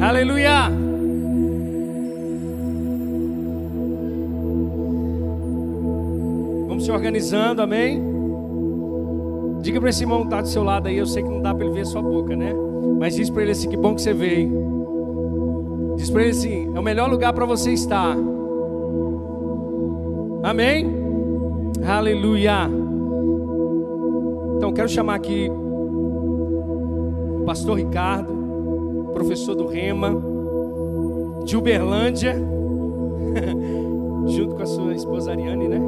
Aleluia! 0.00 0.70
Vamos 6.68 6.84
se 6.84 6.92
organizando, 6.92 7.62
amém? 7.62 8.00
Diga 9.60 9.80
para 9.80 9.90
esse 9.90 10.04
irmão 10.04 10.20
que 10.20 10.26
está 10.26 10.40
do 10.40 10.46
seu 10.46 10.62
lado 10.62 10.86
aí, 10.86 10.96
eu 10.96 11.06
sei 11.06 11.22
que 11.22 11.28
não 11.28 11.42
dá 11.42 11.52
para 11.52 11.64
ele 11.64 11.74
ver 11.74 11.84
sua 11.84 12.00
boca, 12.00 12.36
né? 12.36 12.54
Mas 12.98 13.16
diz 13.16 13.28
para 13.28 13.42
ele 13.42 13.50
assim: 13.50 13.68
que 13.68 13.76
bom 13.76 13.96
que 13.96 14.02
você 14.02 14.14
veio. 14.14 15.94
Diz 15.96 16.10
para 16.10 16.22
ele 16.22 16.30
assim: 16.30 16.70
é 16.72 16.78
o 16.78 16.82
melhor 16.82 17.10
lugar 17.10 17.32
para 17.32 17.44
você 17.44 17.72
estar. 17.72 18.16
Amém? 20.44 20.86
Aleluia. 21.84 22.70
Então, 24.56 24.72
quero 24.72 24.88
chamar 24.88 25.16
aqui 25.16 25.50
o 25.50 27.42
pastor 27.44 27.78
Ricardo, 27.78 28.37
professor 29.18 29.56
do 29.56 29.66
Rema, 29.66 30.14
de 31.44 31.56
Uberlândia, 31.56 32.36
junto 34.28 34.54
com 34.54 34.62
a 34.62 34.66
sua 34.66 34.94
esposa 34.94 35.32
Ariane, 35.32 35.66
né? 35.66 35.80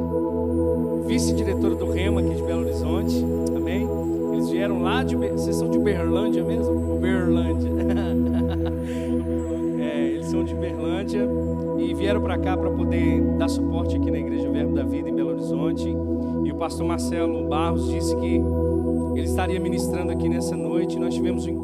Vice-diretora 1.07 1.75
do 1.75 1.89
Rema 1.89 2.19
aqui 2.19 2.35
de 2.35 2.43
Belo 2.43 2.59
Horizonte. 2.59 3.25
Amém? 3.55 3.87
Eles 4.33 4.49
vieram 4.49 4.81
lá 4.81 5.01
de. 5.01 5.15
Vocês 5.15 5.55
são 5.55 5.69
de 5.69 5.77
Uberlândia 5.77 6.43
mesmo? 6.43 6.97
Uberlândia. 6.97 7.71
é, 9.79 10.07
eles 10.09 10.27
são 10.27 10.43
de 10.43 10.53
Uberlândia 10.53 11.25
e 11.79 11.93
vieram 11.93 12.21
para 12.21 12.37
cá 12.37 12.57
para 12.57 12.69
poder 12.69 13.21
dar 13.37 13.47
suporte 13.47 13.95
aqui 13.95 14.11
na 14.11 14.19
Igreja 14.19 14.49
Verbo 14.49 14.75
da 14.75 14.83
Vida 14.83 15.09
em 15.09 15.15
Belo 15.15 15.29
Horizonte. 15.29 15.87
E 16.43 16.51
o 16.51 16.55
pastor 16.55 16.85
Marcelo 16.85 17.47
Barros 17.47 17.87
disse 17.87 18.13
que 18.17 18.41
ele 19.15 19.25
estaria 19.25 19.59
ministrando 19.59 20.11
aqui 20.11 20.27
nessa 20.27 20.57
noite. 20.57 20.99
Nós 20.99 21.13
tivemos 21.13 21.45
um 21.45 21.60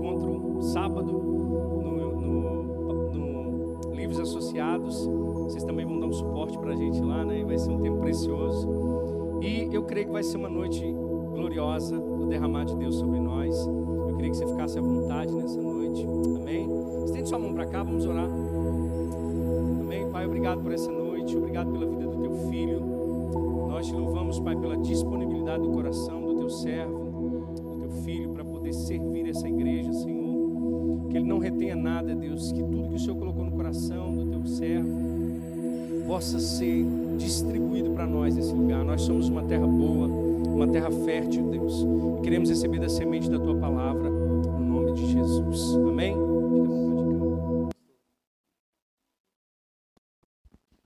possa 36.17 36.39
ser 36.39 36.83
distribuído 37.15 37.93
para 37.93 38.07
nós 38.07 38.35
nesse 38.35 38.51
lugar. 38.51 38.83
Nós 38.83 39.03
somos 39.03 39.29
uma 39.29 39.47
terra 39.47 39.67
boa, 39.67 40.07
uma 40.07 40.67
terra 40.67 40.89
fértil, 41.05 41.51
Deus. 41.51 41.75
Queremos 42.23 42.49
receber 42.49 42.79
da 42.79 42.89
semente 42.89 43.29
da 43.29 43.37
tua 43.37 43.55
palavra, 43.59 44.09
no 44.09 44.59
nome 44.59 44.93
de 44.93 45.13
Jesus. 45.13 45.75
Amém? 45.75 46.15
Fica 46.15 46.25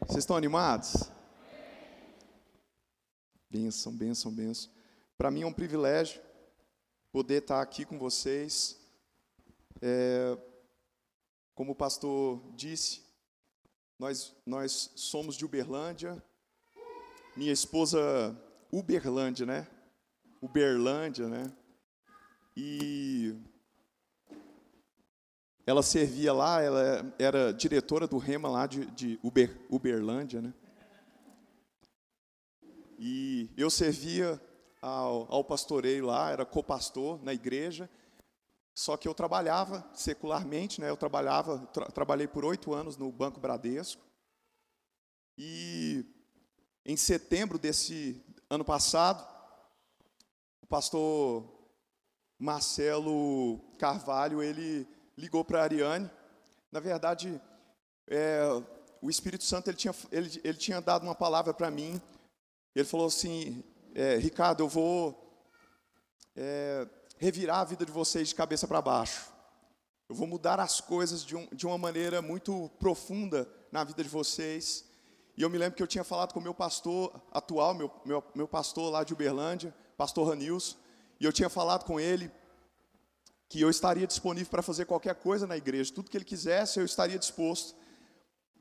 Vocês 0.00 0.18
estão 0.18 0.36
animados? 0.36 1.08
Benção, 3.48 3.92
benção, 3.92 4.32
benção. 4.32 4.68
Para 5.16 5.30
mim 5.30 5.42
é 5.42 5.46
um 5.46 5.52
privilégio 5.52 6.20
poder 7.12 7.40
estar 7.40 7.62
aqui 7.62 7.84
com 7.84 8.00
vocês. 8.00 8.77
É, 9.80 10.36
como 11.54 11.72
o 11.72 11.76
pastor 11.76 12.42
disse, 12.54 13.02
nós, 13.98 14.34
nós 14.46 14.92
somos 14.94 15.36
de 15.36 15.44
Uberlândia. 15.44 16.22
Minha 17.36 17.52
esposa, 17.52 17.98
Uberlândia, 18.72 19.44
né? 19.46 19.66
Uberlândia, 20.40 21.28
né? 21.28 21.52
E 22.56 23.36
ela 25.66 25.82
servia 25.82 26.32
lá, 26.32 26.62
ela 26.62 27.14
era 27.18 27.52
diretora 27.52 28.06
do 28.06 28.18
Rema 28.18 28.48
lá 28.48 28.66
de, 28.66 28.86
de 28.86 29.18
Uber, 29.22 29.54
Uberlândia, 29.68 30.40
né? 30.40 30.54
E 32.98 33.50
eu 33.56 33.70
servia 33.70 34.40
ao, 34.80 35.32
ao 35.32 35.44
pastoreio 35.44 36.06
lá, 36.06 36.30
era 36.30 36.44
copastor 36.44 37.22
na 37.22 37.34
igreja, 37.34 37.88
só 38.78 38.96
que 38.96 39.08
eu 39.08 39.12
trabalhava 39.12 39.84
secularmente, 39.92 40.80
né? 40.80 40.88
Eu 40.88 40.96
trabalhava, 40.96 41.66
tra 41.72 41.86
trabalhei 41.86 42.28
por 42.28 42.44
oito 42.44 42.72
anos 42.72 42.96
no 42.96 43.10
Banco 43.10 43.40
Bradesco. 43.40 44.00
E 45.36 46.06
em 46.86 46.96
setembro 46.96 47.58
desse 47.58 48.24
ano 48.48 48.64
passado, 48.64 49.26
o 50.62 50.66
pastor 50.68 51.44
Marcelo 52.38 53.58
Carvalho, 53.80 54.40
ele 54.40 54.86
ligou 55.16 55.44
para 55.44 55.58
a 55.58 55.64
Ariane. 55.64 56.08
Na 56.70 56.78
verdade, 56.78 57.42
é, 58.06 58.42
o 59.02 59.10
Espírito 59.10 59.42
Santo 59.42 59.70
ele 59.70 59.76
tinha, 59.76 59.94
ele, 60.12 60.40
ele 60.44 60.56
tinha 60.56 60.80
dado 60.80 61.02
uma 61.02 61.16
palavra 61.16 61.52
para 61.52 61.68
mim. 61.68 62.00
Ele 62.76 62.86
falou 62.86 63.08
assim: 63.08 63.64
é, 63.92 64.18
Ricardo, 64.18 64.62
eu 64.62 64.68
vou 64.68 65.36
é, 66.36 66.88
revirar 67.18 67.58
a 67.60 67.64
vida 67.64 67.84
de 67.84 67.92
vocês 67.92 68.28
de 68.28 68.34
cabeça 68.34 68.66
para 68.66 68.80
baixo. 68.80 69.30
Eu 70.08 70.14
vou 70.14 70.26
mudar 70.26 70.58
as 70.58 70.80
coisas 70.80 71.24
de, 71.24 71.36
um, 71.36 71.46
de 71.52 71.66
uma 71.66 71.76
maneira 71.76 72.22
muito 72.22 72.70
profunda 72.78 73.48
na 73.70 73.84
vida 73.84 74.02
de 74.02 74.08
vocês. 74.08 74.84
E 75.36 75.42
eu 75.42 75.50
me 75.50 75.58
lembro 75.58 75.76
que 75.76 75.82
eu 75.82 75.86
tinha 75.86 76.04
falado 76.04 76.32
com 76.32 76.40
o 76.40 76.42
meu 76.42 76.54
pastor 76.54 77.12
atual, 77.30 77.74
meu, 77.74 77.90
meu, 78.04 78.24
meu 78.34 78.48
pastor 78.48 78.90
lá 78.90 79.04
de 79.04 79.12
Uberlândia, 79.12 79.74
pastor 79.96 80.28
Ranils, 80.28 80.76
e 81.20 81.24
eu 81.24 81.32
tinha 81.32 81.48
falado 81.48 81.84
com 81.84 82.00
ele 82.00 82.30
que 83.48 83.60
eu 83.60 83.70
estaria 83.70 84.06
disponível 84.06 84.50
para 84.50 84.62
fazer 84.62 84.84
qualquer 84.84 85.14
coisa 85.14 85.46
na 85.46 85.56
igreja, 85.56 85.92
tudo 85.92 86.10
que 86.10 86.16
ele 86.16 86.24
quisesse, 86.24 86.78
eu 86.78 86.84
estaria 86.84 87.18
disposto. 87.18 87.74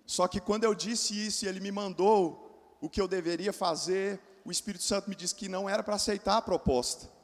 Só 0.06 0.28
que 0.28 0.40
quando 0.40 0.64
eu 0.64 0.74
disse 0.74 1.28
isso 1.28 1.46
e 1.46 1.48
ele 1.48 1.60
me 1.60 1.72
mandou 1.72 2.78
o 2.80 2.90
que 2.90 3.02
eu 3.02 3.08
deveria 3.08 3.52
fazer, 3.52 4.20
o 4.46 4.52
Espírito 4.52 4.84
Santo 4.84 5.10
me 5.10 5.16
disse 5.16 5.36
que 5.36 5.50
não 5.50 5.70
era 5.70 5.84
para 5.84 5.96
aceitar 5.96 6.38
a 6.38 6.42
proposta. 6.42 7.17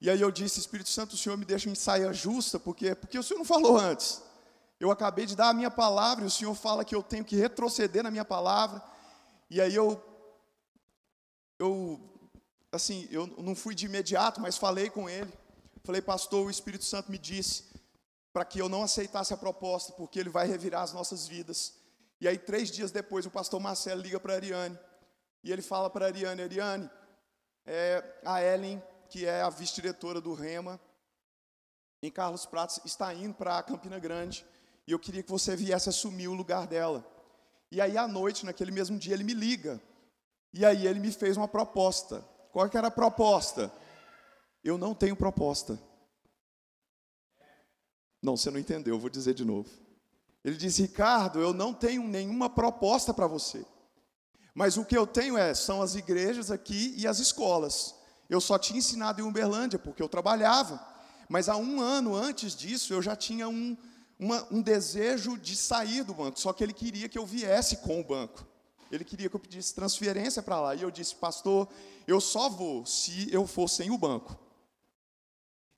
E 0.00 0.10
aí 0.10 0.20
eu 0.20 0.30
disse, 0.30 0.60
Espírito 0.60 0.90
Santo, 0.90 1.14
o 1.14 1.16
Senhor 1.16 1.36
me 1.36 1.44
deixa 1.44 1.70
em 1.70 1.74
saia 1.74 2.12
justa, 2.12 2.58
porque 2.58 2.94
porque 2.94 3.18
o 3.18 3.22
Senhor 3.22 3.38
não 3.38 3.44
falou 3.44 3.78
antes. 3.78 4.22
Eu 4.78 4.90
acabei 4.90 5.24
de 5.24 5.34
dar 5.34 5.48
a 5.48 5.54
minha 5.54 5.70
palavra 5.70 6.24
e 6.24 6.26
o 6.26 6.30
Senhor 6.30 6.54
fala 6.54 6.84
que 6.84 6.94
eu 6.94 7.02
tenho 7.02 7.24
que 7.24 7.36
retroceder 7.36 8.02
na 8.02 8.10
minha 8.10 8.24
palavra. 8.24 8.82
E 9.48 9.60
aí 9.60 9.74
eu 9.74 10.02
eu 11.58 12.00
assim, 12.70 13.08
eu 13.10 13.26
não 13.26 13.54
fui 13.54 13.74
de 13.74 13.86
imediato, 13.86 14.40
mas 14.40 14.58
falei 14.58 14.90
com 14.90 15.08
ele. 15.08 15.32
Falei, 15.82 16.02
pastor, 16.02 16.46
o 16.46 16.50
Espírito 16.50 16.84
Santo 16.84 17.10
me 17.10 17.16
disse 17.16 17.64
para 18.32 18.44
que 18.44 18.58
eu 18.58 18.68
não 18.68 18.82
aceitasse 18.82 19.32
a 19.32 19.36
proposta, 19.36 19.94
porque 19.94 20.18
ele 20.18 20.28
vai 20.28 20.46
revirar 20.46 20.82
as 20.82 20.92
nossas 20.92 21.26
vidas. 21.26 21.72
E 22.20 22.28
aí, 22.28 22.36
três 22.36 22.70
dias 22.70 22.90
depois, 22.90 23.24
o 23.24 23.30
pastor 23.30 23.60
Marcelo 23.60 24.02
liga 24.02 24.20
para 24.20 24.34
a 24.34 24.36
Ariane. 24.36 24.78
E 25.42 25.52
ele 25.52 25.62
fala 25.62 25.88
para 25.88 26.04
a 26.04 26.08
Ariane: 26.08 26.42
Ariane, 26.42 26.90
é, 27.64 28.04
a 28.24 28.42
Ellen, 28.42 28.82
que 29.06 29.24
é 29.24 29.40
a 29.42 29.50
vice-diretora 29.50 30.20
do 30.20 30.34
REMA, 30.34 30.80
em 32.02 32.10
Carlos 32.10 32.44
Pratos, 32.44 32.80
está 32.84 33.12
indo 33.14 33.34
para 33.34 33.62
Campina 33.62 33.98
Grande. 33.98 34.44
E 34.86 34.92
eu 34.92 34.98
queria 34.98 35.22
que 35.22 35.30
você 35.30 35.56
viesse 35.56 35.88
assumir 35.88 36.28
o 36.28 36.34
lugar 36.34 36.66
dela. 36.66 37.04
E 37.70 37.80
aí, 37.80 37.96
à 37.96 38.06
noite, 38.06 38.44
naquele 38.44 38.70
mesmo 38.70 38.98
dia, 38.98 39.14
ele 39.14 39.24
me 39.24 39.34
liga. 39.34 39.80
E 40.52 40.64
aí, 40.64 40.86
ele 40.86 41.00
me 41.00 41.10
fez 41.10 41.36
uma 41.36 41.48
proposta. 41.48 42.20
Qual 42.52 42.68
que 42.68 42.76
era 42.76 42.88
a 42.88 42.90
proposta? 42.90 43.72
Eu 44.62 44.78
não 44.78 44.94
tenho 44.94 45.16
proposta. 45.16 45.78
Não, 48.22 48.36
você 48.36 48.50
não 48.50 48.58
entendeu, 48.58 48.94
eu 48.94 49.00
vou 49.00 49.10
dizer 49.10 49.34
de 49.34 49.44
novo. 49.44 49.68
Ele 50.44 50.56
disse: 50.56 50.82
Ricardo, 50.82 51.40
eu 51.40 51.52
não 51.52 51.74
tenho 51.74 52.02
nenhuma 52.06 52.48
proposta 52.48 53.12
para 53.12 53.26
você. 53.26 53.64
Mas 54.54 54.76
o 54.76 54.84
que 54.84 54.96
eu 54.96 55.06
tenho 55.06 55.36
é, 55.36 55.52
são 55.54 55.82
as 55.82 55.96
igrejas 55.96 56.50
aqui 56.50 56.94
e 56.96 57.06
as 57.06 57.18
escolas. 57.18 57.94
Eu 58.28 58.40
só 58.40 58.58
tinha 58.58 58.78
ensinado 58.78 59.20
em 59.20 59.24
Uberlândia, 59.24 59.78
porque 59.78 60.02
eu 60.02 60.08
trabalhava. 60.08 60.84
Mas 61.28 61.48
há 61.48 61.56
um 61.56 61.80
ano 61.80 62.14
antes 62.14 62.54
disso, 62.54 62.92
eu 62.92 63.02
já 63.02 63.14
tinha 63.14 63.48
um, 63.48 63.76
uma, 64.18 64.46
um 64.50 64.62
desejo 64.62 65.36
de 65.36 65.56
sair 65.56 66.04
do 66.04 66.14
banco. 66.14 66.38
Só 66.38 66.52
que 66.52 66.62
ele 66.62 66.72
queria 66.72 67.08
que 67.08 67.18
eu 67.18 67.26
viesse 67.26 67.78
com 67.78 68.00
o 68.00 68.04
banco. 68.04 68.46
Ele 68.90 69.04
queria 69.04 69.28
que 69.28 69.34
eu 69.34 69.40
pedisse 69.40 69.74
transferência 69.74 70.42
para 70.42 70.60
lá. 70.60 70.74
E 70.74 70.82
eu 70.82 70.90
disse, 70.90 71.14
pastor, 71.14 71.68
eu 72.06 72.20
só 72.20 72.48
vou 72.48 72.86
se 72.86 73.32
eu 73.32 73.46
for 73.46 73.68
sem 73.68 73.90
o 73.90 73.98
banco. 73.98 74.38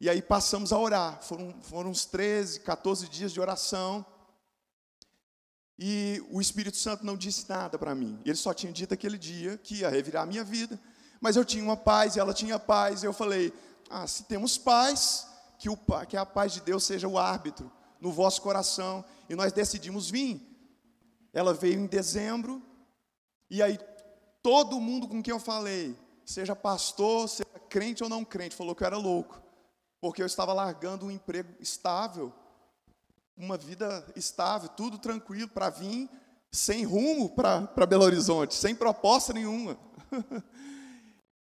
E 0.00 0.08
aí 0.08 0.22
passamos 0.22 0.72
a 0.72 0.78
orar. 0.78 1.22
Foram, 1.22 1.54
foram 1.62 1.90
uns 1.90 2.04
13, 2.04 2.60
14 2.60 3.08
dias 3.08 3.32
de 3.32 3.40
oração. 3.40 4.04
E 5.78 6.22
o 6.30 6.40
Espírito 6.40 6.76
Santo 6.76 7.04
não 7.04 7.16
disse 7.16 7.48
nada 7.48 7.78
para 7.78 7.94
mim. 7.94 8.20
Ele 8.24 8.36
só 8.36 8.52
tinha 8.52 8.72
dito 8.72 8.92
aquele 8.92 9.16
dia 9.16 9.56
que 9.56 9.76
ia 9.76 9.88
revirar 9.88 10.24
a 10.24 10.26
minha 10.26 10.44
vida. 10.44 10.78
Mas 11.20 11.36
eu 11.36 11.44
tinha 11.44 11.64
uma 11.64 11.76
paz 11.76 12.16
ela 12.16 12.34
tinha 12.34 12.58
paz. 12.58 13.02
E 13.02 13.06
eu 13.06 13.12
falei: 13.12 13.52
ah, 13.90 14.06
se 14.06 14.24
temos 14.24 14.56
paz, 14.56 15.26
que, 15.58 15.68
o, 15.68 15.76
que 16.08 16.16
a 16.16 16.24
paz 16.24 16.52
de 16.52 16.60
Deus 16.60 16.84
seja 16.84 17.08
o 17.08 17.18
árbitro 17.18 17.70
no 18.00 18.12
vosso 18.12 18.40
coração. 18.40 19.04
E 19.28 19.34
nós 19.34 19.52
decidimos 19.52 20.08
vir. 20.10 20.40
Ela 21.32 21.52
veio 21.52 21.80
em 21.80 21.86
dezembro. 21.86 22.62
E 23.50 23.62
aí, 23.62 23.78
todo 24.42 24.80
mundo 24.80 25.08
com 25.08 25.22
quem 25.22 25.32
eu 25.32 25.40
falei, 25.40 25.96
seja 26.24 26.54
pastor, 26.54 27.28
seja 27.28 27.58
crente 27.68 28.02
ou 28.02 28.08
não 28.08 28.24
crente, 28.24 28.54
falou 28.54 28.74
que 28.74 28.82
eu 28.82 28.86
era 28.86 28.96
louco. 28.96 29.40
Porque 30.00 30.22
eu 30.22 30.26
estava 30.26 30.52
largando 30.52 31.06
um 31.06 31.10
emprego 31.10 31.54
estável, 31.58 32.32
uma 33.36 33.56
vida 33.56 34.06
estável, 34.14 34.68
tudo 34.68 34.98
tranquilo, 34.98 35.48
para 35.48 35.70
vir 35.70 36.08
sem 36.50 36.84
rumo 36.84 37.30
para 37.30 37.86
Belo 37.86 38.04
Horizonte, 38.04 38.54
sem 38.54 38.74
proposta 38.74 39.32
nenhuma. 39.32 39.76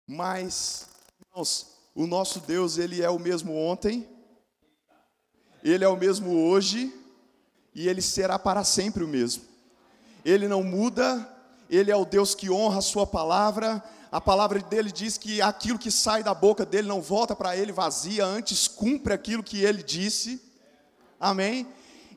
Mas, 0.08 0.88
irmãos, 1.30 1.68
o 1.94 2.08
nosso 2.08 2.40
Deus, 2.40 2.78
Ele 2.78 3.02
é 3.02 3.10
o 3.10 3.20
mesmo 3.20 3.54
ontem, 3.54 4.08
Ele 5.64 5.84
é 5.84 5.88
o 5.90 5.98
mesmo 5.98 6.48
hoje, 6.48 6.94
e 7.76 7.90
Ele 7.90 8.02
será 8.02 8.40
para 8.40 8.64
sempre 8.64 9.04
o 9.04 9.08
mesmo. 9.08 9.44
Ele 10.24 10.48
não 10.48 10.64
muda, 10.64 11.28
Ele 11.70 11.92
é 11.92 11.96
o 11.96 12.06
Deus 12.06 12.34
que 12.34 12.50
honra 12.50 12.80
a 12.80 12.82
Sua 12.82 13.06
palavra, 13.06 13.84
a 14.12 14.22
palavra 14.22 14.60
dele 14.60 14.92
diz 14.92 15.18
que 15.18 15.42
aquilo 15.42 15.78
que 15.78 15.92
sai 15.92 16.24
da 16.24 16.34
boca 16.34 16.66
dele 16.66 16.88
não 16.88 17.02
volta 17.02 17.36
para 17.36 17.58
ele 17.58 17.72
vazia, 17.72 18.26
antes 18.26 18.68
cumpre 18.68 19.14
aquilo 19.14 19.44
que 19.44 19.62
ele 19.62 19.84
disse. 19.84 20.42
Amém? 21.20 21.68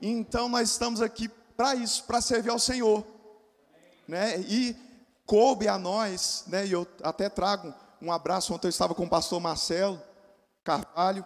Então 0.00 0.48
nós 0.48 0.70
estamos 0.70 1.02
aqui 1.02 1.28
para 1.56 1.74
isso, 1.74 2.04
para 2.04 2.20
servir 2.20 2.50
ao 2.50 2.58
Senhor. 2.58 3.04
Né? 4.06 4.40
E 4.40 4.76
coube 5.26 5.68
a 5.68 5.78
nós, 5.78 6.44
né? 6.46 6.66
e 6.66 6.72
eu 6.72 6.86
até 7.02 7.28
trago 7.28 7.74
um 8.00 8.12
abraço, 8.12 8.54
ontem 8.54 8.66
eu 8.66 8.70
estava 8.70 8.94
com 8.94 9.04
o 9.04 9.08
pastor 9.08 9.40
Marcelo 9.40 10.00
Carvalho, 10.64 11.24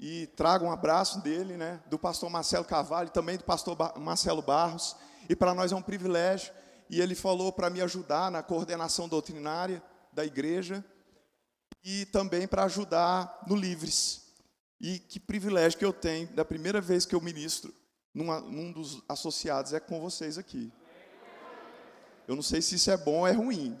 e 0.00 0.28
trago 0.28 0.64
um 0.64 0.70
abraço 0.70 1.20
dele, 1.20 1.56
né? 1.56 1.82
do 1.86 1.98
pastor 1.98 2.30
Marcelo 2.30 2.64
Carvalho, 2.64 3.10
também 3.10 3.36
do 3.36 3.44
pastor 3.44 3.76
Marcelo 3.98 4.40
Barros, 4.40 4.96
e 5.28 5.34
para 5.34 5.54
nós 5.54 5.72
é 5.72 5.76
um 5.76 5.82
privilégio, 5.82 6.52
e 6.88 7.00
ele 7.00 7.14
falou 7.14 7.52
para 7.52 7.68
me 7.68 7.82
ajudar 7.82 8.30
na 8.30 8.42
coordenação 8.42 9.08
doutrinária 9.08 9.82
da 10.12 10.24
igreja, 10.24 10.84
e 11.82 12.06
também 12.06 12.46
para 12.46 12.64
ajudar 12.64 13.42
no 13.46 13.56
Livres. 13.56 14.26
E 14.80 14.98
que 14.98 15.18
privilégio 15.18 15.78
que 15.78 15.84
eu 15.84 15.92
tenho, 15.92 16.28
da 16.28 16.44
primeira 16.44 16.80
vez 16.80 17.04
que 17.04 17.14
eu 17.14 17.20
ministro 17.20 17.74
numa, 18.14 18.40
num 18.40 18.72
dos 18.72 19.02
associados 19.08 19.72
é 19.72 19.80
com 19.80 20.00
vocês 20.00 20.38
aqui. 20.38 20.72
Eu 22.26 22.36
não 22.36 22.42
sei 22.42 22.60
se 22.60 22.74
isso 22.74 22.90
é 22.90 22.96
bom 22.96 23.20
ou 23.20 23.26
é 23.26 23.32
ruim. 23.32 23.78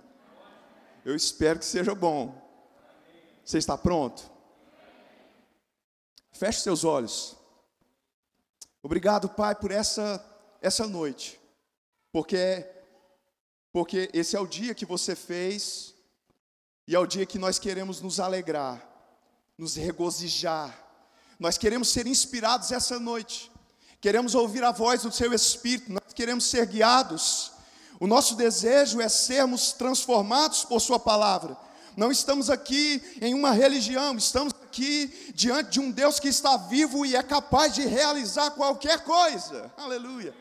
Eu 1.08 1.16
espero 1.16 1.58
que 1.58 1.64
seja 1.64 1.94
bom. 1.94 2.22
Você 3.44 3.56
está 3.56 3.78
pronto? 3.78 4.30
Feche 6.32 6.60
seus 6.60 6.84
olhos. 6.84 7.34
Obrigado, 8.82 9.28
Pai, 9.28 9.54
por 9.54 9.70
essa 9.70 10.22
essa 10.60 10.86
noite. 10.86 11.40
Porque 12.12 12.66
porque 13.72 14.10
esse 14.12 14.36
é 14.36 14.40
o 14.40 14.46
dia 14.46 14.74
que 14.74 14.84
você 14.84 15.16
fez 15.16 15.94
e 16.86 16.94
é 16.94 16.98
o 16.98 17.06
dia 17.06 17.24
que 17.24 17.38
nós 17.38 17.58
queremos 17.58 18.00
nos 18.00 18.20
alegrar, 18.20 18.76
nos 19.56 19.76
regozijar 19.76 20.88
nós 21.38 21.56
queremos 21.56 21.88
ser 21.88 22.06
inspirados 22.06 22.72
essa 22.72 22.98
noite. 22.98 23.50
Queremos 24.00 24.34
ouvir 24.34 24.64
a 24.64 24.72
voz 24.72 25.02
do 25.02 25.12
seu 25.12 25.32
Espírito, 25.32 25.92
nós 25.92 26.12
queremos 26.12 26.44
ser 26.44 26.66
guiados. 26.66 27.52
O 28.00 28.06
nosso 28.06 28.36
desejo 28.36 29.00
é 29.00 29.08
sermos 29.08 29.72
transformados 29.72 30.64
por 30.64 30.80
Sua 30.80 30.98
palavra. 30.98 31.56
Não 31.96 32.12
estamos 32.12 32.48
aqui 32.48 33.02
em 33.20 33.34
uma 33.34 33.50
religião, 33.50 34.16
estamos 34.16 34.54
aqui 34.62 35.32
diante 35.34 35.70
de 35.70 35.80
um 35.80 35.90
Deus 35.90 36.20
que 36.20 36.28
está 36.28 36.56
vivo 36.56 37.04
e 37.04 37.16
é 37.16 37.22
capaz 37.24 37.74
de 37.74 37.84
realizar 37.84 38.52
qualquer 38.52 39.00
coisa. 39.00 39.72
Aleluia. 39.76 40.32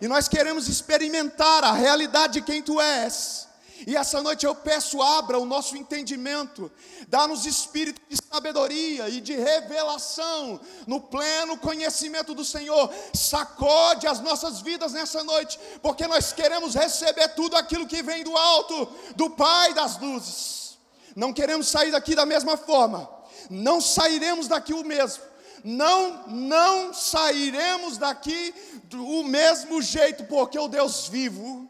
E 0.00 0.06
nós 0.06 0.28
queremos 0.28 0.68
experimentar 0.68 1.64
a 1.64 1.72
realidade 1.72 2.34
de 2.34 2.42
quem 2.42 2.62
Tu 2.62 2.80
és. 2.80 3.48
E 3.86 3.96
essa 3.96 4.22
noite 4.22 4.44
eu 4.44 4.54
peço, 4.54 5.00
abra 5.00 5.38
o 5.38 5.46
nosso 5.46 5.76
entendimento, 5.76 6.70
dá-nos 7.08 7.46
espírito 7.46 8.00
de 8.08 8.16
sabedoria 8.30 9.08
e 9.08 9.20
de 9.20 9.34
revelação 9.34 10.60
no 10.86 11.00
pleno 11.00 11.56
conhecimento 11.56 12.34
do 12.34 12.44
Senhor. 12.44 12.92
Sacode 13.14 14.06
as 14.06 14.20
nossas 14.20 14.60
vidas 14.60 14.92
nessa 14.92 15.24
noite, 15.24 15.58
porque 15.82 16.06
nós 16.06 16.32
queremos 16.32 16.74
receber 16.74 17.28
tudo 17.28 17.56
aquilo 17.56 17.86
que 17.86 18.02
vem 18.02 18.22
do 18.22 18.36
alto, 18.36 18.88
do 19.16 19.30
Pai 19.30 19.72
das 19.72 19.98
luzes. 19.98 20.78
Não 21.16 21.32
queremos 21.32 21.68
sair 21.68 21.90
daqui 21.90 22.14
da 22.14 22.26
mesma 22.26 22.56
forma, 22.56 23.08
não 23.48 23.80
sairemos 23.80 24.46
daqui 24.46 24.72
o 24.72 24.84
mesmo. 24.84 25.30
Não, 25.62 26.26
não 26.26 26.94
sairemos 26.94 27.98
daqui 27.98 28.54
do 28.84 29.22
mesmo 29.24 29.82
jeito, 29.82 30.24
porque 30.24 30.58
o 30.58 30.68
Deus 30.68 31.06
vivo 31.06 31.68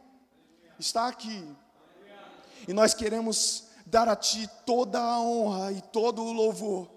está 0.78 1.08
aqui 1.08 1.44
e 2.70 2.72
nós 2.72 2.94
queremos 2.94 3.64
dar 3.84 4.08
a 4.08 4.14
Ti 4.14 4.48
toda 4.64 5.00
a 5.00 5.20
honra 5.20 5.72
e 5.72 5.80
todo 5.80 6.22
o 6.22 6.32
louvor. 6.32 6.88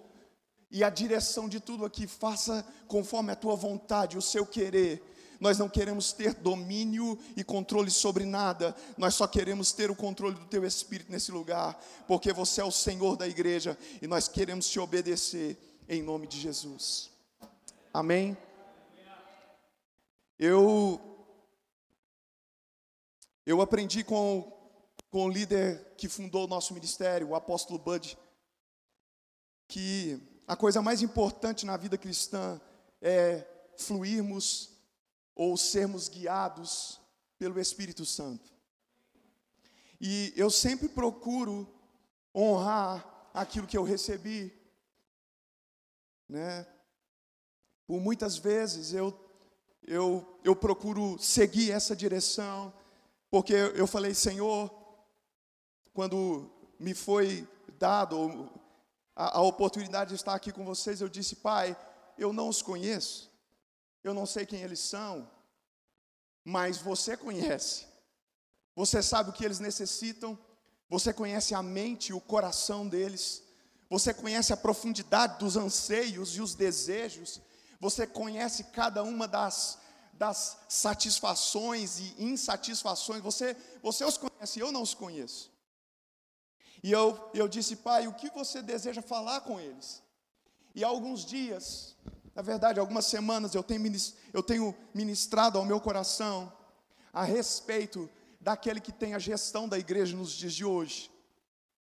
E 0.69 0.83
a 0.83 0.89
direção 0.91 1.49
de 1.49 1.59
tudo 1.59 1.83
aqui, 1.83 2.05
faça 2.05 2.63
conforme 2.87 3.31
a 3.31 3.35
Tua 3.35 3.55
vontade, 3.55 4.15
o 4.15 4.21
seu 4.21 4.45
querer. 4.45 5.01
Nós 5.39 5.57
não 5.57 5.67
queremos 5.67 6.13
ter 6.13 6.35
domínio 6.35 7.17
e 7.35 7.43
controle 7.43 7.89
sobre 7.89 8.23
nada, 8.23 8.75
nós 8.95 9.15
só 9.15 9.25
queremos 9.25 9.71
ter 9.71 9.89
o 9.89 9.95
controle 9.95 10.35
do 10.35 10.45
Teu 10.45 10.63
Espírito 10.63 11.11
nesse 11.11 11.31
lugar, 11.31 11.83
porque 12.07 12.31
você 12.31 12.61
é 12.61 12.63
o 12.63 12.69
Senhor 12.69 13.17
da 13.17 13.27
igreja 13.27 13.75
e 13.99 14.05
nós 14.05 14.27
queremos 14.27 14.69
te 14.69 14.79
obedecer 14.79 15.57
em 15.89 16.03
nome 16.03 16.27
de 16.27 16.39
Jesus. 16.39 17.09
Amém? 17.91 18.37
Eu, 20.37 21.01
eu 23.43 23.59
aprendi 23.59 24.03
com 24.03 24.61
com 25.13 25.25
o 25.25 25.30
líder 25.30 25.94
que 25.95 26.10
fundou 26.10 26.45
o 26.45 26.48
nosso 26.48 26.74
ministério, 26.74 27.27
o 27.27 27.36
apóstolo 27.36 27.77
Bud, 27.77 28.18
que 29.68 30.19
a 30.48 30.56
coisa 30.56 30.81
mais 30.81 31.04
importante 31.04 31.68
na 31.68 31.77
vida 31.77 32.00
cristã 32.00 32.60
é 33.00 33.48
fluirmos 33.77 34.71
ou 35.36 35.56
sermos 35.56 36.10
guiados 36.10 37.00
pelo 37.38 37.60
Espírito 37.60 38.04
Santo. 38.07 38.51
E 40.01 40.33
eu 40.36 40.50
sempre 40.50 40.89
procuro 40.89 41.71
honrar 42.33 43.30
aquilo 43.36 43.68
que 43.68 43.77
eu 43.77 43.83
recebi, 43.83 44.52
né? 46.28 46.66
Por 47.85 48.02
muitas 48.02 48.35
vezes 48.35 48.94
eu 48.94 49.14
eu 49.83 50.40
eu 50.44 50.56
procuro 50.56 51.19
seguir 51.19 51.69
essa 51.69 51.95
direção, 51.95 52.73
porque 53.30 53.54
eu 53.54 53.85
falei, 53.85 54.16
Senhor, 54.16 54.82
quando 55.94 56.50
me 56.80 56.94
foi 56.94 57.47
dado 57.78 58.50
a, 59.16 59.38
a 59.38 59.42
oportunidade 59.42 60.09
de 60.09 60.16
estar 60.16 60.33
aqui 60.33 60.52
com 60.52 60.66
vocês, 60.66 61.00
eu 61.00 61.07
disse, 61.07 61.38
Pai, 61.38 61.78
eu 62.18 62.33
não 62.33 62.50
os 62.50 62.62
conheço, 62.62 63.31
eu 64.04 64.14
não 64.14 64.26
sei 64.26 64.45
quem 64.45 64.62
eles 64.62 64.80
são, 64.80 65.30
mas 66.44 66.78
você 66.78 67.16
conhece, 67.16 67.85
você 68.76 69.02
sabe 69.02 69.30
o 69.30 69.33
que 69.33 69.45
eles 69.45 69.59
necessitam, 69.59 70.38
você 70.90 71.14
conhece 71.14 71.56
a 71.56 71.64
mente 71.64 72.09
e 72.09 72.14
o 72.14 72.19
coração 72.19 72.88
deles, 72.88 73.44
você 73.90 74.14
conhece 74.14 74.52
a 74.52 74.57
profundidade 74.57 75.38
dos 75.38 75.56
anseios 75.56 76.35
e 76.35 76.42
os 76.42 76.56
desejos, 76.56 77.40
você 77.80 78.07
conhece 78.07 78.64
cada 78.66 79.04
uma 79.04 79.28
das, 79.28 79.78
das 80.14 80.57
satisfações 80.68 82.00
e 82.00 82.16
insatisfações, 82.18 83.21
você, 83.21 83.56
você 83.81 84.04
os 84.04 84.18
conhece, 84.18 84.59
eu 84.59 84.71
não 84.71 84.81
os 84.81 84.95
conheço. 84.95 85.53
E 86.83 86.92
eu, 86.92 87.31
eu 87.33 87.47
disse, 87.47 87.78
pai, 87.78 88.07
o 88.07 88.13
que 88.13 88.30
você 88.30 88.61
deseja 88.61 89.02
falar 89.02 89.40
com 89.42 89.57
eles? 89.57 90.04
E 90.75 90.83
há 90.83 90.87
alguns 90.87 91.23
dias, 91.23 91.95
na 92.35 92.42
verdade, 92.42 92.78
algumas 92.78 93.06
semanas, 93.06 93.56
eu 93.56 93.63
tenho, 93.63 93.81
eu 94.33 94.44
tenho 94.44 94.75
ministrado 94.94 95.57
ao 95.57 95.63
meu 95.63 95.80
coração 95.80 96.52
a 97.13 97.23
respeito 97.23 98.09
daquele 98.42 98.81
que 98.81 98.92
tem 98.92 99.13
a 99.13 99.19
gestão 99.19 99.69
da 99.69 99.80
igreja 99.80 100.18
nos 100.18 100.33
dias 100.33 100.54
de 100.54 100.66
hoje, 100.66 101.09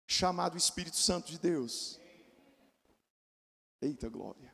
chamado 0.06 0.58
Espírito 0.58 0.96
Santo 0.96 1.30
de 1.30 1.38
Deus. 1.38 1.98
Eita 3.80 4.10
glória. 4.10 4.52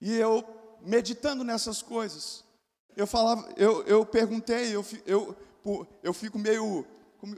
E 0.00 0.16
eu, 0.16 0.42
meditando 0.80 1.44
nessas 1.44 1.82
coisas, 1.82 2.42
eu 2.96 3.06
falava, 3.06 3.52
eu, 3.58 3.82
eu 3.82 4.06
perguntei, 4.06 4.74
eu, 4.74 4.82
eu, 5.04 5.36
eu 6.02 6.14
fico 6.14 6.38
meio 6.38 6.86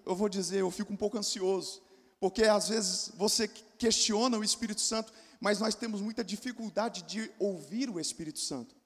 eu 0.04 0.14
vou 0.14 0.28
dizer, 0.28 0.60
eu 0.60 0.70
fico 0.70 0.92
um 0.92 0.96
pouco 0.96 1.18
ansioso, 1.18 1.82
porque 2.20 2.44
às 2.44 2.68
vezes 2.68 3.10
você 3.14 3.48
questiona 3.48 4.38
o 4.38 4.44
Espírito 4.44 4.80
Santo, 4.80 5.12
mas 5.40 5.58
nós 5.58 5.74
temos 5.74 6.00
muita 6.00 6.22
dificuldade 6.22 7.02
de 7.02 7.32
ouvir 7.38 7.90
o 7.90 7.98
Espírito 7.98 8.38
Santo. 8.38 8.76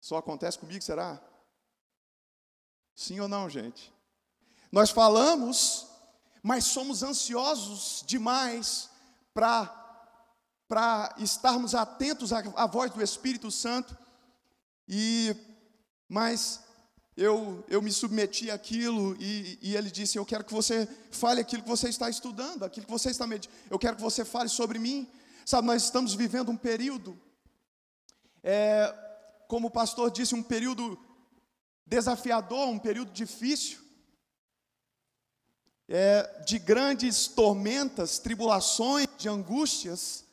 Só 0.00 0.16
acontece 0.16 0.58
comigo, 0.58 0.82
será? 0.82 1.20
Sim 2.94 3.18
ou 3.20 3.28
não, 3.28 3.48
gente? 3.48 3.92
Nós 4.70 4.90
falamos, 4.90 5.86
mas 6.42 6.64
somos 6.64 7.02
ansiosos 7.02 8.04
demais 8.06 8.90
para 9.32 9.80
para 10.66 11.14
estarmos 11.18 11.74
atentos 11.74 12.32
à, 12.32 12.38
à, 12.56 12.66
voz 12.66 12.90
do 12.90 13.02
Espírito 13.02 13.50
Santo. 13.50 13.96
E 14.88 15.36
mas 16.08 16.63
eu, 17.16 17.64
eu 17.68 17.80
me 17.80 17.92
submeti 17.92 18.50
àquilo 18.50 19.16
e, 19.20 19.58
e 19.62 19.76
ele 19.76 19.90
disse: 19.90 20.18
Eu 20.18 20.26
quero 20.26 20.44
que 20.44 20.52
você 20.52 20.88
fale 21.12 21.40
aquilo 21.40 21.62
que 21.62 21.68
você 21.68 21.88
está 21.88 22.10
estudando, 22.10 22.64
aquilo 22.64 22.86
que 22.86 22.92
você 22.92 23.10
está 23.10 23.26
meditando. 23.26 23.56
Eu 23.70 23.78
quero 23.78 23.96
que 23.96 24.02
você 24.02 24.24
fale 24.24 24.48
sobre 24.48 24.78
mim. 24.78 25.08
Sabe, 25.46 25.66
nós 25.66 25.84
estamos 25.84 26.14
vivendo 26.14 26.50
um 26.50 26.56
período, 26.56 27.20
é, 28.42 28.92
como 29.46 29.68
o 29.68 29.70
pastor 29.70 30.10
disse, 30.10 30.34
um 30.34 30.42
período 30.42 30.98
desafiador, 31.86 32.66
um 32.68 32.78
período 32.78 33.12
difícil, 33.12 33.78
é, 35.88 36.42
de 36.44 36.58
grandes 36.58 37.28
tormentas, 37.28 38.18
tribulações, 38.18 39.06
de 39.18 39.28
angústias. 39.28 40.24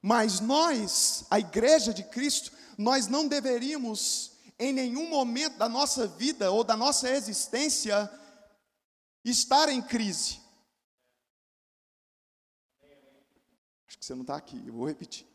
Mas 0.00 0.40
nós, 0.40 1.26
a 1.28 1.38
igreja 1.38 1.92
de 1.92 2.04
Cristo, 2.04 2.52
nós 2.78 3.06
não 3.06 3.28
deveríamos 3.28 4.30
em 4.60 4.74
nenhum 4.74 5.08
momento 5.08 5.56
da 5.56 5.70
nossa 5.70 6.06
vida 6.06 6.52
ou 6.52 6.62
da 6.62 6.76
nossa 6.76 7.08
existência 7.08 8.08
estar 9.24 9.70
em 9.70 9.80
crise. 9.80 10.38
Acho 13.88 13.98
que 13.98 14.04
você 14.04 14.14
não 14.14 14.20
está 14.20 14.36
aqui, 14.36 14.62
eu 14.66 14.74
vou 14.74 14.86
repetir. 14.86 15.26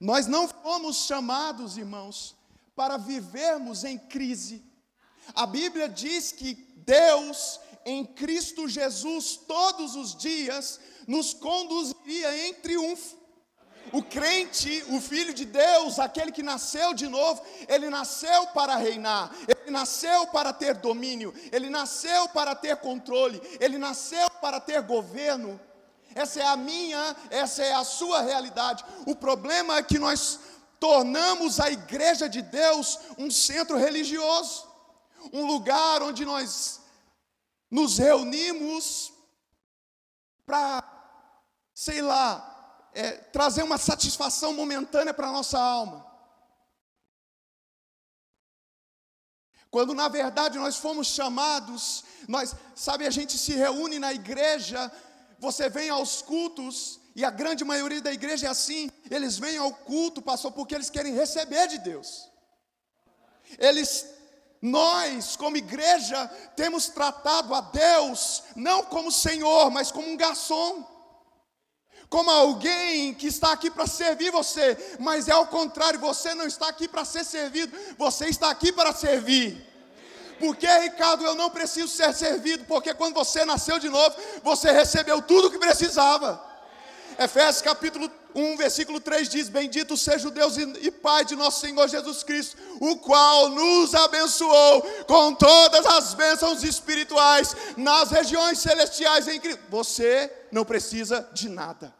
Nós 0.00 0.26
não 0.26 0.48
fomos 0.48 1.04
chamados, 1.04 1.76
irmãos, 1.76 2.34
para 2.74 2.96
vivermos 2.96 3.84
em 3.84 3.98
crise. 3.98 4.64
A 5.34 5.44
Bíblia 5.46 5.90
diz 5.90 6.32
que 6.32 6.54
Deus, 6.54 7.60
em 7.84 8.02
Cristo 8.02 8.66
Jesus, 8.66 9.36
todos 9.36 9.94
os 9.94 10.16
dias, 10.16 10.80
nos 11.06 11.34
conduziria 11.34 12.48
em 12.48 12.54
triunfo. 12.54 13.17
O 13.92 14.02
crente, 14.02 14.84
o 14.88 15.00
filho 15.00 15.32
de 15.32 15.44
Deus, 15.44 15.98
aquele 15.98 16.32
que 16.32 16.42
nasceu 16.42 16.94
de 16.94 17.06
novo, 17.06 17.42
ele 17.68 17.88
nasceu 17.88 18.46
para 18.48 18.76
reinar, 18.76 19.34
ele 19.46 19.70
nasceu 19.70 20.26
para 20.28 20.52
ter 20.52 20.74
domínio, 20.74 21.34
ele 21.52 21.70
nasceu 21.70 22.28
para 22.28 22.54
ter 22.54 22.76
controle, 22.76 23.40
ele 23.60 23.78
nasceu 23.78 24.28
para 24.40 24.60
ter 24.60 24.82
governo. 24.82 25.60
Essa 26.14 26.40
é 26.40 26.46
a 26.46 26.56
minha, 26.56 27.16
essa 27.30 27.62
é 27.62 27.74
a 27.74 27.84
sua 27.84 28.22
realidade. 28.22 28.84
O 29.06 29.14
problema 29.14 29.76
é 29.76 29.82
que 29.82 29.98
nós 29.98 30.40
tornamos 30.80 31.60
a 31.60 31.70
igreja 31.70 32.28
de 32.28 32.42
Deus 32.42 32.98
um 33.18 33.30
centro 33.30 33.76
religioso, 33.76 34.66
um 35.32 35.46
lugar 35.46 36.02
onde 36.02 36.24
nós 36.24 36.80
nos 37.70 37.98
reunimos 37.98 39.12
para, 40.46 40.82
sei 41.74 42.00
lá, 42.00 42.57
é, 42.92 43.12
trazer 43.12 43.62
uma 43.62 43.78
satisfação 43.78 44.52
momentânea 44.52 45.14
para 45.14 45.28
a 45.28 45.32
nossa 45.32 45.58
alma. 45.58 46.06
Quando 49.70 49.94
na 49.94 50.08
verdade 50.08 50.58
nós 50.58 50.76
fomos 50.76 51.08
chamados, 51.08 52.04
nós, 52.26 52.54
sabe, 52.74 53.06
a 53.06 53.10
gente 53.10 53.36
se 53.36 53.52
reúne 53.54 53.98
na 53.98 54.12
igreja, 54.12 54.90
você 55.38 55.68
vem 55.68 55.90
aos 55.90 56.22
cultos, 56.22 57.00
e 57.14 57.24
a 57.24 57.30
grande 57.30 57.64
maioria 57.64 58.00
da 58.00 58.12
igreja 58.12 58.46
é 58.46 58.50
assim, 58.50 58.90
eles 59.10 59.38
vêm 59.38 59.58
ao 59.58 59.72
culto, 59.72 60.22
pastor, 60.22 60.52
porque 60.52 60.74
eles 60.74 60.88
querem 60.88 61.14
receber 61.14 61.66
de 61.68 61.78
Deus. 61.78 62.28
Eles 63.58 64.06
nós, 64.60 65.36
como 65.36 65.56
igreja, 65.56 66.26
temos 66.56 66.88
tratado 66.88 67.54
a 67.54 67.60
Deus 67.60 68.42
não 68.56 68.82
como 68.84 69.12
Senhor, 69.12 69.70
mas 69.70 69.92
como 69.92 70.08
um 70.08 70.16
garçom 70.16 70.84
como 72.08 72.30
alguém 72.30 73.12
que 73.12 73.26
está 73.26 73.52
aqui 73.52 73.70
para 73.70 73.86
servir 73.86 74.30
você, 74.30 74.96
mas 74.98 75.28
é 75.28 75.32
ao 75.32 75.46
contrário, 75.46 76.00
você 76.00 76.34
não 76.34 76.46
está 76.46 76.68
aqui 76.68 76.88
para 76.88 77.04
ser 77.04 77.24
servido, 77.24 77.76
você 77.98 78.28
está 78.28 78.50
aqui 78.50 78.72
para 78.72 78.94
servir. 78.94 79.66
Porque, 80.38 80.66
Ricardo, 80.66 81.24
eu 81.24 81.34
não 81.34 81.50
preciso 81.50 81.88
ser 81.88 82.14
servido, 82.14 82.64
porque 82.64 82.94
quando 82.94 83.14
você 83.14 83.44
nasceu 83.44 83.78
de 83.78 83.88
novo, 83.88 84.14
você 84.42 84.70
recebeu 84.70 85.20
tudo 85.20 85.48
o 85.48 85.50
que 85.50 85.58
precisava. 85.58 86.42
Efésios 87.18 87.60
capítulo 87.60 88.08
1, 88.32 88.56
versículo 88.56 89.00
3 89.00 89.28
diz: 89.28 89.48
Bendito 89.48 89.96
seja 89.96 90.28
o 90.28 90.30
Deus 90.30 90.56
e 90.56 90.90
Pai 90.92 91.24
de 91.24 91.34
nosso 91.34 91.60
Senhor 91.60 91.88
Jesus 91.88 92.22
Cristo, 92.22 92.56
o 92.80 92.96
qual 92.96 93.48
nos 93.48 93.92
abençoou 93.94 94.82
com 95.06 95.34
todas 95.34 95.84
as 95.84 96.14
bênçãos 96.14 96.62
espirituais 96.62 97.56
nas 97.76 98.12
regiões 98.12 98.60
celestiais 98.60 99.26
em 99.26 99.40
Cristo. 99.40 99.62
Você 99.68 100.32
não 100.52 100.64
precisa 100.64 101.28
de 101.32 101.48
nada. 101.48 101.97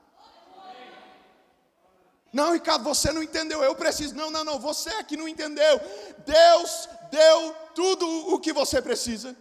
Não, 2.39 2.53
Ricardo, 2.53 2.85
você 2.85 3.13
não 3.13 3.21
entendeu, 3.21 3.65
eu 3.65 3.75
preciso. 3.75 4.15
Não, 4.15 4.31
não, 4.31 4.45
não, 4.45 4.61
você 4.61 4.91
é 4.91 5.03
que 5.03 5.17
não 5.17 5.27
entendeu. 5.27 5.81
Deus 6.25 6.89
deu 7.11 7.53
tudo 7.75 8.07
o 8.33 8.39
que 8.39 8.53
você 8.53 8.81
precisa. 8.81 9.37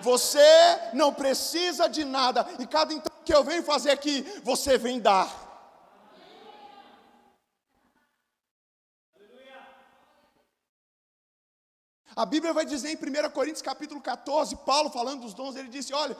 Você 0.00 0.38
não 0.92 1.12
precisa 1.12 1.88
de 1.88 2.04
nada. 2.04 2.46
E 2.60 2.68
cada 2.68 2.94
então 2.94 3.12
que 3.24 3.34
eu 3.34 3.42
venho 3.42 3.64
fazer 3.64 3.90
aqui, 3.90 4.22
você 4.44 4.78
vem 4.78 5.00
dar. 5.00 5.28
A 12.14 12.24
Bíblia 12.24 12.52
vai 12.52 12.64
dizer 12.64 12.90
em 12.90 13.26
1 13.26 13.30
Coríntios 13.30 13.60
capítulo 13.60 14.00
14, 14.00 14.54
Paulo 14.58 14.88
falando 14.88 15.22
dos 15.22 15.34
dons, 15.34 15.56
ele 15.56 15.68
disse: 15.68 15.92
olha, 15.92 16.16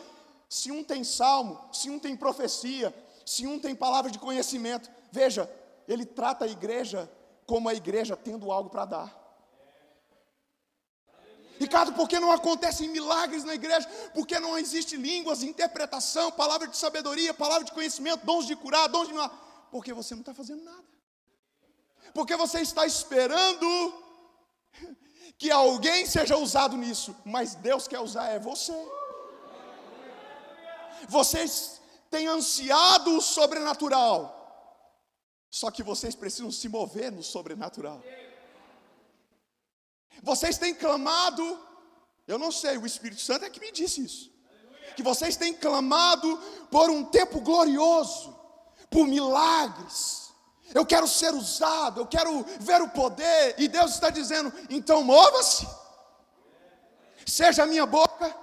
se 0.49 0.73
um 0.73 0.83
tem 0.83 1.05
salmo, 1.05 1.69
se 1.73 1.89
um 1.89 2.01
tem 2.01 2.17
profecia, 2.17 2.93
se 3.25 3.47
um 3.47 3.61
tem 3.61 3.77
palavra 3.77 4.11
de 4.11 4.19
conhecimento, 4.19 4.91
veja, 5.13 5.49
ele 5.87 6.05
trata 6.05 6.45
a 6.45 6.49
igreja 6.49 7.11
como 7.47 7.69
a 7.69 7.75
igreja 7.75 8.17
tendo 8.17 8.51
algo 8.51 8.71
para 8.71 8.85
dar. 8.85 9.25
Ricardo, 11.59 11.93
por 11.93 12.09
que 12.09 12.19
não 12.19 12.33
acontecem 12.33 12.89
milagres 12.89 13.45
na 13.45 13.55
igreja? 13.55 13.89
Por 14.13 14.27
que 14.27 14.39
não 14.41 14.59
existe 14.59 14.97
línguas, 14.97 15.43
interpretação, 15.43 16.33
palavra 16.33 16.67
de 16.67 16.77
sabedoria, 16.77 17.33
palavra 17.33 17.65
de 17.65 17.73
conhecimento, 17.73 18.27
dons 18.27 18.47
de 18.47 18.57
curar, 18.57 18.89
dons 18.89 19.09
de. 19.09 19.15
Porque 19.71 19.93
você 19.93 20.15
não 20.15 20.21
está 20.21 20.35
fazendo 20.35 20.65
nada. 20.65 20.85
Porque 22.13 22.37
você 22.37 22.61
está 22.61 22.85
esperando 22.87 23.95
que 25.39 25.51
alguém 25.51 26.07
seja 26.07 26.37
usado 26.37 26.77
nisso, 26.77 27.15
mas 27.25 27.55
Deus 27.55 27.87
quer 27.87 28.01
usar 28.01 28.29
é 28.29 28.39
você. 28.39 28.75
Vocês 31.09 31.81
têm 32.11 32.27
ansiado 32.27 33.17
o 33.17 33.21
sobrenatural, 33.21 34.34
só 35.55 35.71
que 35.71 35.85
vocês 35.85 36.17
precisam 36.17 36.51
se 36.51 36.69
mover 36.69 37.13
no 37.13 37.23
sobrenatural. 37.23 38.03
Vocês 40.21 40.59
têm 40.59 40.75
clamado, 40.75 41.45
eu 42.27 42.41
não 42.41 42.51
sei, 42.51 42.77
o 42.77 42.85
Espírito 42.85 43.21
Santo 43.21 43.45
é 43.45 43.51
que 43.51 43.61
me 43.61 43.71
disse 43.71 44.05
isso. 44.05 44.33
Que 44.97 45.03
vocês 45.11 45.37
têm 45.37 45.55
clamado 45.55 46.37
por 46.73 46.91
um 46.91 47.05
tempo 47.05 47.41
glorioso, 47.41 48.37
por 48.91 49.07
milagres. 49.07 50.33
Eu 50.75 50.85
quero 50.85 51.07
ser 51.07 51.33
usado, 51.33 52.01
eu 52.01 52.07
quero 52.09 52.45
ver 52.59 52.83
o 52.83 52.89
poder, 52.89 53.55
e 53.57 53.69
Deus 53.69 53.93
está 53.93 54.11
dizendo: 54.11 54.53
então 54.69 55.05
mova-se, 55.05 55.69
seja 57.25 57.63
a 57.63 57.67
minha 57.67 57.87
boca, 57.87 58.37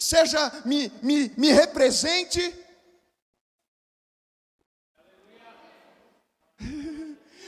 seja, 0.00 0.50
me, 0.64 0.92
me, 1.00 1.32
me 1.36 1.52
represente, 1.52 2.59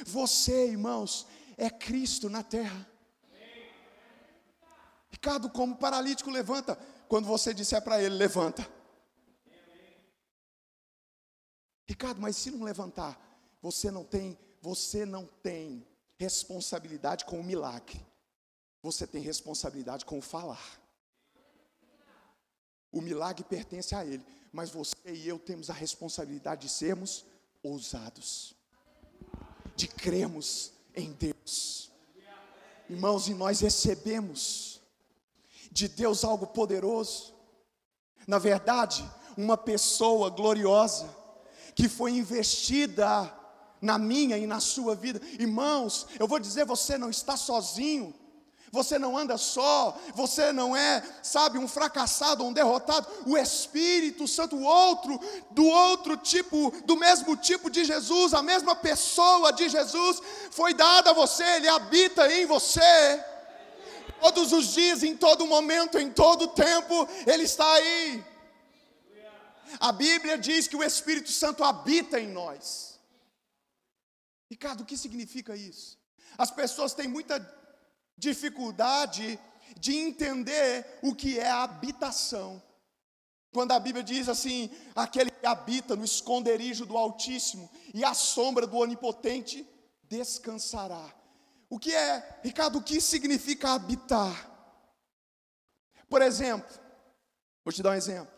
Você, 0.07 0.69
irmãos, 0.69 1.27
é 1.57 1.71
Cristo 1.71 2.29
na 2.29 2.43
terra. 2.43 2.89
Ricardo, 5.11 5.51
como 5.51 5.77
paralítico 5.77 6.31
levanta, 6.31 6.77
quando 7.09 7.27
você 7.27 7.53
disser 7.55 7.83
para 7.83 8.03
ele, 8.03 8.15
levanta. 8.15 8.69
Ricardo, 11.87 12.21
mas 12.21 12.37
se 12.37 12.51
não 12.51 12.65
levantar, 12.65 13.21
você 13.61 13.91
não 13.91 14.05
tem, 14.05 14.39
você 14.61 15.05
não 15.05 15.27
tem 15.27 15.87
responsabilidade 16.19 17.25
com 17.25 17.39
o 17.39 17.45
milagre. 17.45 18.05
Você 18.83 19.07
tem 19.07 19.23
responsabilidade 19.23 20.05
com 20.05 20.19
o 20.19 20.23
falar. 20.23 20.81
O 22.91 23.01
milagre 23.01 23.45
pertence 23.45 23.95
a 23.95 24.05
ele, 24.05 24.25
mas 24.53 24.71
você 24.71 24.97
e 25.07 25.29
eu 25.29 25.39
temos 25.39 25.71
a 25.71 25.73
responsabilidade 25.73 26.63
de 26.63 26.69
sermos 26.69 27.25
ousados 27.63 28.57
de 29.77 29.89
crermos 29.89 30.73
em 30.95 31.13
Deus. 31.13 31.91
Irmãos, 32.89 33.29
e 33.29 33.35
nós 33.35 33.61
recebemos 33.61 34.81
de 35.71 35.89
Deus 35.89 36.25
algo 36.25 36.47
poderoso. 36.47 37.33
Na 38.27 38.39
verdade, 38.39 39.09
uma 39.37 39.57
pessoa 39.57 40.29
gloriosa 40.31 41.09
que 41.75 41.89
foi 41.89 42.13
investida 42.13 43.33
na 43.81 43.99
minha 43.99 44.37
e 44.39 44.47
na 44.47 44.61
sua 44.61 44.95
vida. 44.95 45.21
Irmãos, 45.39 46.07
eu 46.19 46.29
vou 46.29 46.39
dizer, 46.39 46.65
você 46.65 46.97
não 46.97 47.11
está 47.11 47.37
sozinho. 47.37 48.15
Você 48.73 48.99
não 48.99 49.19
anda 49.19 49.37
só, 49.37 50.01
você 50.15 50.51
não 50.51 50.75
é, 50.75 51.03
sabe, 51.23 51.59
um 51.59 51.69
fracassado, 51.69 52.43
um 52.43 52.55
derrotado. 52.55 53.07
O 53.27 53.37
Espírito 53.37 54.27
Santo, 54.27 54.57
o 54.57 54.63
outro, 54.63 55.21
do 55.51 55.67
outro 55.67 56.17
tipo, 56.17 56.73
do 56.87 56.97
mesmo 56.97 57.37
tipo 57.37 57.69
de 57.69 57.85
Jesus, 57.85 58.33
a 58.33 58.43
mesma 58.43 58.75
pessoa 58.75 59.53
de 59.53 59.69
Jesus, 59.69 60.23
foi 60.51 60.73
dada 60.73 61.11
a 61.11 61.13
você, 61.13 61.45
ele 61.57 61.69
habita 61.69 62.33
em 62.33 62.47
você. 62.47 63.23
Todos 64.23 64.55
os 64.55 64.73
dias, 64.73 65.03
em 65.03 65.15
todo 65.19 65.47
momento, 65.47 65.99
em 65.99 66.11
todo 66.11 66.49
tempo, 66.49 67.07
ele 67.27 67.43
está 67.43 67.71
aí. 67.75 68.25
A 69.81 69.93
Bíblia 69.93 70.39
diz 70.39 70.67
que 70.67 70.77
o 70.77 70.83
Espírito 70.83 71.31
Santo 71.31 71.63
habita 71.63 72.19
em 72.19 72.29
nós. 72.29 72.99
Ricardo, 74.51 74.81
o 74.81 74.87
que 74.87 74.97
significa 74.97 75.55
isso? 75.55 75.99
As 76.39 76.51
pessoas 76.51 76.95
têm 76.95 77.07
muita 77.07 77.39
dificuldade 78.23 79.37
de 79.77 79.97
entender 79.97 81.01
o 81.03 81.13
que 81.13 81.41
é 81.41 81.51
habitação. 81.51 82.63
Quando 83.53 83.73
a 83.73 83.81
Bíblia 83.81 84.05
diz 84.05 84.29
assim: 84.29 84.71
aquele 84.95 85.31
que 85.31 85.45
habita 85.45 85.97
no 85.97 86.05
esconderijo 86.05 86.87
do 86.87 86.97
Altíssimo 86.97 87.69
e 87.93 88.05
a 88.05 88.15
sombra 88.15 88.65
do 88.65 88.77
Onipotente 88.77 89.69
descansará. 90.05 91.13
O 91.69 91.79
que 91.79 91.93
é, 91.93 92.41
Ricardo, 92.45 92.79
o 92.79 92.83
que 92.83 93.01
significa 93.01 93.73
habitar? 93.73 94.51
Por 96.09 96.23
exemplo, 96.23 96.71
vou 97.65 97.73
te 97.73 97.83
dar 97.83 97.91
um 97.91 97.95
exemplo. 97.95 98.33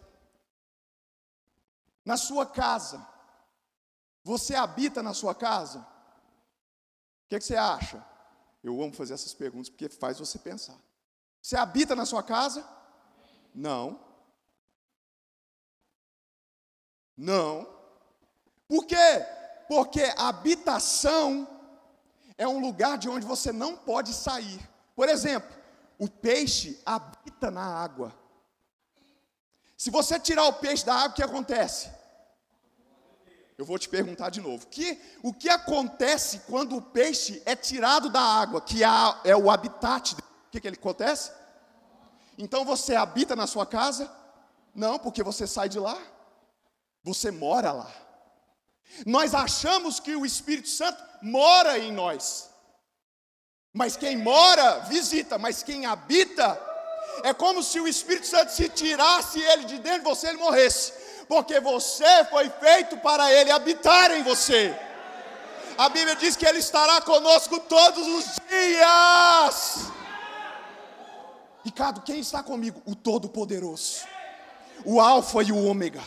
Na 2.04 2.16
sua 2.16 2.46
casa, 2.46 3.06
você 4.22 4.54
habita 4.54 5.02
na 5.02 5.12
sua 5.12 5.34
casa? 5.34 5.80
O 5.80 7.28
que, 7.28 7.36
é 7.36 7.38
que 7.38 7.44
você 7.44 7.56
acha? 7.56 8.13
Eu 8.64 8.82
amo 8.82 8.94
fazer 8.94 9.12
essas 9.12 9.34
perguntas 9.34 9.68
porque 9.68 9.90
faz 9.90 10.18
você 10.18 10.38
pensar. 10.38 10.76
Você 11.42 11.54
habita 11.54 11.94
na 11.94 12.06
sua 12.06 12.22
casa? 12.22 12.66
Não. 13.54 14.00
Não. 17.14 17.68
Por 18.66 18.86
quê? 18.86 18.96
Porque 19.68 20.02
habitação 20.16 21.46
é 22.38 22.48
um 22.48 22.58
lugar 22.58 22.96
de 22.96 23.06
onde 23.06 23.26
você 23.26 23.52
não 23.52 23.76
pode 23.76 24.14
sair. 24.14 24.58
Por 24.96 25.10
exemplo, 25.10 25.54
o 25.98 26.08
peixe 26.08 26.80
habita 26.86 27.50
na 27.50 27.62
água. 27.62 28.18
Se 29.76 29.90
você 29.90 30.18
tirar 30.18 30.44
o 30.46 30.54
peixe 30.54 30.86
da 30.86 30.94
água, 30.94 31.10
o 31.10 31.14
que 31.14 31.22
acontece? 31.22 31.90
Eu 33.56 33.64
vou 33.64 33.78
te 33.78 33.88
perguntar 33.88 34.30
de 34.30 34.40
novo. 34.40 34.66
Que, 34.66 35.00
o 35.22 35.32
que 35.32 35.48
acontece 35.48 36.40
quando 36.40 36.76
o 36.76 36.82
peixe 36.82 37.40
é 37.46 37.54
tirado 37.54 38.10
da 38.10 38.20
água, 38.20 38.60
que 38.60 38.82
é 38.82 39.36
o 39.36 39.50
habitat? 39.50 40.14
O 40.14 40.50
que, 40.50 40.60
que 40.60 40.66
ele 40.66 40.76
acontece? 40.76 41.30
Então 42.36 42.64
você 42.64 42.96
habita 42.96 43.36
na 43.36 43.46
sua 43.46 43.64
casa? 43.64 44.10
Não, 44.74 44.98
porque 44.98 45.22
você 45.22 45.46
sai 45.46 45.68
de 45.68 45.78
lá. 45.78 45.96
Você 47.04 47.30
mora 47.30 47.70
lá. 47.70 47.90
Nós 49.06 49.34
achamos 49.34 50.00
que 50.00 50.16
o 50.16 50.26
Espírito 50.26 50.68
Santo 50.68 51.02
mora 51.22 51.78
em 51.78 51.92
nós. 51.92 52.50
Mas 53.72 53.96
quem 53.96 54.16
mora, 54.16 54.80
visita, 54.80 55.38
mas 55.38 55.62
quem 55.62 55.86
habita, 55.86 56.60
é 57.22 57.32
como 57.32 57.62
se 57.62 57.78
o 57.78 57.86
Espírito 57.86 58.26
Santo 58.26 58.52
se 58.52 58.68
tirasse 58.68 59.40
ele 59.40 59.64
de 59.64 59.78
dentro 59.78 60.00
de 60.00 60.04
você, 60.04 60.28
ele 60.28 60.38
morresse 60.38 61.03
porque 61.28 61.60
você 61.60 62.24
foi 62.26 62.48
feito 62.50 62.96
para 62.98 63.32
Ele 63.32 63.50
habitar 63.50 64.10
em 64.10 64.22
você. 64.22 64.74
A 65.76 65.88
Bíblia 65.88 66.14
diz 66.16 66.36
que 66.36 66.46
Ele 66.46 66.58
estará 66.58 67.00
conosco 67.00 67.58
todos 67.60 68.06
os 68.06 68.24
dias. 68.48 69.92
Ricardo, 71.64 72.02
quem 72.02 72.20
está 72.20 72.42
comigo? 72.42 72.82
O 72.84 72.94
Todo-Poderoso, 72.94 74.04
o 74.84 75.00
Alfa 75.00 75.42
e 75.42 75.50
o 75.50 75.64
Ômega, 75.64 76.02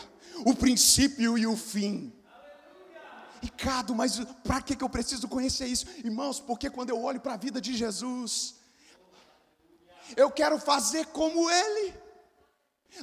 o 0.45 0.53
princípio 0.53 1.37
e 1.37 1.47
o 1.47 1.57
fim. 1.57 2.13
Ricardo, 3.41 3.93
mas 3.93 4.19
para 4.43 4.61
que 4.61 4.81
eu 4.81 4.89
preciso 4.89 5.27
conhecer 5.27 5.67
isso? 5.67 5.87
Irmãos, 6.03 6.39
porque 6.39 6.69
quando 6.69 6.89
eu 6.89 7.01
olho 7.03 7.19
para 7.19 7.33
a 7.33 7.37
vida 7.37 7.59
de 7.59 7.75
Jesus, 7.75 8.55
eu 10.15 10.31
quero 10.31 10.59
fazer 10.59 11.07
como 11.07 11.49
Ele. 11.49 11.93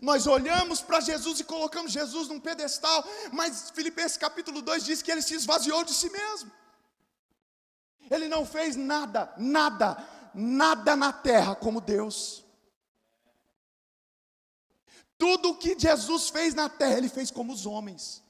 Nós 0.02 0.26
olhamos 0.26 0.80
para 0.80 1.00
Jesus 1.00 1.40
e 1.40 1.44
colocamos 1.44 1.92
Jesus 1.92 2.28
num 2.28 2.40
pedestal, 2.40 3.04
mas 3.32 3.70
Filipenses 3.70 4.16
capítulo 4.16 4.60
2 4.60 4.84
diz 4.84 5.02
que 5.02 5.10
ele 5.10 5.22
se 5.22 5.34
esvaziou 5.34 5.84
de 5.84 5.94
si 5.94 6.10
mesmo. 6.10 6.50
Ele 8.10 8.28
não 8.28 8.44
fez 8.44 8.76
nada, 8.76 9.32
nada, 9.38 9.96
nada 10.34 10.96
na 10.96 11.12
terra 11.12 11.54
como 11.54 11.80
Deus. 11.80 12.44
Tudo 15.16 15.56
que 15.56 15.78
Jesus 15.78 16.28
fez 16.28 16.54
na 16.54 16.68
terra, 16.68 16.98
ele 16.98 17.08
fez 17.08 17.30
como 17.30 17.52
os 17.52 17.64
homens. 17.64 18.22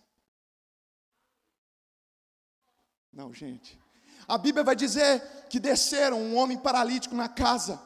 Não, 3.13 3.33
gente. 3.33 3.81
A 4.29 4.37
Bíblia 4.39 4.65
vai 4.65 4.77
dizer 4.77 5.21
que 5.49 5.59
desceram 5.61 6.21
um 6.21 6.37
homem 6.37 6.59
paralítico 6.59 7.15
na 7.15 7.29
casa, 7.29 7.81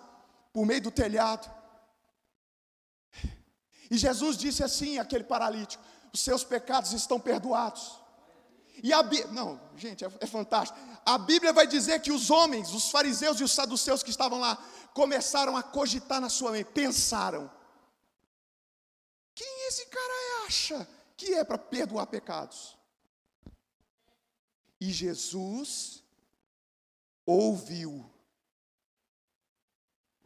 por 0.53 0.67
meio 0.67 0.81
do 0.81 0.91
telhado. 0.91 1.58
E 3.91 3.97
Jesus 3.97 4.37
disse 4.37 4.63
assim 4.63 4.99
àquele 4.99 5.25
paralítico: 5.25 5.83
os 6.13 6.21
seus 6.21 6.45
pecados 6.45 6.93
estão 6.93 7.19
perdoados. 7.19 7.99
E 8.83 8.93
a 8.93 9.03
Bíblia, 9.03 9.33
não, 9.33 9.61
gente, 9.77 10.05
é, 10.05 10.11
é, 10.21 10.27
fantástico. 10.27 10.79
A 11.05 11.19
Bíblia 11.19 11.53
vai 11.53 11.67
dizer 11.67 12.01
que 12.01 12.13
os 12.13 12.31
homens, 12.31 12.73
os 12.73 12.91
fariseus 12.91 13.41
e 13.41 13.45
os 13.45 13.53
saduceus 13.53 14.03
que 14.03 14.11
estavam 14.11 14.39
lá, 14.39 14.57
começaram 14.95 15.57
a 15.57 15.63
cogitar 15.63 16.21
na 16.21 16.29
sua 16.29 16.53
mente, 16.53 16.71
pensaram: 16.71 17.51
quem 19.35 19.69
esse 19.69 19.87
cara 19.87 20.47
acha 20.47 20.89
que 21.17 21.35
é 21.35 21.45
para 21.45 21.59
perdoar 21.59 22.07
pecados? 22.07 22.77
E 24.81 24.93
Jesus 24.93 26.05
ouviu. 27.27 28.09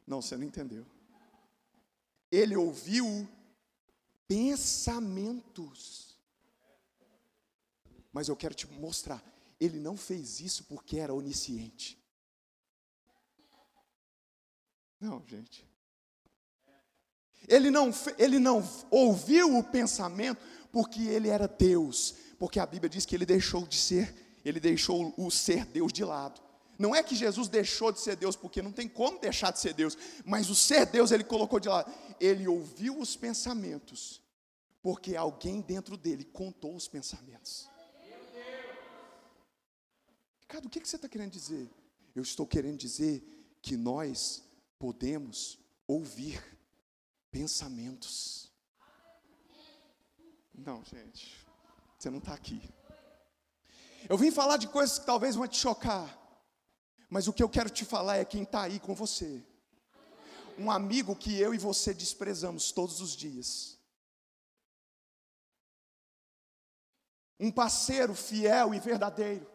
Não, 0.07 0.21
você 0.21 0.37
não 0.37 0.45
entendeu. 0.45 0.87
Ele 2.31 2.57
ouviu 2.57 3.29
pensamentos. 4.33 6.17
Mas 8.11 8.29
eu 8.29 8.37
quero 8.37 8.55
te 8.55 8.67
mostrar, 8.67 9.23
ele 9.61 9.79
não 9.79 9.95
fez 9.95 10.41
isso 10.41 10.65
porque 10.65 10.99
era 10.99 11.13
onisciente. 11.13 12.03
Não, 14.99 15.23
gente. 15.27 15.69
Ele 17.47 17.71
não, 17.71 17.93
ele 18.17 18.39
não 18.39 18.67
ouviu 18.91 19.59
o 19.59 19.65
pensamento 19.65 20.41
porque 20.71 21.03
ele 21.03 21.29
era 21.29 21.47
Deus, 21.47 22.15
porque 22.39 22.59
a 22.59 22.65
Bíblia 22.65 22.89
diz 22.89 23.05
que 23.05 23.15
ele 23.15 23.27
deixou 23.27 23.67
de 23.67 23.77
ser, 23.77 24.41
ele 24.43 24.61
deixou 24.61 25.13
o 25.19 25.31
ser 25.31 25.67
Deus 25.67 25.93
de 25.93 26.05
lado. 26.05 26.41
Não 26.79 26.95
é 26.95 27.03
que 27.03 27.15
Jesus 27.15 27.49
deixou 27.49 27.93
de 27.93 28.01
ser 28.01 28.17
Deus, 28.17 28.35
porque 28.35 28.63
não 28.63 28.73
tem 28.73 28.89
como 28.89 29.19
deixar 29.19 29.51
de 29.51 29.61
ser 29.61 29.75
Deus, 29.75 29.99
mas 30.25 30.49
o 30.49 30.55
ser 30.55 30.87
Deus 30.87 31.11
ele 31.11 31.25
colocou 31.25 31.61
de 31.61 31.69
lado. 31.69 31.93
Ele 32.19 32.49
ouviu 32.49 32.99
os 32.99 33.15
pensamentos 33.15 34.22
porque 34.83 35.15
alguém 35.15 35.61
dentro 35.61 35.97
dele 35.97 36.25
contou 36.25 36.75
os 36.75 36.89
pensamentos. 36.89 37.71
Ricardo, 40.41 40.67
o 40.67 40.69
que 40.69 40.81
você 40.81 40.97
está 40.97 41.09
querendo 41.09 41.31
dizer? 41.31 41.71
Eu 42.15 42.23
estou 42.23 42.47
querendo 42.47 42.77
dizer 42.77 43.23
que 43.63 43.77
nós 43.77 44.43
podemos 44.79 45.59
ouvir 45.87 46.43
pensamentos. 47.31 48.53
Não, 50.53 50.85
gente, 50.85 51.47
você 51.97 52.11
não 52.11 52.19
está 52.19 52.35
aqui. 52.35 52.61
Eu 54.09 54.19
vim 54.19 54.33
falar 54.33 54.57
de 54.57 54.67
coisas 54.67 54.99
que 54.99 55.07
talvez 55.07 55.37
vão 55.37 55.47
te 55.47 55.57
chocar, 55.57 56.19
mas 57.09 57.29
o 57.29 57.33
que 57.33 57.43
eu 57.43 57.49
quero 57.49 57.71
te 57.71 57.85
falar 57.85 58.17
é 58.17 58.25
quem 58.25 58.43
está 58.43 58.63
aí 58.63 58.81
com 58.81 58.95
você. 58.95 59.43
Um 60.59 60.71
amigo 60.71 61.17
que 61.17 61.39
eu 61.39 61.55
e 61.55 61.59
você 61.59 61.95
desprezamos 61.95 62.73
todos 62.73 63.01
os 63.01 63.17
dias 63.17 63.81
um 67.43 67.51
parceiro 67.51 68.15
fiel 68.15 68.73
e 68.73 68.79
verdadeiro. 68.79 69.51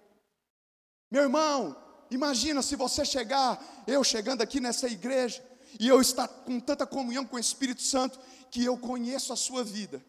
Meu 1.09 1.23
irmão, 1.23 1.81
imagina 2.11 2.61
se 2.61 2.75
você 2.75 3.05
chegar, 3.05 3.63
eu 3.87 4.03
chegando 4.03 4.41
aqui 4.41 4.59
nessa 4.59 4.87
igreja, 4.87 5.41
e 5.79 5.87
eu 5.87 6.01
estar 6.01 6.27
com 6.27 6.59
tanta 6.59 6.85
comunhão 6.85 7.25
com 7.25 7.37
o 7.37 7.39
Espírito 7.39 7.81
Santo, 7.81 8.19
que 8.51 8.63
eu 8.63 8.77
conheço 8.77 9.31
a 9.31 9.37
sua 9.37 9.63
vida. 9.63 10.03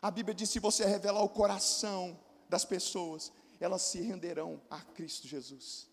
A 0.00 0.10
Bíblia 0.10 0.34
diz: 0.34 0.48
se 0.48 0.58
você 0.58 0.86
revelar 0.86 1.22
o 1.22 1.28
coração 1.28 2.18
das 2.48 2.64
pessoas, 2.64 3.30
elas 3.58 3.82
se 3.82 4.00
renderão 4.00 4.62
a 4.70 4.80
Cristo 4.80 5.28
Jesus. 5.28 5.86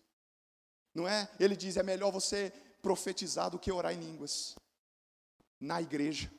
Não 0.94 1.06
é? 1.06 1.28
Ele 1.38 1.54
diz: 1.54 1.76
é 1.76 1.82
melhor 1.82 2.10
você 2.10 2.50
profetizar 2.80 3.50
do 3.50 3.58
que 3.58 3.70
orar 3.70 3.92
em 3.92 4.00
línguas 4.00 4.56
na 5.60 5.82
igreja. 5.82 6.32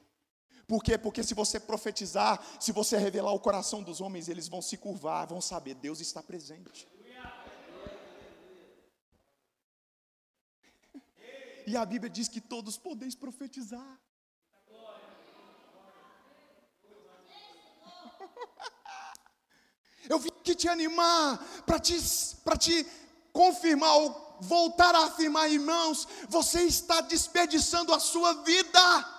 Por 0.70 0.82
quê? 0.84 0.98
Porque 1.00 1.24
se 1.24 1.34
você 1.34 1.60
profetizar, 1.60 2.40
se 2.60 2.72
você 2.72 2.96
revelar 2.96 3.34
o 3.34 3.40
coração 3.40 3.82
dos 3.82 4.00
homens, 4.00 4.30
eles 4.30 4.48
vão 4.48 4.62
se 4.62 4.78
curvar, 4.78 5.26
vão 5.26 5.42
saber, 5.42 5.74
Deus 5.74 6.00
está 6.00 6.22
presente. 6.22 6.88
E 11.66 11.76
a 11.76 11.84
Bíblia 11.84 12.08
diz 12.08 12.28
que 12.28 12.40
todos 12.40 12.78
podeis 12.78 13.16
profetizar. 13.16 14.00
Eu 20.08 20.20
vim 20.20 20.30
aqui 20.30 20.54
te 20.54 20.68
animar 20.68 21.44
para 21.66 21.80
te, 21.80 22.00
te 22.60 22.86
confirmar 23.34 23.98
ou 23.98 24.38
voltar 24.40 24.94
a 24.94 25.06
afirmar, 25.06 25.50
irmãos, 25.50 26.08
você 26.28 26.62
está 26.62 27.02
desperdiçando 27.02 27.92
a 27.92 28.00
sua 28.00 28.44
vida 28.44 29.19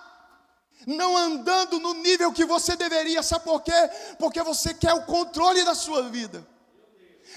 não 0.85 1.15
andando 1.15 1.79
no 1.79 1.93
nível 1.93 2.31
que 2.31 2.45
você 2.45 2.75
deveria, 2.75 3.21
sabe 3.23 3.45
por 3.45 3.61
quê? 3.61 3.71
Porque 4.17 4.41
você 4.41 4.73
quer 4.73 4.93
o 4.93 5.05
controle 5.05 5.63
da 5.63 5.75
sua 5.75 6.03
vida. 6.09 6.45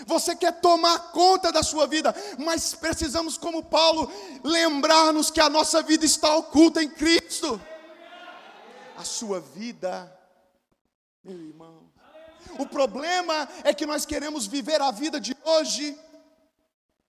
Você 0.07 0.35
quer 0.35 0.61
tomar 0.61 1.12
conta 1.12 1.52
da 1.52 1.62
sua 1.62 1.87
vida, 1.87 2.14
mas 2.38 2.74
precisamos, 2.74 3.38
como 3.38 3.62
Paulo, 3.62 4.11
lembrar-nos 4.42 5.30
que 5.30 5.40
a 5.40 5.48
nossa 5.48 5.83
vida 5.83 6.04
está 6.04 6.37
oculta 6.37 6.83
em 6.83 6.90
Cristo. 6.90 7.61
A 8.96 9.04
sua 9.04 9.40
vida, 9.40 10.12
meu 11.22 11.37
irmão. 11.37 11.92
O 12.59 12.66
problema 12.66 13.48
é 13.62 13.72
que 13.72 13.87
nós 13.87 14.04
queremos 14.04 14.46
viver 14.46 14.80
a 14.80 14.90
vida 14.90 15.20
de 15.20 15.37
hoje. 15.44 15.98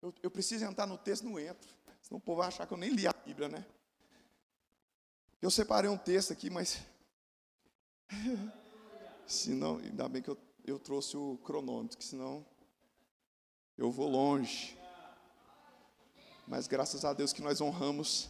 Eu, 0.01 0.13
eu 0.21 0.31
preciso 0.31 0.65
entrar 0.65 0.85
no 0.85 0.97
texto, 0.97 1.23
não 1.23 1.39
entro. 1.39 1.69
Senão 2.01 2.17
o 2.17 2.21
povo 2.21 2.39
vai 2.39 2.47
achar 2.47 2.67
que 2.67 2.73
eu 2.73 2.77
nem 2.77 2.91
li 2.91 3.07
a 3.07 3.13
Bíblia, 3.25 3.49
né? 3.49 3.65
Eu 5.45 5.51
separei 5.51 5.88
um 5.88 5.95
texto 5.95 6.34
aqui, 6.34 6.49
mas. 6.49 6.79
senão, 9.27 9.77
ainda 9.77 10.10
bem 10.10 10.19
que 10.19 10.29
eu, 10.31 10.38
eu 10.65 10.79
trouxe 10.79 11.15
o 11.15 11.38
cronômetro, 11.43 11.99
que 11.99 12.03
senão 12.03 12.43
eu 13.77 13.91
vou 13.91 14.10
longe. 14.10 14.75
Mas 16.47 16.65
graças 16.65 17.05
a 17.05 17.13
Deus 17.13 17.31
que 17.31 17.43
nós 17.43 17.62
honramos 17.62 18.27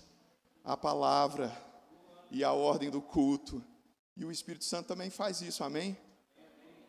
a 0.62 0.76
palavra 0.76 1.58
e 2.30 2.44
a 2.44 2.52
ordem 2.52 2.90
do 2.90 3.02
culto. 3.02 3.64
E 4.18 4.26
o 4.26 4.32
Espírito 4.32 4.66
Santo 4.66 4.88
também 4.88 5.10
faz 5.10 5.40
isso, 5.40 5.64
amém? 5.64 5.98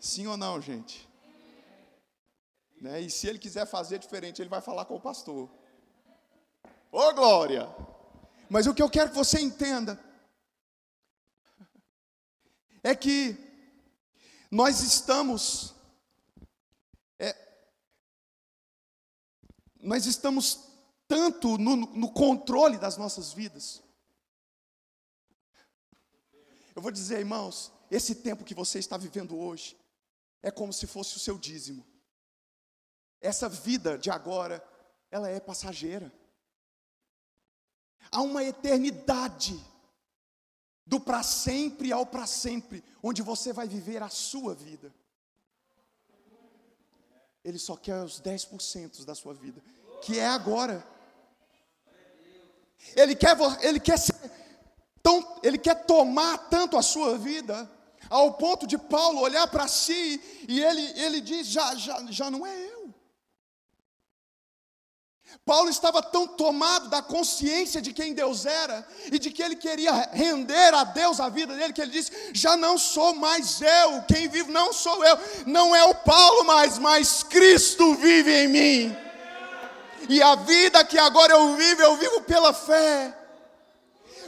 Sim 0.00 0.26
ou 0.26 0.36
não, 0.36 0.60
gente? 0.60 1.08
Né? 2.80 3.00
E 3.00 3.10
se 3.10 3.28
ele 3.28 3.38
quiser 3.38 3.64
fazer 3.64 4.00
diferente, 4.00 4.42
ele 4.42 4.48
vai 4.48 4.60
falar 4.60 4.86
com 4.86 4.96
o 4.96 5.00
pastor. 5.00 5.48
Ô 6.90 6.98
oh, 6.98 7.14
glória! 7.14 7.72
Mas 8.50 8.66
o 8.66 8.74
que 8.74 8.82
eu 8.82 8.90
quero 8.90 9.10
que 9.10 9.16
você 9.16 9.40
entenda 9.40 10.04
é 12.86 12.94
que 12.94 13.36
nós 14.48 14.80
estamos 14.80 15.74
é, 17.18 17.34
nós 19.80 20.06
estamos 20.06 20.60
tanto 21.08 21.58
no, 21.58 21.74
no 21.74 22.12
controle 22.12 22.78
das 22.78 22.96
nossas 22.96 23.32
vidas. 23.32 23.82
Eu 26.76 26.80
vou 26.82 26.92
dizer, 26.92 27.18
irmãos, 27.18 27.72
esse 27.90 28.14
tempo 28.14 28.44
que 28.44 28.54
você 28.54 28.78
está 28.78 28.96
vivendo 28.96 29.36
hoje 29.36 29.76
é 30.40 30.52
como 30.52 30.72
se 30.72 30.86
fosse 30.86 31.16
o 31.16 31.20
seu 31.20 31.36
dízimo. 31.38 31.84
Essa 33.20 33.48
vida 33.48 33.98
de 33.98 34.12
agora, 34.12 34.64
ela 35.10 35.28
é 35.28 35.40
passageira. 35.40 36.12
Há 38.12 38.22
uma 38.22 38.44
eternidade 38.44 39.60
do 40.86 41.00
para 41.00 41.22
sempre 41.22 41.92
ao 41.92 42.06
para 42.06 42.26
sempre, 42.26 42.84
onde 43.02 43.20
você 43.20 43.52
vai 43.52 43.66
viver 43.66 44.02
a 44.02 44.08
sua 44.08 44.54
vida. 44.54 44.94
Ele 47.44 47.58
só 47.58 47.76
quer 47.76 48.02
os 48.02 48.20
10% 48.20 49.04
da 49.04 49.14
sua 49.14 49.34
vida, 49.34 49.62
que 50.02 50.18
é 50.18 50.26
agora. 50.26 50.86
Ele 52.94 53.16
quer, 53.16 53.36
ele 53.62 53.80
quer 53.80 53.98
ser 53.98 54.14
tão, 55.02 55.40
ele 55.42 55.58
quer 55.58 55.86
tomar 55.86 56.38
tanto 56.48 56.76
a 56.76 56.82
sua 56.82 57.18
vida, 57.18 57.70
ao 58.08 58.34
ponto 58.34 58.66
de 58.66 58.78
Paulo 58.78 59.20
olhar 59.20 59.46
para 59.48 59.66
si 59.66 60.20
e 60.48 60.60
ele, 60.60 61.00
ele 61.00 61.20
diz: 61.20 61.46
já, 61.46 61.74
já, 61.74 62.04
já 62.10 62.30
não 62.30 62.46
é. 62.46 62.65
Paulo 65.44 65.68
estava 65.68 66.02
tão 66.02 66.26
tomado 66.26 66.88
da 66.88 67.00
consciência 67.02 67.80
de 67.80 67.92
quem 67.92 68.14
Deus 68.14 68.46
era 68.46 68.86
e 69.12 69.18
de 69.18 69.30
que 69.30 69.42
ele 69.42 69.54
queria 69.56 69.92
render 70.12 70.74
a 70.74 70.84
Deus 70.84 71.20
a 71.20 71.28
vida 71.28 71.54
dele, 71.54 71.72
que 71.72 71.80
ele 71.80 71.92
disse: 71.92 72.10
Já 72.32 72.56
não 72.56 72.76
sou 72.76 73.14
mais 73.14 73.60
eu, 73.60 74.02
quem 74.08 74.28
vive 74.28 74.50
não 74.50 74.72
sou 74.72 75.04
eu, 75.04 75.18
não 75.46 75.74
é 75.74 75.84
o 75.84 75.94
Paulo 75.94 76.44
mais, 76.44 76.78
mas 76.78 77.22
Cristo 77.22 77.94
vive 77.94 78.32
em 78.32 78.48
mim. 78.48 78.96
E 80.08 80.22
a 80.22 80.34
vida 80.36 80.84
que 80.84 80.98
agora 80.98 81.32
eu 81.32 81.56
vivo, 81.56 81.82
eu 81.82 81.96
vivo 81.96 82.22
pela 82.22 82.52
fé. 82.52 83.16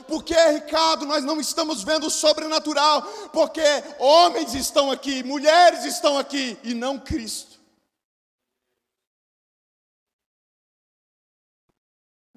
Porque, 0.08 0.34
Ricardo, 0.34 1.04
nós 1.04 1.22
não 1.22 1.38
estamos 1.38 1.84
vendo 1.84 2.06
o 2.06 2.10
sobrenatural, 2.10 3.02
porque 3.32 3.62
homens 3.98 4.54
estão 4.54 4.90
aqui, 4.90 5.22
mulheres 5.22 5.84
estão 5.84 6.16
aqui 6.16 6.58
e 6.64 6.72
não 6.72 6.98
Cristo. 6.98 7.47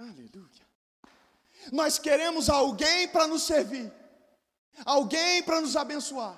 Aleluia. 0.01 0.65
Nós 1.71 1.99
queremos 1.99 2.49
alguém 2.49 3.07
para 3.07 3.27
nos 3.27 3.43
servir, 3.43 3.93
alguém 4.83 5.43
para 5.43 5.61
nos 5.61 5.75
abençoar, 5.75 6.35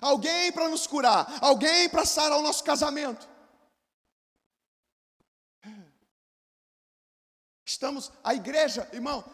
alguém 0.00 0.52
para 0.52 0.68
nos 0.68 0.86
curar, 0.86 1.26
alguém 1.42 1.88
para 1.88 2.04
sarar 2.04 2.38
o 2.38 2.42
nosso 2.42 2.62
casamento. 2.62 3.28
Estamos, 7.64 8.12
a 8.22 8.32
igreja, 8.32 8.88
irmão, 8.92 9.24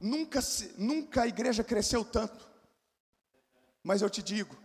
nunca, 0.00 0.40
nunca 0.78 1.22
a 1.22 1.28
igreja 1.28 1.62
cresceu 1.62 2.04
tanto. 2.06 2.50
Mas 3.82 4.00
eu 4.00 4.08
te 4.08 4.22
digo, 4.22 4.56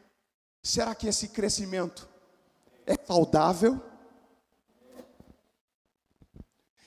será 0.63 0.95
que 0.95 1.07
esse 1.07 1.27
crescimento 1.27 2.07
é 2.85 2.95
saudável? 3.05 3.83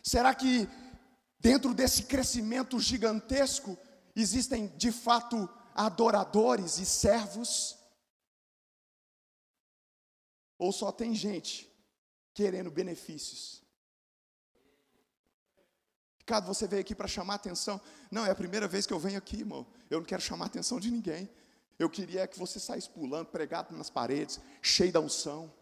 Será 0.02 0.34
que 0.34 0.66
Dentro 1.42 1.74
desse 1.74 2.04
crescimento 2.04 2.78
gigantesco, 2.78 3.76
existem 4.14 4.68
de 4.76 4.92
fato 4.92 5.48
adoradores 5.74 6.78
e 6.78 6.86
servos? 6.86 7.76
Ou 10.56 10.70
só 10.70 10.92
tem 10.92 11.16
gente 11.16 11.68
querendo 12.32 12.70
benefícios? 12.70 13.60
Ricardo, 16.16 16.46
você 16.46 16.68
veio 16.68 16.80
aqui 16.80 16.94
para 16.94 17.08
chamar 17.08 17.34
atenção. 17.34 17.80
Não, 18.08 18.24
é 18.24 18.30
a 18.30 18.36
primeira 18.36 18.68
vez 18.68 18.86
que 18.86 18.92
eu 18.92 19.00
venho 19.00 19.18
aqui, 19.18 19.38
irmão. 19.38 19.66
Eu 19.90 19.98
não 19.98 20.06
quero 20.06 20.22
chamar 20.22 20.46
atenção 20.46 20.78
de 20.78 20.92
ninguém. 20.92 21.28
Eu 21.76 21.90
queria 21.90 22.28
que 22.28 22.38
você 22.38 22.60
saísse 22.60 22.88
pulando, 22.88 23.26
pregado 23.26 23.76
nas 23.76 23.90
paredes, 23.90 24.38
cheio 24.62 24.92
da 24.92 25.00
unção. 25.00 25.52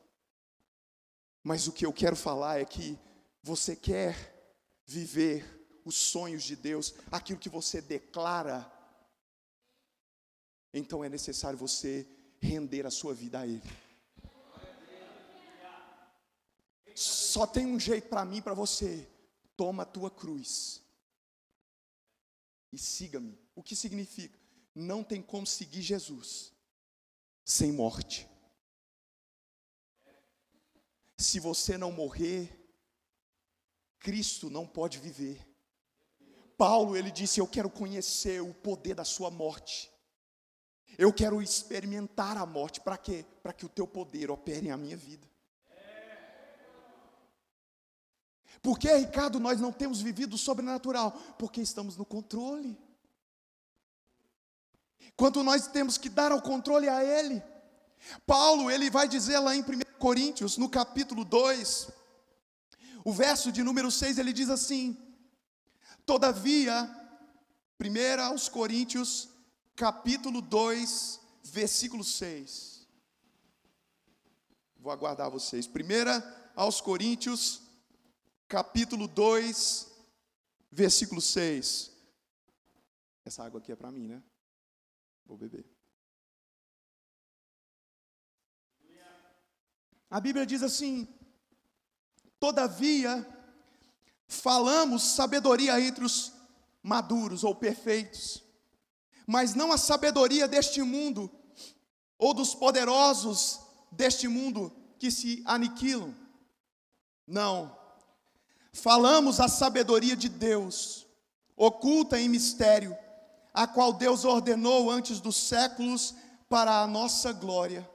Mas 1.42 1.66
o 1.66 1.72
que 1.72 1.86
eu 1.86 1.92
quero 1.94 2.14
falar 2.14 2.60
é 2.60 2.66
que 2.66 2.98
você 3.42 3.74
quer 3.74 4.36
viver 4.84 5.59
os 5.84 5.96
sonhos 5.96 6.42
de 6.42 6.56
Deus, 6.56 6.94
aquilo 7.10 7.38
que 7.38 7.48
você 7.48 7.80
declara, 7.80 8.70
então 10.72 11.04
é 11.04 11.08
necessário 11.08 11.58
você 11.58 12.06
render 12.40 12.86
a 12.86 12.90
sua 12.90 13.12
vida 13.12 13.40
a 13.40 13.46
Ele. 13.46 13.62
Só 16.94 17.46
tem 17.46 17.66
um 17.66 17.80
jeito 17.80 18.08
para 18.08 18.24
mim 18.24 18.38
e 18.38 18.42
para 18.42 18.54
você. 18.54 19.08
Toma 19.56 19.82
a 19.82 19.86
tua 19.86 20.10
cruz 20.10 20.82
e 22.72 22.78
siga-me. 22.78 23.38
O 23.54 23.62
que 23.62 23.74
significa? 23.74 24.38
Não 24.74 25.02
tem 25.02 25.22
como 25.22 25.46
seguir 25.46 25.82
Jesus 25.82 26.52
sem 27.44 27.72
morte. 27.72 28.28
Se 31.18 31.40
você 31.40 31.76
não 31.76 31.92
morrer, 31.92 32.56
Cristo 33.98 34.48
não 34.48 34.66
pode 34.66 34.98
viver. 34.98 35.49
Paulo, 36.60 36.94
ele 36.94 37.10
disse: 37.10 37.40
Eu 37.40 37.46
quero 37.46 37.70
conhecer 37.70 38.42
o 38.42 38.52
poder 38.52 38.94
da 38.94 39.02
sua 39.02 39.30
morte. 39.30 39.90
Eu 40.98 41.10
quero 41.10 41.40
experimentar 41.40 42.36
a 42.36 42.44
morte. 42.44 42.82
Para 42.82 42.98
quê? 42.98 43.24
Para 43.42 43.54
que 43.54 43.64
o 43.64 43.68
teu 43.70 43.86
poder 43.86 44.30
opere 44.30 44.68
a 44.68 44.76
minha 44.76 44.94
vida. 44.94 45.26
Por 48.60 48.78
que, 48.78 48.94
Ricardo, 48.94 49.40
nós 49.40 49.58
não 49.58 49.72
temos 49.72 50.02
vivido 50.02 50.34
o 50.34 50.38
sobrenatural? 50.38 51.12
Porque 51.38 51.62
estamos 51.62 51.96
no 51.96 52.04
controle. 52.04 52.78
Quanto 55.16 55.42
nós 55.42 55.66
temos 55.66 55.96
que 55.96 56.10
dar 56.10 56.30
ao 56.30 56.42
controle 56.42 56.90
a 56.90 57.02
Ele. 57.02 57.42
Paulo, 58.26 58.70
ele 58.70 58.90
vai 58.90 59.08
dizer 59.08 59.38
lá 59.38 59.56
em 59.56 59.62
1 59.62 59.64
Coríntios, 59.98 60.58
no 60.58 60.68
capítulo 60.68 61.24
2, 61.24 61.88
o 63.02 63.12
verso 63.14 63.50
de 63.50 63.62
número 63.62 63.90
6, 63.90 64.18
ele 64.18 64.34
diz 64.34 64.50
assim: 64.50 65.09
Todavia, 66.10 66.90
1 67.80 68.20
aos 68.24 68.48
Coríntios, 68.48 69.28
capítulo 69.76 70.42
2, 70.42 71.20
versículo 71.44 72.02
6. 72.02 72.84
Vou 74.76 74.90
aguardar 74.90 75.30
vocês. 75.30 75.68
1 75.68 75.70
aos 76.56 76.80
Coríntios, 76.80 77.62
capítulo 78.48 79.06
2, 79.06 79.88
versículo 80.72 81.20
6. 81.20 81.92
Essa 83.24 83.44
água 83.44 83.60
aqui 83.60 83.70
é 83.70 83.76
para 83.76 83.92
mim, 83.92 84.08
né? 84.08 84.20
Vou 85.24 85.38
beber. 85.38 85.64
A 90.10 90.18
Bíblia 90.18 90.44
diz 90.44 90.64
assim: 90.64 91.06
Todavia, 92.40 93.24
falamos 94.30 95.02
sabedoria 95.02 95.78
entre 95.80 96.04
os 96.04 96.32
maduros 96.80 97.42
ou 97.42 97.52
perfeitos, 97.52 98.42
mas 99.26 99.54
não 99.56 99.72
a 99.72 99.76
sabedoria 99.76 100.46
deste 100.46 100.80
mundo 100.82 101.28
ou 102.16 102.32
dos 102.32 102.54
poderosos 102.54 103.60
deste 103.90 104.28
mundo 104.28 104.72
que 105.00 105.10
se 105.10 105.42
aniquilam. 105.44 106.14
Não. 107.26 107.76
Falamos 108.72 109.40
a 109.40 109.48
sabedoria 109.48 110.14
de 110.14 110.28
Deus, 110.28 111.08
oculta 111.56 112.18
em 112.18 112.28
mistério, 112.28 112.96
a 113.52 113.66
qual 113.66 113.92
Deus 113.92 114.24
ordenou 114.24 114.88
antes 114.88 115.20
dos 115.20 115.36
séculos 115.36 116.14
para 116.48 116.82
a 116.82 116.86
nossa 116.86 117.32
glória 117.32 117.88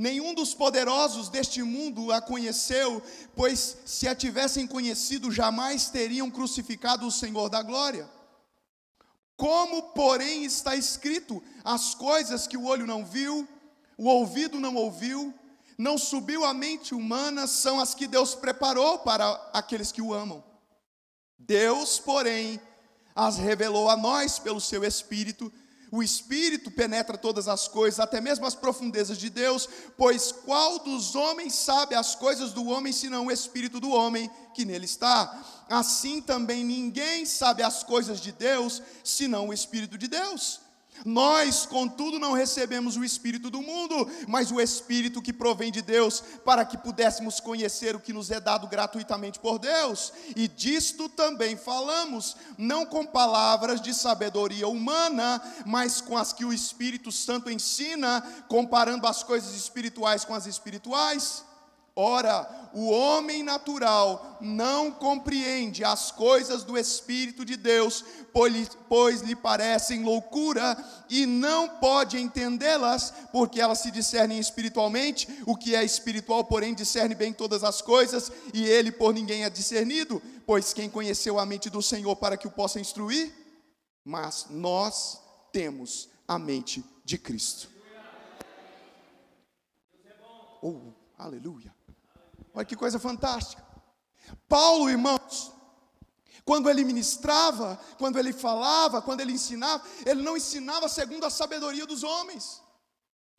Nenhum 0.00 0.32
dos 0.32 0.54
poderosos 0.54 1.28
deste 1.28 1.62
mundo 1.62 2.10
a 2.10 2.22
conheceu, 2.22 3.02
pois 3.36 3.76
se 3.84 4.08
a 4.08 4.14
tivessem 4.14 4.66
conhecido, 4.66 5.30
jamais 5.30 5.90
teriam 5.90 6.30
crucificado 6.30 7.06
o 7.06 7.10
Senhor 7.10 7.50
da 7.50 7.62
glória. 7.62 8.08
Como, 9.36 9.90
porém, 9.92 10.42
está 10.42 10.74
escrito: 10.74 11.42
as 11.62 11.94
coisas 11.94 12.46
que 12.46 12.56
o 12.56 12.64
olho 12.64 12.86
não 12.86 13.04
viu, 13.04 13.46
o 13.98 14.08
ouvido 14.08 14.58
não 14.58 14.74
ouviu, 14.74 15.34
não 15.76 15.98
subiu 15.98 16.46
à 16.46 16.54
mente 16.54 16.94
humana, 16.94 17.46
são 17.46 17.78
as 17.78 17.94
que 17.94 18.06
Deus 18.06 18.34
preparou 18.34 19.00
para 19.00 19.30
aqueles 19.52 19.92
que 19.92 20.00
o 20.00 20.14
amam. 20.14 20.42
Deus, 21.38 21.98
porém, 21.98 22.58
as 23.14 23.36
revelou 23.36 23.90
a 23.90 23.98
nós 23.98 24.38
pelo 24.38 24.62
seu 24.62 24.82
Espírito, 24.82 25.52
o 25.90 26.02
Espírito 26.02 26.70
penetra 26.70 27.18
todas 27.18 27.48
as 27.48 27.66
coisas, 27.66 27.98
até 27.98 28.20
mesmo 28.20 28.46
as 28.46 28.54
profundezas 28.54 29.18
de 29.18 29.28
Deus, 29.28 29.68
pois 29.96 30.30
qual 30.30 30.78
dos 30.78 31.14
homens 31.16 31.54
sabe 31.54 31.94
as 31.94 32.14
coisas 32.14 32.52
do 32.52 32.66
homem 32.66 32.92
senão 32.92 33.26
o 33.26 33.32
Espírito 33.32 33.80
do 33.80 33.90
homem 33.90 34.30
que 34.54 34.64
nele 34.64 34.84
está? 34.84 35.64
Assim 35.68 36.20
também 36.20 36.64
ninguém 36.64 37.26
sabe 37.26 37.62
as 37.62 37.82
coisas 37.82 38.20
de 38.20 38.32
Deus 38.32 38.82
senão 39.02 39.48
o 39.48 39.52
Espírito 39.52 39.98
de 39.98 40.06
Deus. 40.06 40.60
Nós, 41.04 41.66
contudo, 41.66 42.18
não 42.18 42.32
recebemos 42.32 42.96
o 42.96 43.04
Espírito 43.04 43.50
do 43.50 43.62
mundo, 43.62 44.08
mas 44.26 44.50
o 44.50 44.60
Espírito 44.60 45.22
que 45.22 45.32
provém 45.32 45.72
de 45.72 45.82
Deus, 45.82 46.22
para 46.44 46.64
que 46.64 46.76
pudéssemos 46.76 47.40
conhecer 47.40 47.94
o 47.96 48.00
que 48.00 48.12
nos 48.12 48.30
é 48.30 48.40
dado 48.40 48.66
gratuitamente 48.66 49.38
por 49.38 49.58
Deus. 49.58 50.12
E 50.36 50.48
disto 50.48 51.08
também 51.08 51.56
falamos, 51.56 52.36
não 52.56 52.84
com 52.84 53.04
palavras 53.04 53.80
de 53.80 53.94
sabedoria 53.94 54.68
humana, 54.68 55.42
mas 55.66 56.00
com 56.00 56.16
as 56.16 56.32
que 56.32 56.44
o 56.44 56.52
Espírito 56.52 57.10
Santo 57.10 57.50
ensina, 57.50 58.22
comparando 58.48 59.06
as 59.06 59.22
coisas 59.22 59.54
espirituais 59.54 60.24
com 60.24 60.34
as 60.34 60.46
espirituais. 60.46 61.49
Ora, 62.02 62.70
o 62.72 62.88
homem 62.88 63.42
natural 63.42 64.38
não 64.40 64.90
compreende 64.90 65.84
as 65.84 66.10
coisas 66.10 66.64
do 66.64 66.78
Espírito 66.78 67.44
de 67.44 67.58
Deus, 67.58 68.02
pois 68.88 69.20
lhe 69.20 69.36
parecem 69.36 70.02
loucura 70.02 70.82
e 71.10 71.26
não 71.26 71.68
pode 71.78 72.18
entendê-las, 72.18 73.12
porque 73.30 73.60
elas 73.60 73.80
se 73.80 73.90
discernem 73.90 74.38
espiritualmente. 74.38 75.28
O 75.44 75.54
que 75.54 75.74
é 75.74 75.84
espiritual, 75.84 76.42
porém, 76.44 76.72
discerne 76.72 77.14
bem 77.14 77.34
todas 77.34 77.62
as 77.62 77.82
coisas, 77.82 78.32
e 78.54 78.64
ele 78.64 78.90
por 78.90 79.12
ninguém 79.12 79.44
é 79.44 79.50
discernido, 79.50 80.22
pois 80.46 80.72
quem 80.72 80.88
conheceu 80.88 81.38
a 81.38 81.44
mente 81.44 81.68
do 81.68 81.82
Senhor 81.82 82.16
para 82.16 82.38
que 82.38 82.46
o 82.46 82.50
possa 82.50 82.80
instruir? 82.80 83.30
Mas 84.02 84.46
nós 84.48 85.20
temos 85.52 86.08
a 86.26 86.38
mente 86.38 86.82
de 87.04 87.18
Cristo. 87.18 87.68
Oh, 90.62 90.92
aleluia. 91.18 91.78
Olha 92.54 92.64
que 92.64 92.76
coisa 92.76 92.98
fantástica. 92.98 93.64
Paulo, 94.48 94.88
irmãos, 94.88 95.52
quando 96.44 96.68
ele 96.68 96.84
ministrava, 96.84 97.78
quando 97.98 98.18
ele 98.18 98.32
falava, 98.32 99.02
quando 99.02 99.20
ele 99.20 99.32
ensinava, 99.32 99.84
ele 100.04 100.22
não 100.22 100.36
ensinava 100.36 100.88
segundo 100.88 101.24
a 101.24 101.30
sabedoria 101.30 101.86
dos 101.86 102.02
homens. 102.02 102.60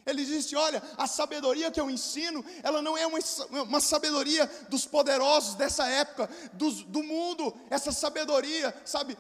Ele 0.06 0.26
disse: 0.26 0.56
Olha, 0.56 0.82
a 0.98 1.08
sabedoria 1.08 1.70
que 1.72 1.80
eu 1.80 1.90
ensino, 1.90 2.44
ela 2.64 2.82
não 2.82 2.98
é 2.98 3.06
uma, 3.06 3.20
uma 3.64 3.80
sabedoria 3.80 4.50
dos 4.70 4.86
poderosos 4.86 5.56
dessa 5.56 5.88
época, 5.88 6.30
dos, 6.54 6.84
do 6.84 7.04
mundo, 7.04 7.54
essa 7.70 7.92
sabedoria, 7.92 8.74
sabe? 8.86 9.18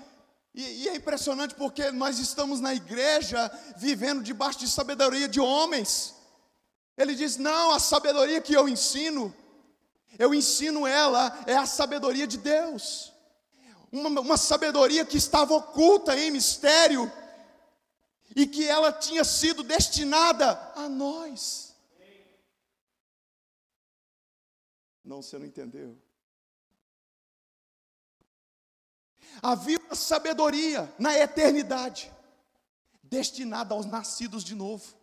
E, 0.53 0.83
e 0.83 0.89
é 0.89 0.95
impressionante 0.95 1.55
porque 1.55 1.91
nós 1.91 2.19
estamos 2.19 2.59
na 2.59 2.73
igreja 2.73 3.51
vivendo 3.77 4.23
debaixo 4.23 4.59
de 4.59 4.67
sabedoria 4.67 5.27
de 5.27 5.39
homens. 5.39 6.15
Ele 6.97 7.15
diz: 7.15 7.37
Não, 7.37 7.71
a 7.71 7.79
sabedoria 7.79 8.41
que 8.41 8.53
eu 8.53 8.67
ensino, 8.67 9.33
eu 10.17 10.33
ensino 10.33 10.85
ela, 10.85 11.43
é 11.47 11.55
a 11.55 11.65
sabedoria 11.65 12.27
de 12.27 12.37
Deus. 12.37 13.13
Uma, 13.91 14.21
uma 14.21 14.37
sabedoria 14.37 15.05
que 15.05 15.17
estava 15.17 15.53
oculta 15.53 16.17
em 16.17 16.31
mistério 16.31 17.11
e 18.35 18.47
que 18.47 18.67
ela 18.67 18.91
tinha 18.91 19.23
sido 19.23 19.63
destinada 19.63 20.51
a 20.75 20.87
nós. 20.87 21.75
Não, 25.03 25.21
você 25.21 25.37
não 25.37 25.45
entendeu. 25.45 25.97
Havia 29.41 29.79
uma 29.79 29.95
sabedoria 29.95 30.93
na 30.99 31.17
eternidade, 31.17 32.11
destinada 33.01 33.73
aos 33.73 33.85
nascidos 33.85 34.43
de 34.43 34.55
novo 34.55 35.00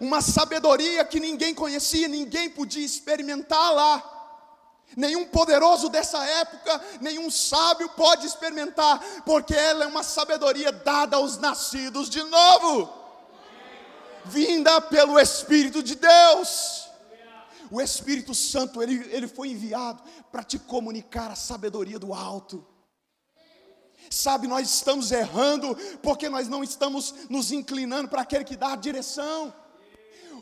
uma 0.00 0.20
sabedoria 0.20 1.04
que 1.04 1.20
ninguém 1.20 1.54
conhecia, 1.54 2.08
ninguém 2.08 2.50
podia 2.50 2.84
experimentar 2.84 3.72
lá. 3.72 4.14
Nenhum 4.96 5.26
poderoso 5.26 5.88
dessa 5.88 6.24
época, 6.24 6.80
nenhum 7.00 7.30
sábio 7.30 7.88
pode 7.90 8.26
experimentar, 8.26 9.00
porque 9.24 9.54
ela 9.54 9.84
é 9.84 9.86
uma 9.86 10.02
sabedoria 10.02 10.72
dada 10.72 11.16
aos 11.16 11.36
nascidos 11.36 12.08
de 12.08 12.22
novo, 12.22 12.92
vinda 14.24 14.80
pelo 14.80 15.18
Espírito 15.18 15.82
de 15.82 15.94
Deus. 15.94 16.88
O 17.70 17.80
Espírito 17.82 18.34
Santo, 18.34 18.82
ele, 18.82 19.06
ele 19.12 19.28
foi 19.28 19.48
enviado 19.50 20.02
para 20.32 20.42
te 20.42 20.58
comunicar 20.58 21.30
a 21.30 21.36
sabedoria 21.36 21.98
do 21.98 22.14
alto. 22.14 22.66
Sabe, 24.10 24.48
nós 24.48 24.70
estamos 24.70 25.12
errando 25.12 25.76
porque 26.02 26.30
nós 26.30 26.48
não 26.48 26.64
estamos 26.64 27.14
nos 27.28 27.52
inclinando 27.52 28.08
para 28.08 28.22
aquele 28.22 28.44
que 28.44 28.56
dá 28.56 28.72
a 28.72 28.76
direção. 28.76 29.52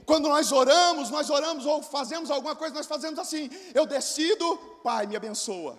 Quando 0.07 0.29
nós 0.29 0.53
oramos, 0.53 1.11
nós 1.11 1.29
oramos 1.29 1.67
ou 1.67 1.83
fazemos 1.83 2.31
alguma 2.31 2.55
coisa, 2.55 2.73
nós 2.73 2.87
fazemos 2.87 3.19
assim: 3.19 3.51
eu 3.75 3.85
decido, 3.85 4.57
Pai, 4.83 5.05
me 5.07 5.17
abençoa. 5.17 5.77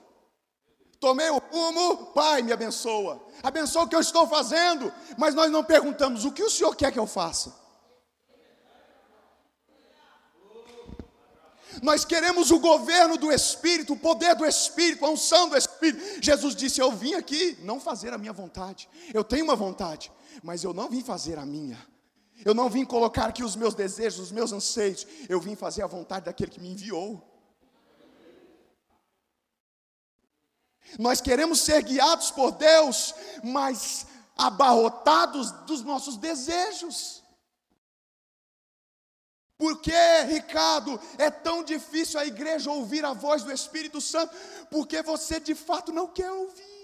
Tomei 0.99 1.29
o 1.29 1.37
rumo, 1.37 2.07
Pai, 2.07 2.41
me 2.41 2.51
abençoa. 2.51 3.23
Abençoa 3.41 3.83
o 3.83 3.87
que 3.87 3.95
eu 3.95 4.01
estou 4.01 4.27
fazendo, 4.27 4.91
mas 5.17 5.33
nós 5.33 5.49
não 5.49 5.63
perguntamos: 5.63 6.25
o 6.25 6.31
que 6.31 6.43
o 6.43 6.49
Senhor 6.49 6.75
quer 6.75 6.91
que 6.91 6.99
eu 6.99 7.07
faça? 7.07 7.55
Nós 11.81 12.03
queremos 12.03 12.51
o 12.51 12.59
governo 12.59 13.17
do 13.17 13.31
Espírito, 13.31 13.93
o 13.93 13.97
poder 13.97 14.35
do 14.35 14.45
Espírito, 14.45 15.05
a 15.05 15.09
unção 15.09 15.47
do 15.47 15.55
Espírito. 15.55 16.21
Jesus 16.21 16.53
disse: 16.53 16.81
Eu 16.81 16.91
vim 16.91 17.13
aqui 17.13 17.57
não 17.61 17.79
fazer 17.79 18.11
a 18.13 18.17
minha 18.17 18.33
vontade. 18.33 18.89
Eu 19.13 19.23
tenho 19.23 19.45
uma 19.45 19.55
vontade, 19.55 20.11
mas 20.43 20.65
eu 20.65 20.73
não 20.73 20.89
vim 20.89 21.01
fazer 21.01 21.39
a 21.39 21.45
minha. 21.45 21.77
Eu 22.45 22.54
não 22.54 22.69
vim 22.69 22.86
colocar 22.86 23.26
aqui 23.26 23.43
os 23.43 23.56
meus 23.56 23.73
desejos, 23.73 24.19
os 24.19 24.32
meus 24.32 24.52
anseios. 24.52 25.06
Eu 25.28 25.39
vim 25.39 25.56
fazer 25.56 25.84
a 25.84 25.88
vontade 25.88 26.26
daquele 26.26 26.52
que 26.52 26.60
me 26.60 26.71
enviou. 26.71 27.23
Nós 30.97 31.19
queremos 31.19 31.60
ser 31.60 31.82
guiados 31.84 32.32
por 32.32 32.52
Deus, 32.52 33.13
mas 33.43 34.08
abarrotados 34.38 35.52
dos 35.65 35.84
nossos 35.84 36.15
desejos. 36.17 37.23
Por 39.58 39.82
que, 39.82 40.21
Ricardo, 40.28 41.00
é 41.17 41.32
tão 41.32 41.63
difícil 41.63 42.19
a 42.19 42.26
igreja 42.26 42.71
ouvir 42.71 43.04
a 43.04 43.13
voz 43.13 43.43
do 43.43 43.52
Espírito 43.52 44.00
Santo? 44.00 44.36
Porque 44.69 45.02
você 45.02 45.39
de 45.39 45.56
fato 45.56 45.91
não 45.91 46.08
quer 46.08 46.32
ouvir. 46.32 46.76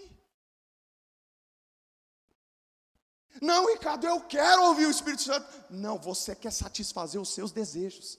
Não, 3.44 3.68
Ricardo, 3.68 4.08
eu 4.08 4.22
quero 4.22 4.64
ouvir 4.68 4.86
o 4.86 4.90
Espírito 4.90 5.24
Santo. 5.24 5.46
Não, 5.70 5.98
você 5.98 6.34
quer 6.34 6.52
satisfazer 6.52 7.20
os 7.20 7.28
seus 7.28 7.52
desejos. 7.52 8.18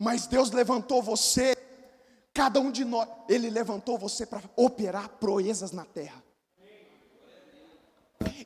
Mas 0.00 0.26
Deus 0.26 0.50
levantou 0.50 1.02
você, 1.02 1.54
cada 2.32 2.58
um 2.58 2.70
de 2.70 2.86
nós, 2.86 3.06
Ele 3.28 3.50
levantou 3.50 3.98
você 3.98 4.24
para 4.24 4.42
operar 4.56 5.10
proezas 5.10 5.72
na 5.72 5.84
terra. 5.84 6.24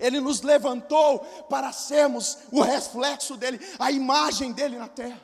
Ele 0.00 0.20
nos 0.20 0.40
levantou 0.40 1.20
para 1.48 1.72
sermos 1.72 2.38
o 2.50 2.62
reflexo 2.62 3.36
dele, 3.36 3.60
a 3.78 3.92
imagem 3.92 4.50
dele 4.50 4.78
na 4.78 4.88
terra. 4.88 5.20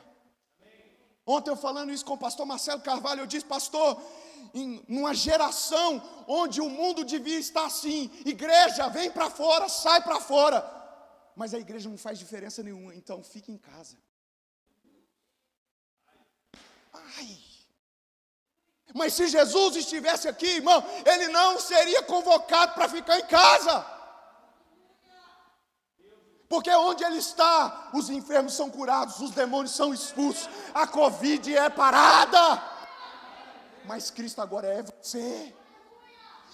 Ontem 1.25 1.49
eu 1.49 1.57
falando 1.57 1.91
isso 1.91 2.05
com 2.05 2.13
o 2.13 2.17
pastor 2.17 2.45
Marcelo 2.45 2.79
Carvalho, 2.79 3.19
eu 3.19 3.27
disse, 3.27 3.45
pastor, 3.45 4.01
em 4.53 4.83
uma 4.87 5.13
geração 5.13 6.01
onde 6.27 6.61
o 6.61 6.69
mundo 6.69 7.03
devia 7.03 7.39
estar 7.39 7.65
assim: 7.65 8.11
igreja, 8.25 8.89
vem 8.89 9.09
para 9.11 9.29
fora, 9.29 9.67
sai 9.69 10.01
para 10.01 10.19
fora. 10.19 10.59
Mas 11.35 11.53
a 11.53 11.59
igreja 11.59 11.89
não 11.89 11.97
faz 11.97 12.17
diferença 12.17 12.63
nenhuma, 12.63 12.95
então 12.95 13.23
fique 13.23 13.51
em 13.51 13.57
casa. 13.57 13.97
Ai. 16.93 17.37
Mas 18.93 19.13
se 19.13 19.27
Jesus 19.27 19.75
estivesse 19.75 20.27
aqui, 20.27 20.47
irmão, 20.47 20.83
ele 21.05 21.27
não 21.27 21.59
seria 21.59 22.01
convocado 22.03 22.73
para 22.73 22.89
ficar 22.89 23.19
em 23.19 23.25
casa. 23.25 23.85
Porque 26.49 26.71
onde 26.71 27.03
ele 27.03 27.17
está, 27.17 27.89
os 27.93 28.09
enfermos 28.09 28.53
são 28.53 28.69
curados, 28.69 29.19
os 29.19 29.31
demônios 29.31 29.75
são 29.75 29.93
expulsos, 29.93 30.49
a 30.73 30.87
Covid 30.87 31.55
é 31.55 31.69
parada 31.69 32.76
mas 33.87 34.11
Cristo 34.11 34.41
agora 34.41 34.67
é 34.67 34.83
você. 34.83 35.53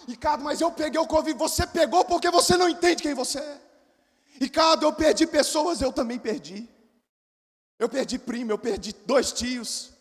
Ricardo, 0.08 0.44
mas 0.44 0.62
eu 0.62 0.72
peguei 0.72 1.00
o 1.00 1.08
Covid, 1.08 1.38
você 1.38 1.66
pegou 1.66 2.06
porque 2.06 2.30
você 2.30 2.56
não 2.56 2.70
entende 2.70 3.02
quem 3.02 3.14
você 3.14 3.40
é. 3.40 3.62
Ricardo, 4.40 4.86
eu 4.86 4.94
perdi 4.94 5.26
pessoas, 5.26 5.82
eu 5.82 5.92
também 5.92 6.20
perdi. 6.20 6.70
Eu 7.80 7.90
perdi 7.90 8.20
primo, 8.20 8.52
eu 8.52 8.58
perdi 8.58 8.94
dois 8.94 9.32
tios. 9.32 9.92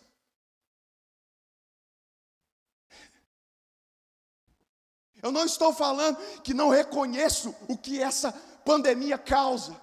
Eu 5.23 5.31
não 5.31 5.45
estou 5.45 5.73
falando 5.73 6.17
que 6.43 6.53
não 6.53 6.69
reconheço 6.69 7.55
o 7.69 7.79
que 7.79 8.03
essa 8.03 8.33
pandemia 8.65 9.17
causa, 9.17 9.81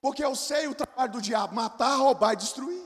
porque 0.00 0.24
eu 0.24 0.34
sei 0.34 0.66
o 0.66 0.74
trabalho 0.74 1.12
do 1.12 1.22
diabo: 1.22 1.54
matar, 1.54 1.96
roubar 1.96 2.32
e 2.32 2.36
destruir. 2.36 2.82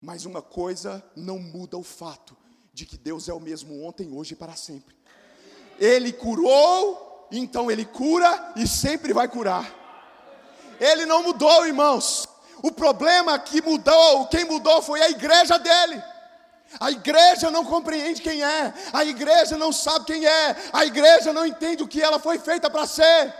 Mas 0.00 0.24
uma 0.24 0.42
coisa 0.42 1.04
não 1.14 1.38
muda 1.38 1.76
o 1.76 1.82
fato 1.82 2.41
de 2.72 2.86
que 2.86 2.96
Deus 2.96 3.28
é 3.28 3.32
o 3.32 3.40
mesmo 3.40 3.84
ontem, 3.84 4.10
hoje 4.12 4.32
e 4.32 4.36
para 4.36 4.56
sempre. 4.56 4.96
Ele 5.78 6.12
curou, 6.12 7.28
então 7.30 7.70
ele 7.70 7.84
cura 7.84 8.52
e 8.56 8.66
sempre 8.66 9.12
vai 9.12 9.28
curar. 9.28 9.70
Ele 10.80 11.04
não 11.04 11.22
mudou, 11.22 11.66
irmãos. 11.66 12.26
O 12.62 12.70
problema 12.72 13.38
que 13.38 13.60
mudou, 13.60 14.26
quem 14.26 14.44
mudou 14.44 14.80
foi 14.80 15.02
a 15.02 15.10
igreja 15.10 15.58
dele. 15.58 16.02
A 16.80 16.90
igreja 16.90 17.50
não 17.50 17.64
compreende 17.64 18.22
quem 18.22 18.42
é, 18.42 18.72
a 18.94 19.04
igreja 19.04 19.58
não 19.58 19.70
sabe 19.72 20.06
quem 20.06 20.24
é, 20.24 20.56
a 20.72 20.86
igreja 20.86 21.30
não 21.30 21.44
entende 21.44 21.82
o 21.82 21.88
que 21.88 22.00
ela 22.00 22.18
foi 22.18 22.38
feita 22.38 22.70
para 22.70 22.86
ser. 22.86 23.34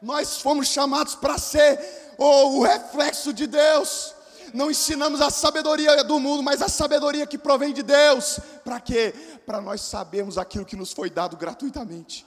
Nós 0.00 0.40
fomos 0.40 0.68
chamados 0.68 1.16
para 1.16 1.36
ser 1.38 2.14
oh, 2.16 2.58
o 2.58 2.62
reflexo 2.62 3.32
de 3.32 3.48
Deus 3.48 4.14
não 4.54 4.70
ensinamos 4.70 5.20
a 5.20 5.30
sabedoria 5.30 6.02
do 6.04 6.18
mundo, 6.18 6.42
mas 6.42 6.62
a 6.62 6.68
sabedoria 6.68 7.26
que 7.26 7.38
provém 7.38 7.72
de 7.72 7.82
Deus. 7.82 8.38
Para 8.64 8.80
quê? 8.80 9.14
Para 9.46 9.60
nós 9.60 9.80
sabermos 9.80 10.38
aquilo 10.38 10.64
que 10.64 10.76
nos 10.76 10.92
foi 10.92 11.10
dado 11.10 11.36
gratuitamente. 11.36 12.26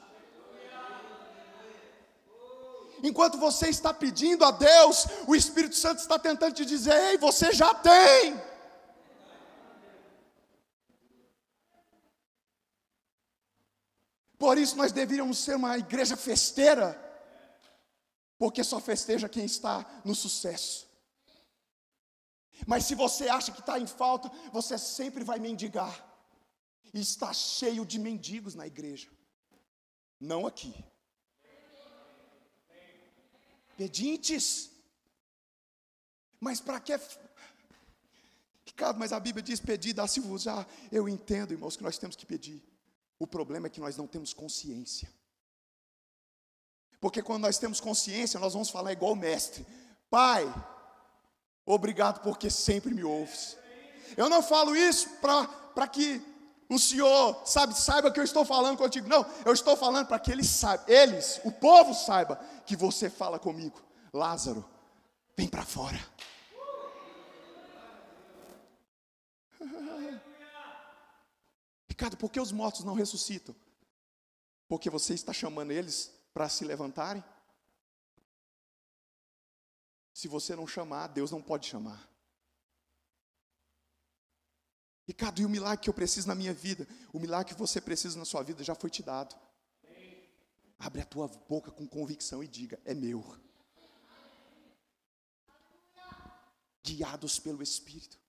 Enquanto 3.03 3.37
você 3.37 3.67
está 3.69 3.93
pedindo 3.93 4.45
a 4.45 4.51
Deus, 4.51 5.07
o 5.27 5.35
Espírito 5.35 5.75
Santo 5.75 5.99
está 5.99 6.19
tentando 6.19 6.53
te 6.53 6.65
dizer: 6.65 6.93
ei, 6.93 7.17
você 7.17 7.51
já 7.51 7.73
tem. 7.73 8.39
Por 14.37 14.57
isso 14.57 14.75
nós 14.75 14.91
deveríamos 14.91 15.37
ser 15.37 15.55
uma 15.55 15.77
igreja 15.77 16.17
festeira, 16.17 16.99
porque 18.37 18.63
só 18.63 18.79
festeja 18.79 19.29
quem 19.29 19.45
está 19.45 19.85
no 20.03 20.15
sucesso. 20.15 20.90
Mas 22.67 22.85
se 22.85 22.95
você 22.95 23.27
acha 23.27 23.51
que 23.51 23.59
está 23.59 23.79
em 23.79 23.87
falta, 23.87 24.29
você 24.51 24.77
sempre 24.77 25.23
vai 25.23 25.39
mendigar. 25.39 26.07
E 26.93 26.99
está 26.99 27.31
cheio 27.33 27.85
de 27.85 27.97
mendigos 27.99 28.55
na 28.55 28.67
igreja. 28.67 29.09
Não 30.19 30.45
aqui. 30.45 30.73
Pedintes. 33.77 34.69
Mas 36.39 36.59
para 36.59 36.79
que. 36.79 36.93
Ricardo, 38.65 38.99
mas 38.99 39.13
a 39.13 39.19
Bíblia 39.19 39.43
diz: 39.43 39.59
pedir, 39.59 39.93
dá-se-vos. 39.93 40.47
Ah, 40.47 40.65
eu 40.91 41.07
entendo, 41.07 41.53
irmãos, 41.53 41.75
que 41.75 41.83
nós 41.83 41.97
temos 41.97 42.15
que 42.15 42.25
pedir. 42.25 42.61
O 43.17 43.25
problema 43.25 43.67
é 43.67 43.69
que 43.69 43.79
nós 43.79 43.97
não 43.97 44.07
temos 44.07 44.33
consciência. 44.33 45.09
Porque 46.99 47.23
quando 47.23 47.41
nós 47.41 47.57
temos 47.57 47.79
consciência, 47.79 48.39
nós 48.39 48.53
vamos 48.53 48.69
falar 48.69 48.91
igual 48.91 49.13
o 49.13 49.15
mestre: 49.15 49.65
Pai, 50.09 50.45
Obrigado 51.65 52.21
porque 52.21 52.49
sempre 52.49 52.93
me 52.93 53.03
ouves. 53.03 53.57
Eu 54.17 54.29
não 54.29 54.41
falo 54.41 54.75
isso 54.75 55.09
para 55.73 55.87
que 55.87 56.21
o 56.69 56.79
Senhor 56.79 57.41
sabe, 57.45 57.77
saiba 57.77 58.09
que 58.11 58.19
eu 58.19 58.23
estou 58.23 58.45
falando 58.45 58.77
contigo. 58.77 59.07
Não, 59.07 59.25
eu 59.45 59.53
estou 59.53 59.75
falando 59.75 60.07
para 60.07 60.19
que 60.19 60.31
eles 60.31 60.47
saibam, 60.47 60.85
eles, 60.87 61.41
o 61.43 61.51
povo 61.51 61.93
saiba 61.93 62.37
que 62.65 62.75
você 62.75 63.09
fala 63.09 63.37
comigo. 63.37 63.81
Lázaro, 64.13 64.65
vem 65.35 65.47
para 65.47 65.63
fora. 65.63 65.99
Ricardo, 71.89 72.17
por 72.17 72.31
que 72.31 72.39
os 72.39 72.51
mortos 72.51 72.85
não 72.85 72.93
ressuscitam? 72.93 73.55
Porque 74.67 74.89
você 74.89 75.13
está 75.13 75.33
chamando 75.33 75.71
eles 75.71 76.11
para 76.33 76.47
se 76.47 76.63
levantarem? 76.63 77.21
Se 80.21 80.27
você 80.27 80.55
não 80.55 80.67
chamar, 80.67 81.07
Deus 81.07 81.31
não 81.31 81.41
pode 81.41 81.65
chamar. 81.65 82.07
Ricardo, 85.07 85.41
e 85.41 85.45
o 85.45 85.49
milagre 85.49 85.83
que 85.83 85.89
eu 85.89 85.93
preciso 85.95 86.27
na 86.27 86.35
minha 86.35 86.53
vida, 86.53 86.87
o 87.11 87.19
milagre 87.19 87.55
que 87.55 87.59
você 87.59 87.81
precisa 87.81 88.19
na 88.19 88.23
sua 88.23 88.43
vida 88.43 88.63
já 88.63 88.75
foi 88.75 88.91
te 88.91 89.01
dado. 89.01 89.35
Abre 90.77 91.01
a 91.01 91.05
tua 91.05 91.27
boca 91.27 91.71
com 91.71 91.87
convicção 91.87 92.43
e 92.43 92.47
diga: 92.47 92.79
é 92.85 92.93
meu. 92.93 93.25
Guiados 96.85 97.39
pelo 97.39 97.63
Espírito. 97.63 98.19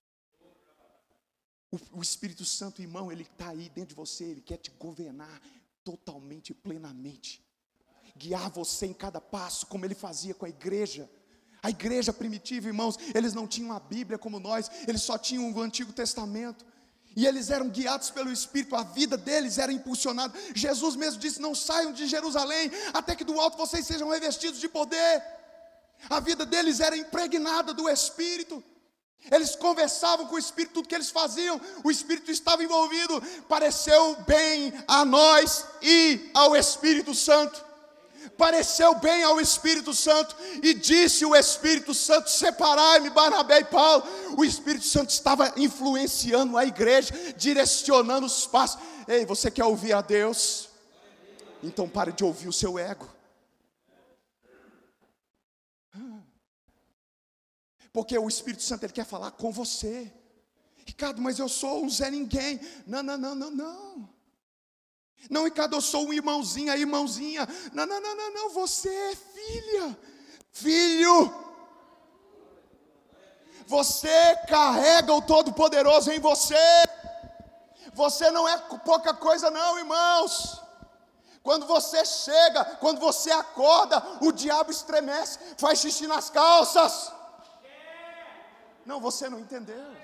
O, 1.70 1.98
o 1.98 2.02
Espírito 2.02 2.46
Santo, 2.46 2.80
irmão, 2.80 3.12
ele 3.12 3.24
está 3.24 3.50
aí 3.50 3.68
dentro 3.68 3.90
de 3.90 3.96
você, 3.96 4.24
ele 4.24 4.40
quer 4.40 4.56
te 4.56 4.70
governar 4.70 5.42
totalmente 5.84 6.54
plenamente. 6.54 7.46
Guiar 8.16 8.50
você 8.50 8.86
em 8.86 8.94
cada 8.94 9.20
passo, 9.20 9.66
como 9.66 9.84
ele 9.84 9.94
fazia 9.94 10.34
com 10.34 10.46
a 10.46 10.48
igreja. 10.48 11.10
A 11.62 11.70
igreja 11.70 12.12
primitiva, 12.12 12.66
irmãos, 12.66 12.98
eles 13.14 13.32
não 13.32 13.46
tinham 13.46 13.72
a 13.72 13.78
Bíblia 13.78 14.18
como 14.18 14.40
nós, 14.40 14.68
eles 14.88 15.02
só 15.02 15.16
tinham 15.16 15.52
o 15.52 15.60
Antigo 15.60 15.92
Testamento. 15.92 16.66
E 17.14 17.26
eles 17.26 17.50
eram 17.50 17.68
guiados 17.68 18.10
pelo 18.10 18.32
Espírito, 18.32 18.74
a 18.74 18.82
vida 18.82 19.16
deles 19.16 19.58
era 19.58 19.72
impulsionada. 19.72 20.36
Jesus 20.54 20.96
mesmo 20.96 21.20
disse: 21.20 21.40
Não 21.40 21.54
saiam 21.54 21.92
de 21.92 22.06
Jerusalém, 22.06 22.70
até 22.92 23.14
que 23.14 23.22
do 23.22 23.38
alto 23.38 23.56
vocês 23.56 23.86
sejam 23.86 24.08
revestidos 24.08 24.58
de 24.58 24.68
poder. 24.68 25.22
A 26.10 26.18
vida 26.18 26.44
deles 26.44 26.80
era 26.80 26.96
impregnada 26.96 27.72
do 27.72 27.88
Espírito. 27.88 28.64
Eles 29.30 29.54
conversavam 29.54 30.26
com 30.26 30.34
o 30.34 30.38
Espírito, 30.38 30.74
tudo 30.74 30.88
que 30.88 30.94
eles 30.96 31.10
faziam, 31.10 31.60
o 31.84 31.90
Espírito 31.92 32.30
estava 32.30 32.64
envolvido. 32.64 33.22
Pareceu 33.48 34.16
bem 34.26 34.72
a 34.88 35.04
nós 35.04 35.64
e 35.80 36.28
ao 36.34 36.56
Espírito 36.56 37.14
Santo 37.14 37.71
pareceu 38.36 38.94
bem 38.96 39.22
ao 39.22 39.40
Espírito 39.40 39.94
Santo 39.94 40.36
e 40.62 40.74
disse 40.74 41.24
o 41.24 41.34
Espírito 41.34 41.94
Santo: 41.94 42.30
Separai-me, 42.30 43.10
Barnabé 43.10 43.60
e 43.60 43.64
Paulo. 43.64 44.04
O 44.36 44.44
Espírito 44.44 44.84
Santo 44.84 45.10
estava 45.10 45.52
influenciando 45.56 46.56
a 46.56 46.64
igreja, 46.64 47.12
direcionando 47.36 48.26
os 48.26 48.46
passos. 48.46 48.80
Ei, 49.06 49.26
você 49.26 49.50
quer 49.50 49.64
ouvir 49.64 49.92
a 49.92 50.00
Deus? 50.00 50.68
Então 51.62 51.88
pare 51.88 52.12
de 52.12 52.24
ouvir 52.24 52.48
o 52.48 52.52
seu 52.52 52.78
ego. 52.78 53.08
Porque 57.92 58.16
o 58.16 58.28
Espírito 58.28 58.62
Santo 58.62 58.84
ele 58.84 58.92
quer 58.92 59.04
falar 59.04 59.32
com 59.32 59.52
você. 59.52 60.10
Ricardo, 60.86 61.20
mas 61.20 61.38
eu 61.38 61.48
sou 61.48 61.84
um 61.84 61.90
Zé 61.90 62.10
Ninguém. 62.10 62.58
Não, 62.86 63.02
não, 63.02 63.18
não, 63.18 63.34
não, 63.34 63.50
não. 63.50 64.11
Não, 65.30 65.46
sou 65.80 66.08
um 66.08 66.12
irmãozinho, 66.12 66.72
a 66.72 66.76
irmãozinha. 66.76 67.48
Não, 67.72 67.86
não, 67.86 68.00
não, 68.00 68.16
não, 68.16 68.32
não, 68.32 68.50
você 68.50 68.88
é 68.88 69.16
filha, 69.16 69.98
filho. 70.52 71.34
Você 73.66 74.36
carrega 74.48 75.12
o 75.12 75.22
Todo-Poderoso 75.22 76.10
em 76.10 76.20
você. 76.20 76.54
Você 77.94 78.30
não 78.30 78.48
é 78.48 78.56
pouca 78.84 79.14
coisa, 79.14 79.50
não, 79.50 79.78
irmãos. 79.78 80.60
Quando 81.42 81.66
você 81.66 82.04
chega, 82.04 82.64
quando 82.76 83.00
você 83.00 83.30
acorda, 83.30 84.02
o 84.20 84.30
diabo 84.32 84.70
estremece, 84.70 85.38
faz 85.58 85.80
xixi 85.80 86.06
nas 86.06 86.30
calças. 86.30 87.12
Não, 88.86 89.00
você 89.00 89.28
não 89.28 89.40
entendeu. 89.40 89.96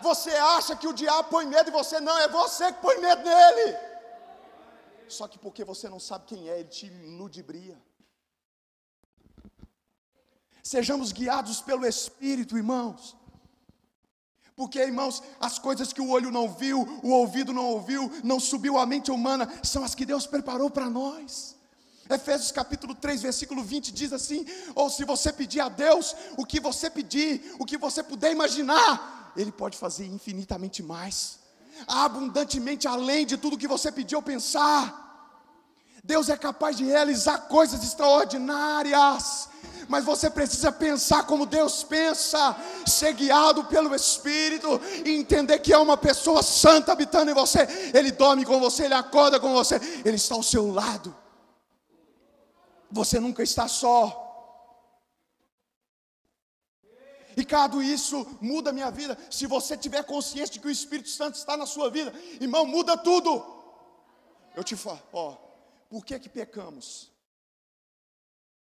Você 0.00 0.30
acha 0.30 0.76
que 0.76 0.86
o 0.86 0.92
diabo 0.92 1.30
põe 1.30 1.46
medo 1.46 1.70
em 1.70 1.72
você, 1.72 2.00
não, 2.00 2.16
é 2.18 2.28
você 2.28 2.72
que 2.72 2.80
põe 2.80 2.98
medo 2.98 3.22
nele. 3.22 3.95
Só 5.08 5.28
que 5.28 5.38
porque 5.38 5.64
você 5.64 5.88
não 5.88 6.00
sabe 6.00 6.26
quem 6.26 6.48
é, 6.48 6.60
ele 6.60 6.68
te 6.68 6.88
ludibria. 6.90 7.80
Sejamos 10.62 11.12
guiados 11.12 11.60
pelo 11.60 11.86
Espírito, 11.86 12.56
irmãos. 12.56 13.16
Porque, 14.56 14.80
irmãos, 14.80 15.22
as 15.38 15.58
coisas 15.58 15.92
que 15.92 16.00
o 16.00 16.08
olho 16.08 16.30
não 16.30 16.48
viu, 16.52 16.80
o 17.02 17.10
ouvido 17.10 17.52
não 17.52 17.66
ouviu, 17.66 18.10
não 18.24 18.40
subiu 18.40 18.78
à 18.78 18.86
mente 18.86 19.10
humana, 19.10 19.60
são 19.62 19.84
as 19.84 19.94
que 19.94 20.06
Deus 20.06 20.26
preparou 20.26 20.70
para 20.70 20.88
nós. 20.88 21.54
Efésios 22.08 22.52
capítulo 22.52 22.94
3, 22.94 23.22
versículo 23.22 23.62
20 23.62 23.92
diz 23.92 24.12
assim: 24.12 24.46
Ou 24.74 24.88
se 24.88 25.04
você 25.04 25.32
pedir 25.32 25.60
a 25.60 25.68
Deus 25.68 26.16
o 26.38 26.46
que 26.46 26.58
você 26.58 26.88
pedir, 26.88 27.54
o 27.58 27.66
que 27.66 27.76
você 27.76 28.02
puder 28.02 28.32
imaginar, 28.32 29.32
Ele 29.36 29.52
pode 29.52 29.76
fazer 29.76 30.06
infinitamente 30.06 30.82
mais, 30.82 31.38
abundantemente 31.86 32.86
além 32.88 33.26
de 33.26 33.36
tudo 33.36 33.58
que 33.58 33.68
você 33.68 33.90
pediu 33.92 34.22
pensar. 34.22 35.04
Deus 36.02 36.28
é 36.28 36.36
capaz 36.36 36.76
de 36.76 36.84
realizar 36.84 37.38
coisas 37.48 37.82
extraordinárias 37.82 39.48
mas 39.88 40.04
você 40.04 40.28
precisa 40.28 40.72
pensar 40.72 41.24
como 41.24 41.46
Deus 41.46 41.84
pensa, 41.84 42.56
ser 42.86 43.12
guiado 43.12 43.64
pelo 43.64 43.94
Espírito 43.94 44.80
e 45.04 45.14
entender 45.14 45.58
que 45.60 45.72
é 45.72 45.78
uma 45.78 45.96
pessoa 45.96 46.42
santa 46.42 46.92
habitando 46.92 47.30
em 47.30 47.34
você. 47.34 47.66
Ele 47.94 48.10
dorme 48.10 48.44
com 48.44 48.58
você, 48.58 48.84
ele 48.84 48.94
acorda 48.94 49.38
com 49.38 49.52
você, 49.52 49.80
ele 50.04 50.16
está 50.16 50.34
ao 50.34 50.42
seu 50.42 50.72
lado. 50.72 51.14
Você 52.90 53.20
nunca 53.20 53.42
está 53.42 53.68
só. 53.68 54.25
Cada 57.44 57.82
isso 57.82 58.26
muda 58.40 58.70
a 58.70 58.72
minha 58.72 58.90
vida. 58.90 59.18
Se 59.30 59.46
você 59.46 59.76
tiver 59.76 60.02
consciência 60.04 60.54
de 60.54 60.60
que 60.60 60.66
o 60.66 60.70
Espírito 60.70 61.10
Santo 61.10 61.34
está 61.34 61.56
na 61.56 61.66
sua 61.66 61.90
vida, 61.90 62.12
irmão, 62.40 62.64
muda 62.64 62.96
tudo. 62.96 63.44
Eu 64.54 64.64
te 64.64 64.74
falo, 64.74 65.02
ó, 65.12 65.32
por 65.90 66.04
que 66.04 66.18
que 66.18 66.28
pecamos? 66.28 67.10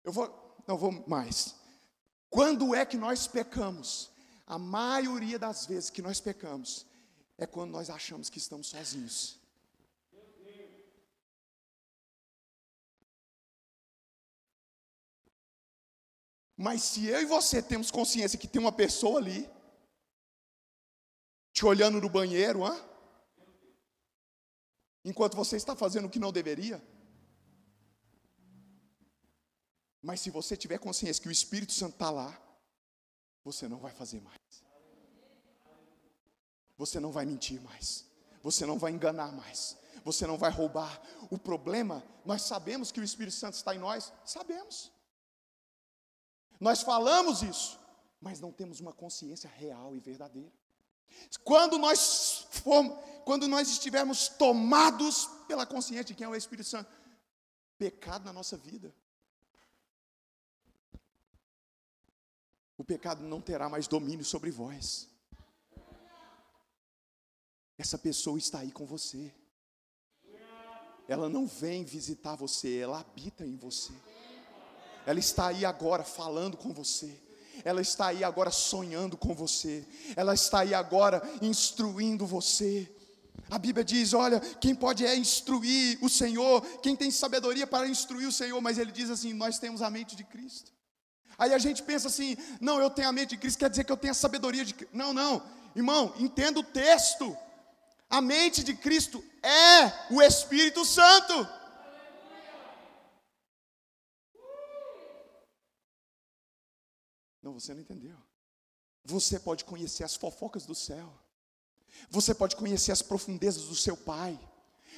Eu 0.03 0.11
vou, 0.11 0.57
não 0.67 0.77
vou 0.77 0.91
mais. 1.07 1.55
Quando 2.29 2.73
é 2.73 2.85
que 2.85 2.97
nós 2.97 3.27
pecamos? 3.27 4.11
A 4.47 4.59
maioria 4.59 5.39
das 5.39 5.65
vezes 5.65 5.89
que 5.89 6.01
nós 6.01 6.19
pecamos 6.19 6.85
é 7.37 7.45
quando 7.45 7.71
nós 7.71 7.89
achamos 7.89 8.29
que 8.29 8.37
estamos 8.37 8.67
sozinhos. 8.67 9.39
Mas 16.57 16.83
se 16.83 17.07
eu 17.07 17.21
e 17.21 17.25
você 17.25 17.61
temos 17.61 17.91
consciência 17.91 18.39
que 18.39 18.47
tem 18.47 18.61
uma 18.61 18.71
pessoa 18.71 19.19
ali, 19.19 19.49
te 21.51 21.65
olhando 21.65 21.99
no 21.99 22.09
banheiro, 22.09 22.65
hã? 22.65 22.77
enquanto 25.03 25.35
você 25.35 25.55
está 25.55 25.75
fazendo 25.75 26.05
o 26.05 26.09
que 26.09 26.19
não 26.19 26.31
deveria, 26.31 26.81
Mas 30.05 30.21
se 30.21 30.29
você 30.29 30.55
tiver 30.55 30.77
consciência 30.77 31.19
que 31.19 31.27
o 31.27 31.31
Espírito 31.31 31.73
Santo 31.73 31.93
está 31.93 32.11
lá, 32.11 32.39
você 33.43 33.67
não 33.67 33.79
vai 33.79 33.91
fazer 33.91 34.21
mais. 34.21 34.37
Você 36.77 36.99
não 36.99 37.11
vai 37.11 37.25
mentir 37.25 37.59
mais. 37.59 38.05
Você 38.43 38.67
não 38.67 38.77
vai 38.77 38.91
enganar 38.91 39.31
mais. 39.31 39.75
Você 40.03 40.27
não 40.27 40.37
vai 40.37 40.51
roubar. 40.51 41.01
O 41.31 41.39
problema, 41.39 42.03
nós 42.23 42.43
sabemos 42.43 42.91
que 42.91 42.99
o 42.99 43.03
Espírito 43.03 43.35
Santo 43.35 43.55
está 43.55 43.73
em 43.73 43.79
nós, 43.79 44.13
sabemos. 44.23 44.91
Nós 46.59 46.81
falamos 46.81 47.41
isso, 47.41 47.79
mas 48.21 48.39
não 48.39 48.51
temos 48.51 48.79
uma 48.79 48.93
consciência 48.93 49.49
real 49.49 49.95
e 49.95 49.99
verdadeira. 49.99 50.51
Quando 51.43 51.77
nós 51.77 52.47
formos, 52.51 52.97
quando 53.23 53.47
nós 53.47 53.69
estivermos 53.69 54.27
tomados 54.27 55.27
pela 55.47 55.65
consciência 55.65 56.05
de 56.05 56.15
quem 56.15 56.25
é 56.25 56.29
o 56.29 56.35
Espírito 56.35 56.67
Santo, 56.67 56.89
pecado 57.77 58.25
na 58.25 58.33
nossa 58.33 58.57
vida, 58.57 58.93
o 62.77 62.83
pecado 62.83 63.23
não 63.23 63.41
terá 63.41 63.69
mais 63.69 63.87
domínio 63.87 64.25
sobre 64.25 64.51
vós. 64.51 65.09
Essa 67.77 67.97
pessoa 67.97 68.37
está 68.37 68.59
aí 68.59 68.71
com 68.71 68.85
você. 68.85 69.33
Ela 71.07 71.29
não 71.29 71.45
vem 71.45 71.83
visitar 71.83 72.35
você, 72.35 72.77
ela 72.77 72.99
habita 72.99 73.45
em 73.45 73.55
você. 73.55 73.93
Ela 75.05 75.19
está 75.19 75.47
aí 75.47 75.65
agora 75.65 76.03
falando 76.03 76.57
com 76.57 76.73
você. 76.73 77.21
Ela 77.63 77.81
está 77.81 78.07
aí 78.07 78.23
agora 78.23 78.51
sonhando 78.51 79.15
com 79.15 79.33
você. 79.33 79.85
Ela 80.15 80.33
está 80.33 80.59
aí 80.59 80.73
agora 80.73 81.21
instruindo 81.41 82.25
você. 82.25 82.91
A 83.49 83.57
Bíblia 83.57 83.83
diz: 83.83 84.13
olha, 84.13 84.39
quem 84.39 84.73
pode 84.73 85.05
é 85.05 85.15
instruir 85.15 85.97
o 86.01 86.09
Senhor, 86.09 86.61
quem 86.81 86.95
tem 86.95 87.11
sabedoria 87.11 87.67
para 87.67 87.87
instruir 87.87 88.27
o 88.27 88.31
Senhor, 88.31 88.59
mas 88.61 88.77
ele 88.77 88.91
diz 88.91 89.09
assim: 89.09 89.33
nós 89.33 89.59
temos 89.59 89.81
a 89.81 89.89
mente 89.89 90.15
de 90.15 90.23
Cristo. 90.23 90.71
Aí 91.37 91.53
a 91.53 91.57
gente 91.57 91.83
pensa 91.83 92.07
assim: 92.07 92.35
não, 92.59 92.79
eu 92.79 92.89
tenho 92.89 93.07
a 93.07 93.11
mente 93.11 93.31
de 93.31 93.37
Cristo, 93.37 93.59
quer 93.59 93.69
dizer 93.69 93.83
que 93.83 93.91
eu 93.91 93.97
tenho 93.97 94.11
a 94.11 94.15
sabedoria 94.15 94.65
de 94.65 94.73
Cristo. 94.73 94.95
Não, 94.95 95.13
não, 95.13 95.41
irmão, 95.75 96.13
entenda 96.17 96.59
o 96.59 96.63
texto. 96.63 97.37
A 98.09 98.21
mente 98.21 98.63
de 98.63 98.73
Cristo 98.75 99.23
é 99.43 100.13
o 100.13 100.21
Espírito 100.21 100.85
Santo. 100.85 101.47
Não, 107.45 107.53
você 107.53 107.75
não 107.75 107.81
entendeu. 107.81 108.17
Você 109.03 109.39
pode 109.39 109.65
conhecer 109.65 110.03
as 110.03 110.15
fofocas 110.15 110.65
do 110.65 110.73
céu. 110.73 111.13
Você 112.09 112.33
pode 112.33 112.55
conhecer 112.55 112.91
as 112.91 113.03
profundezas 113.03 113.65
do 113.65 113.75
seu 113.75 113.95
pai. 113.95 114.39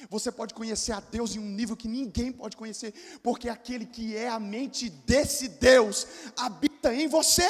Você 0.08 0.32
pode 0.32 0.54
conhecer 0.54 0.92
a 0.92 1.00
Deus 1.00 1.36
em 1.36 1.40
um 1.40 1.50
nível 1.50 1.76
que 1.76 1.86
ninguém 1.86 2.32
pode 2.32 2.56
conhecer, 2.56 2.94
porque 3.22 3.50
aquele 3.50 3.84
que 3.84 4.16
é 4.16 4.28
a 4.28 4.40
mente 4.40 4.88
desse 4.88 5.46
Deus 5.46 6.06
habita 6.38 6.94
em 6.94 7.06
você. 7.06 7.48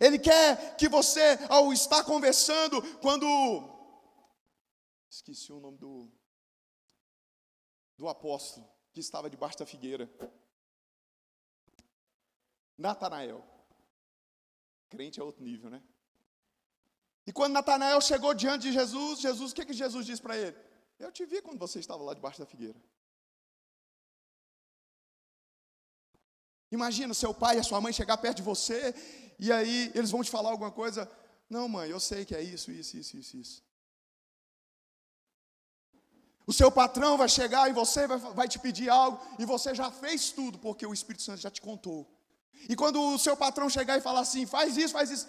Ele 0.00 0.18
quer 0.18 0.74
que 0.78 0.88
você, 0.88 1.38
ao 1.50 1.70
estar 1.70 2.02
conversando, 2.02 2.80
quando. 2.98 3.26
Esqueci 5.10 5.52
o 5.52 5.60
nome 5.60 5.76
do, 5.76 6.10
do 7.98 8.08
apóstolo 8.08 8.66
que 8.94 9.00
estava 9.00 9.28
debaixo 9.28 9.58
da 9.58 9.66
figueira. 9.66 10.10
Natanael. 12.78 13.44
Crente 14.88 15.20
é 15.20 15.22
outro 15.22 15.42
nível, 15.42 15.70
né? 15.70 15.82
E 17.26 17.32
quando 17.32 17.54
Natanael 17.54 18.00
chegou 18.00 18.32
diante 18.34 18.62
de 18.62 18.72
Jesus, 18.72 19.20
Jesus, 19.20 19.52
o 19.52 19.54
que, 19.54 19.64
que 19.64 19.72
Jesus 19.72 20.06
disse 20.06 20.22
para 20.22 20.36
ele? 20.36 20.56
Eu 20.98 21.10
te 21.10 21.26
vi 21.26 21.42
quando 21.42 21.58
você 21.58 21.80
estava 21.80 22.02
lá 22.02 22.14
debaixo 22.14 22.38
da 22.38 22.46
figueira. 22.46 22.80
Imagina 26.70 27.14
seu 27.14 27.34
pai 27.34 27.56
e 27.56 27.60
a 27.60 27.62
sua 27.62 27.80
mãe 27.80 27.92
chegar 27.92 28.16
perto 28.16 28.38
de 28.38 28.42
você 28.42 28.94
e 29.38 29.52
aí 29.52 29.90
eles 29.94 30.10
vão 30.10 30.22
te 30.22 30.30
falar 30.30 30.50
alguma 30.50 30.70
coisa. 30.70 31.10
Não, 31.48 31.68
mãe, 31.68 31.90
eu 31.90 32.00
sei 32.00 32.24
que 32.24 32.34
é 32.34 32.42
isso, 32.42 32.70
isso, 32.70 32.96
isso, 32.96 33.16
isso, 33.16 33.36
isso. 33.36 33.66
O 36.46 36.52
seu 36.52 36.70
patrão 36.70 37.16
vai 37.16 37.28
chegar 37.28 37.68
e 37.68 37.72
você 37.72 38.06
vai, 38.06 38.18
vai 38.18 38.48
te 38.48 38.58
pedir 38.58 38.88
algo 38.88 39.20
e 39.38 39.44
você 39.44 39.74
já 39.74 39.90
fez 39.90 40.30
tudo 40.30 40.58
porque 40.58 40.86
o 40.86 40.94
Espírito 40.94 41.22
Santo 41.22 41.40
já 41.40 41.50
te 41.50 41.60
contou. 41.60 42.15
E 42.68 42.74
quando 42.74 43.00
o 43.00 43.18
seu 43.18 43.36
patrão 43.36 43.68
chegar 43.68 43.96
e 43.96 44.00
falar 44.00 44.20
assim, 44.20 44.46
faz 44.46 44.76
isso, 44.76 44.92
faz 44.92 45.10
isso, 45.10 45.28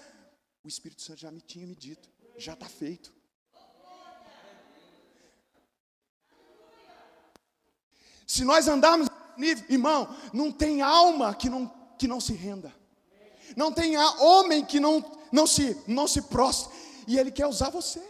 o 0.64 0.68
Espírito 0.68 1.02
Santo 1.02 1.20
já 1.20 1.32
me 1.32 1.42
tinha 1.42 1.66
me 1.68 1.76
dito, 1.76 2.10
já 2.38 2.54
está 2.54 2.68
feito. 2.68 3.14
Se 8.26 8.44
nós 8.44 8.68
andarmos 8.68 9.08
nível, 9.38 9.66
irmão, 9.70 10.16
não 10.34 10.52
tem 10.52 10.82
alma 10.82 11.34
que 11.34 11.50
não, 11.50 11.68
que 11.98 12.08
não 12.08 12.20
se 12.20 12.34
renda. 12.34 12.74
Não 13.56 13.72
tem 13.72 13.98
homem 13.98 14.66
que 14.66 14.80
não, 14.80 15.04
não 15.32 15.48
se 15.48 15.82
não 15.88 16.08
se 16.08 16.22
prostre. 16.24 16.76
E 17.08 17.18
ele 17.18 17.32
quer 17.32 17.48
usar 17.48 17.70
você. 17.70 18.02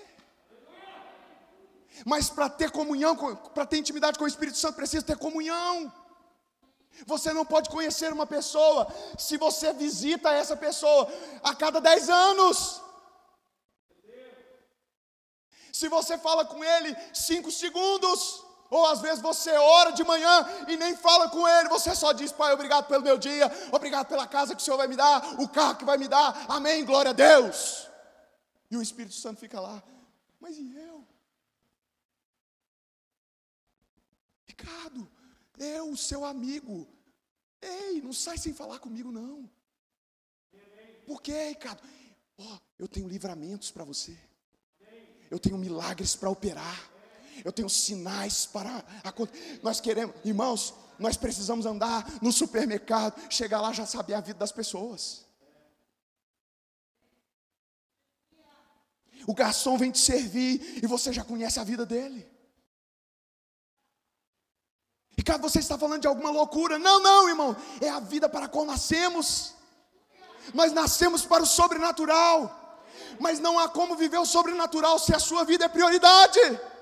Mas 2.05 2.29
para 2.29 2.49
ter 2.49 2.71
comunhão, 2.71 3.15
para 3.53 3.65
ter 3.65 3.77
intimidade 3.77 4.17
com 4.17 4.25
o 4.25 4.27
Espírito 4.27 4.57
Santo, 4.57 4.75
precisa 4.75 5.05
ter 5.05 5.17
comunhão. 5.17 5.91
Você 7.05 7.31
não 7.31 7.45
pode 7.45 7.69
conhecer 7.69 8.11
uma 8.11 8.25
pessoa 8.25 8.87
se 9.17 9.37
você 9.37 9.71
visita 9.73 10.31
essa 10.31 10.55
pessoa 10.55 11.07
a 11.43 11.53
cada 11.55 11.79
10 11.79 12.09
anos. 12.09 12.81
Se 15.71 15.87
você 15.87 16.17
fala 16.17 16.43
com 16.43 16.63
ele 16.63 16.95
cinco 17.13 17.51
segundos, 17.51 18.43
ou 18.69 18.85
às 18.87 18.99
vezes 18.99 19.21
você 19.21 19.51
ora 19.51 19.91
de 19.91 20.03
manhã 20.03 20.45
e 20.67 20.75
nem 20.75 20.95
fala 20.95 21.29
com 21.29 21.47
ele, 21.47 21.69
você 21.69 21.95
só 21.95 22.11
diz, 22.11 22.31
Pai, 22.31 22.51
obrigado 22.53 22.87
pelo 22.87 23.03
meu 23.03 23.17
dia, 23.17 23.49
obrigado 23.71 24.07
pela 24.07 24.27
casa 24.27 24.55
que 24.55 24.61
o 24.61 24.65
Senhor 24.65 24.77
vai 24.77 24.87
me 24.87 24.95
dar, 24.95 25.39
o 25.39 25.47
carro 25.47 25.75
que 25.75 25.85
vai 25.85 25.97
me 25.97 26.07
dar, 26.07 26.45
amém, 26.49 26.83
glória 26.83 27.11
a 27.11 27.13
Deus. 27.13 27.87
E 28.69 28.75
o 28.75 28.81
Espírito 28.81 29.15
Santo 29.15 29.39
fica 29.39 29.59
lá, 29.59 29.81
mas 30.39 30.57
e 30.57 30.75
eu? 30.75 31.07
Ricardo, 34.45 35.07
eu, 35.57 35.95
seu 35.95 36.23
amigo. 36.25 36.87
Ei, 37.61 38.01
não 38.01 38.13
sai 38.13 38.37
sem 38.37 38.53
falar 38.53 38.79
comigo, 38.79 39.11
não. 39.11 39.49
Por 41.05 41.21
quê, 41.21 41.49
Ricardo? 41.49 41.81
Oh, 42.37 42.57
eu 42.77 42.87
tenho 42.87 43.07
livramentos 43.07 43.71
para 43.71 43.83
você. 43.83 44.17
Eu 45.29 45.39
tenho 45.39 45.57
milagres 45.57 46.15
para 46.15 46.29
operar. 46.29 46.91
Eu 47.43 47.51
tenho 47.51 47.69
sinais 47.69 48.45
para 48.45 48.83
acontecer. 49.03 49.59
Nós 49.63 49.79
queremos, 49.79 50.15
irmãos, 50.23 50.73
nós 50.99 51.17
precisamos 51.17 51.65
andar 51.65 52.21
no 52.21 52.31
supermercado, 52.31 53.31
chegar 53.31 53.61
lá 53.61 53.71
já 53.71 53.85
saber 53.85 54.15
a 54.15 54.21
vida 54.21 54.39
das 54.39 54.51
pessoas. 54.51 55.25
O 59.27 59.33
garçom 59.33 59.77
vem 59.77 59.91
te 59.91 59.99
servir 59.99 60.79
e 60.81 60.87
você 60.87 61.11
já 61.11 61.23
conhece 61.23 61.59
a 61.59 61.63
vida 61.63 61.85
dele. 61.85 62.25
Ricardo, 65.17 65.41
você 65.41 65.59
está 65.59 65.77
falando 65.77 66.01
de 66.01 66.07
alguma 66.07 66.29
loucura? 66.29 66.77
Não, 66.77 67.01
não, 67.01 67.27
irmão. 67.27 67.55
É 67.81 67.89
a 67.89 67.99
vida 67.99 68.29
para 68.29 68.45
a 68.45 68.49
qual 68.49 68.65
nascemos. 68.65 69.55
Nós 70.53 70.71
nascemos 70.71 71.25
para 71.25 71.41
o 71.41 71.45
sobrenatural. 71.45 72.85
Mas 73.19 73.39
não 73.39 73.57
há 73.57 73.67
como 73.67 73.95
viver 73.95 74.19
o 74.19 74.25
sobrenatural 74.25 74.99
se 74.99 75.15
a 75.15 75.19
sua 75.19 75.43
vida 75.43 75.65
é 75.65 75.67
prioridade. 75.67 76.39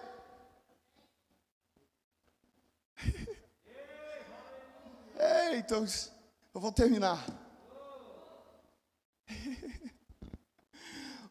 Eita, 5.54 5.76
eu 5.76 6.60
vou 6.60 6.74
terminar. 6.74 7.26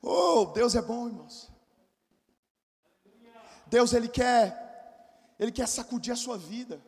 Oh, 0.06 0.44
Deus 0.44 0.74
é 0.74 0.82
bom, 0.82 1.08
irmãos. 1.08 1.50
Deus 3.66 3.94
ele 3.94 4.06
quer 4.06 4.64
ele 5.38 5.50
quer 5.50 5.66
sacudir 5.66 6.12
a 6.12 6.16
sua 6.16 6.36
vida. 6.36 6.78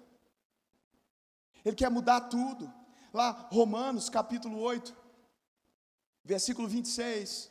Ele 1.66 1.74
quer 1.74 1.90
mudar 1.90 2.20
tudo. 2.20 2.72
Lá 3.12 3.32
Romanos, 3.50 4.08
capítulo 4.08 4.60
8, 4.60 4.96
versículo 6.22 6.68
26. 6.68 7.50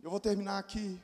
Eu 0.00 0.08
vou 0.08 0.20
terminar 0.20 0.58
aqui. 0.60 1.02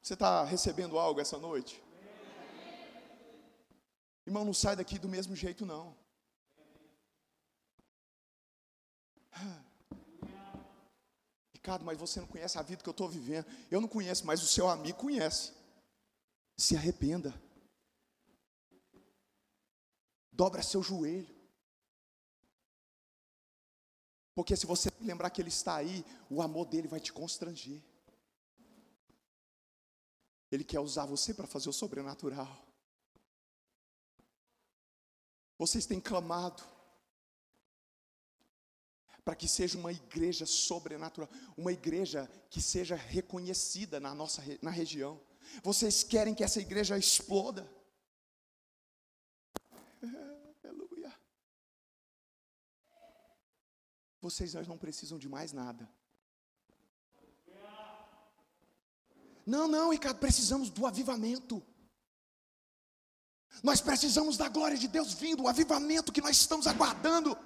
Você 0.00 0.14
está 0.14 0.44
recebendo 0.44 0.96
algo 0.96 1.20
essa 1.20 1.36
noite? 1.38 1.82
Irmão, 4.24 4.44
não 4.44 4.54
sai 4.54 4.76
daqui 4.76 4.96
do 4.96 5.08
mesmo 5.08 5.34
jeito, 5.34 5.66
não. 5.66 5.96
Ricardo, 11.52 11.84
mas 11.84 11.98
você 11.98 12.20
não 12.20 12.28
conhece 12.28 12.56
a 12.58 12.62
vida 12.62 12.80
que 12.80 12.88
eu 12.88 12.92
estou 12.92 13.08
vivendo. 13.08 13.46
Eu 13.72 13.80
não 13.80 13.88
conheço, 13.88 14.24
mas 14.24 14.40
o 14.40 14.46
seu 14.46 14.68
amigo 14.68 14.98
conhece. 14.98 15.52
Se 16.56 16.76
arrependa. 16.76 17.34
Dobra 20.34 20.62
seu 20.62 20.82
joelho. 20.82 21.32
Porque 24.34 24.56
se 24.56 24.66
você 24.66 24.90
lembrar 25.00 25.30
que 25.30 25.40
Ele 25.40 25.48
está 25.48 25.76
aí, 25.76 26.04
o 26.28 26.42
amor 26.42 26.66
dele 26.66 26.88
vai 26.88 26.98
te 26.98 27.12
constranger. 27.12 27.80
Ele 30.50 30.64
quer 30.64 30.80
usar 30.80 31.06
você 31.06 31.32
para 31.32 31.46
fazer 31.46 31.68
o 31.68 31.72
sobrenatural. 31.72 32.64
Vocês 35.56 35.86
têm 35.86 36.00
clamado 36.00 36.64
para 39.24 39.36
que 39.36 39.48
seja 39.48 39.78
uma 39.78 39.92
igreja 39.92 40.44
sobrenatural, 40.44 41.30
uma 41.56 41.72
igreja 41.72 42.28
que 42.50 42.60
seja 42.60 42.96
reconhecida 42.96 44.00
na 44.00 44.12
nossa 44.14 44.42
na 44.60 44.70
região. 44.70 45.20
Vocês 45.62 46.02
querem 46.02 46.34
que 46.34 46.42
essa 46.42 46.60
igreja 46.60 46.98
exploda? 46.98 47.70
Vocês 54.24 54.54
não 54.66 54.78
precisam 54.78 55.18
de 55.18 55.28
mais 55.28 55.52
nada. 55.52 55.86
Não, 59.44 59.68
não, 59.68 59.90
Ricardo, 59.90 60.18
precisamos 60.18 60.70
do 60.70 60.86
avivamento. 60.86 61.62
Nós 63.62 63.82
precisamos 63.82 64.38
da 64.38 64.48
glória 64.48 64.78
de 64.78 64.88
Deus 64.88 65.12
vindo, 65.12 65.42
o 65.42 65.48
avivamento 65.48 66.10
que 66.10 66.22
nós 66.22 66.38
estamos 66.38 66.66
aguardando. 66.66 67.36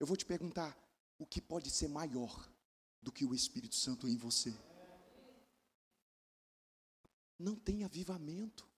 Eu 0.00 0.06
vou 0.08 0.16
te 0.16 0.26
perguntar: 0.26 0.76
o 1.16 1.24
que 1.24 1.40
pode 1.40 1.70
ser 1.70 1.86
maior 1.86 2.52
do 3.00 3.12
que 3.12 3.24
o 3.24 3.32
Espírito 3.32 3.76
Santo 3.76 4.08
em 4.08 4.16
você? 4.16 4.52
Não 7.38 7.54
tem 7.54 7.84
avivamento 7.84 8.68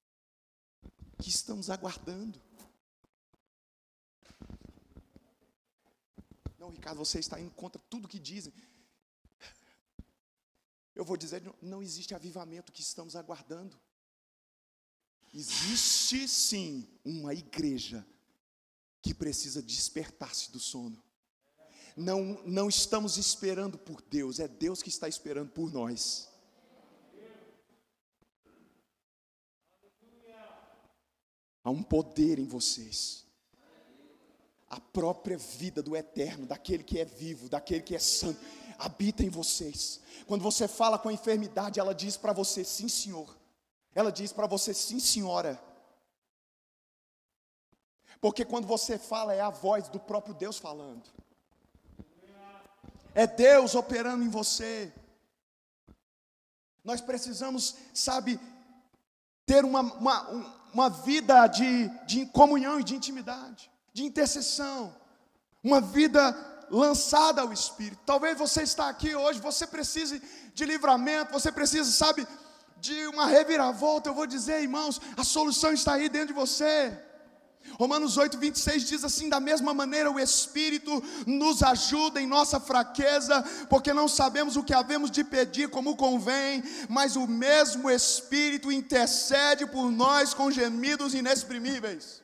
que 1.22 1.30
estamos 1.30 1.70
aguardando. 1.70 2.38
Não, 6.62 6.70
Ricardo, 6.70 6.98
você 6.98 7.18
está 7.18 7.40
indo 7.40 7.50
contra 7.50 7.82
tudo 7.90 8.06
que 8.06 8.20
dizem. 8.20 8.52
Eu 10.94 11.04
vou 11.04 11.16
dizer, 11.16 11.42
não 11.60 11.82
existe 11.82 12.14
avivamento 12.14 12.70
que 12.70 12.80
estamos 12.80 13.16
aguardando. 13.16 13.76
Existe 15.34 16.28
sim 16.28 16.88
uma 17.04 17.34
igreja 17.34 18.06
que 19.02 19.12
precisa 19.12 19.60
despertar-se 19.60 20.52
do 20.52 20.60
sono. 20.60 21.02
Não, 21.96 22.40
não 22.44 22.68
estamos 22.68 23.16
esperando 23.16 23.76
por 23.76 24.00
Deus, 24.00 24.38
é 24.38 24.46
Deus 24.46 24.80
que 24.80 24.88
está 24.88 25.08
esperando 25.08 25.50
por 25.50 25.68
nós. 25.72 26.30
Há 31.64 31.70
um 31.70 31.82
poder 31.82 32.38
em 32.38 32.46
vocês 32.46 33.22
a 34.72 34.80
própria 34.80 35.36
vida 35.36 35.82
do 35.82 35.94
eterno, 35.94 36.46
daquele 36.46 36.82
que 36.82 36.98
é 36.98 37.04
vivo, 37.04 37.46
daquele 37.46 37.82
que 37.82 37.94
é 37.94 37.98
santo, 37.98 38.40
habita 38.78 39.22
em 39.22 39.28
vocês. 39.28 40.00
Quando 40.26 40.40
você 40.40 40.66
fala 40.66 40.98
com 40.98 41.10
a 41.10 41.12
enfermidade, 41.12 41.78
ela 41.78 41.94
diz 41.94 42.16
para 42.16 42.32
você, 42.32 42.64
sim, 42.64 42.88
senhor. 42.88 43.36
Ela 43.94 44.10
diz 44.10 44.32
para 44.32 44.46
você, 44.46 44.72
sim, 44.72 44.98
senhora. 44.98 45.62
Porque 48.18 48.46
quando 48.46 48.66
você 48.66 48.96
fala, 48.96 49.34
é 49.34 49.42
a 49.42 49.50
voz 49.50 49.90
do 49.90 50.00
próprio 50.00 50.34
Deus 50.34 50.56
falando. 50.56 51.06
É 53.14 53.26
Deus 53.26 53.74
operando 53.74 54.24
em 54.24 54.30
você. 54.30 54.90
Nós 56.82 57.02
precisamos, 57.02 57.76
sabe, 57.92 58.40
ter 59.44 59.66
uma, 59.66 59.82
uma, 59.82 60.30
uma 60.72 60.88
vida 60.88 61.46
de, 61.46 61.88
de 62.06 62.24
comunhão 62.28 62.80
e 62.80 62.84
de 62.84 62.96
intimidade 62.96 63.70
de 63.92 64.04
intercessão, 64.04 64.94
uma 65.62 65.80
vida 65.80 66.34
lançada 66.70 67.42
ao 67.42 67.52
Espírito. 67.52 68.00
Talvez 68.06 68.38
você 68.38 68.62
está 68.62 68.88
aqui 68.88 69.14
hoje, 69.14 69.40
você 69.40 69.66
precise 69.66 70.22
de 70.54 70.64
livramento, 70.64 71.32
você 71.32 71.52
precisa, 71.52 71.90
sabe, 71.90 72.26
de 72.80 73.06
uma 73.08 73.26
reviravolta. 73.26 74.08
Eu 74.08 74.14
vou 74.14 74.26
dizer, 74.26 74.62
irmãos, 74.62 75.00
a 75.16 75.22
solução 75.22 75.72
está 75.72 75.94
aí 75.94 76.08
dentro 76.08 76.28
de 76.28 76.32
você. 76.32 76.98
Romanos 77.78 78.16
8, 78.16 78.38
26 78.38 78.84
diz 78.84 79.04
assim: 79.04 79.28
da 79.28 79.38
mesma 79.38 79.72
maneira 79.72 80.10
o 80.10 80.18
Espírito 80.18 81.02
nos 81.26 81.62
ajuda 81.62 82.20
em 82.20 82.26
nossa 82.26 82.58
fraqueza, 82.58 83.42
porque 83.68 83.92
não 83.92 84.08
sabemos 84.08 84.56
o 84.56 84.64
que 84.64 84.74
havemos 84.74 85.10
de 85.10 85.22
pedir 85.22 85.68
como 85.68 85.96
convém, 85.96 86.62
mas 86.88 87.16
o 87.16 87.26
mesmo 87.26 87.90
Espírito 87.90 88.72
intercede 88.72 89.66
por 89.66 89.90
nós 89.90 90.34
com 90.34 90.50
gemidos 90.50 91.14
inexprimíveis. 91.14 92.21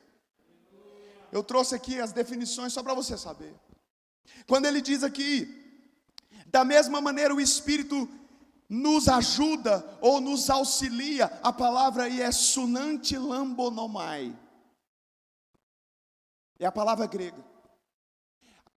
Eu 1.31 1.43
trouxe 1.43 1.75
aqui 1.75 1.99
as 1.99 2.11
definições 2.11 2.73
só 2.73 2.81
para 2.81 2.93
você 2.93 3.17
saber. 3.17 3.53
Quando 4.47 4.65
ele 4.65 4.81
diz 4.81 5.03
aqui, 5.03 5.47
da 6.47 6.63
mesma 6.63 6.99
maneira 6.99 7.33
o 7.33 7.41
Espírito 7.41 8.09
nos 8.67 9.07
ajuda 9.07 9.97
ou 10.01 10.21
nos 10.21 10.49
auxilia, 10.49 11.25
a 11.43 11.51
palavra 11.51 12.03
aí 12.03 12.21
é 12.21 12.31
sunante 12.31 13.17
lambonomai. 13.17 14.35
É 16.59 16.65
a 16.65 16.71
palavra 16.71 17.07
grega. 17.07 17.43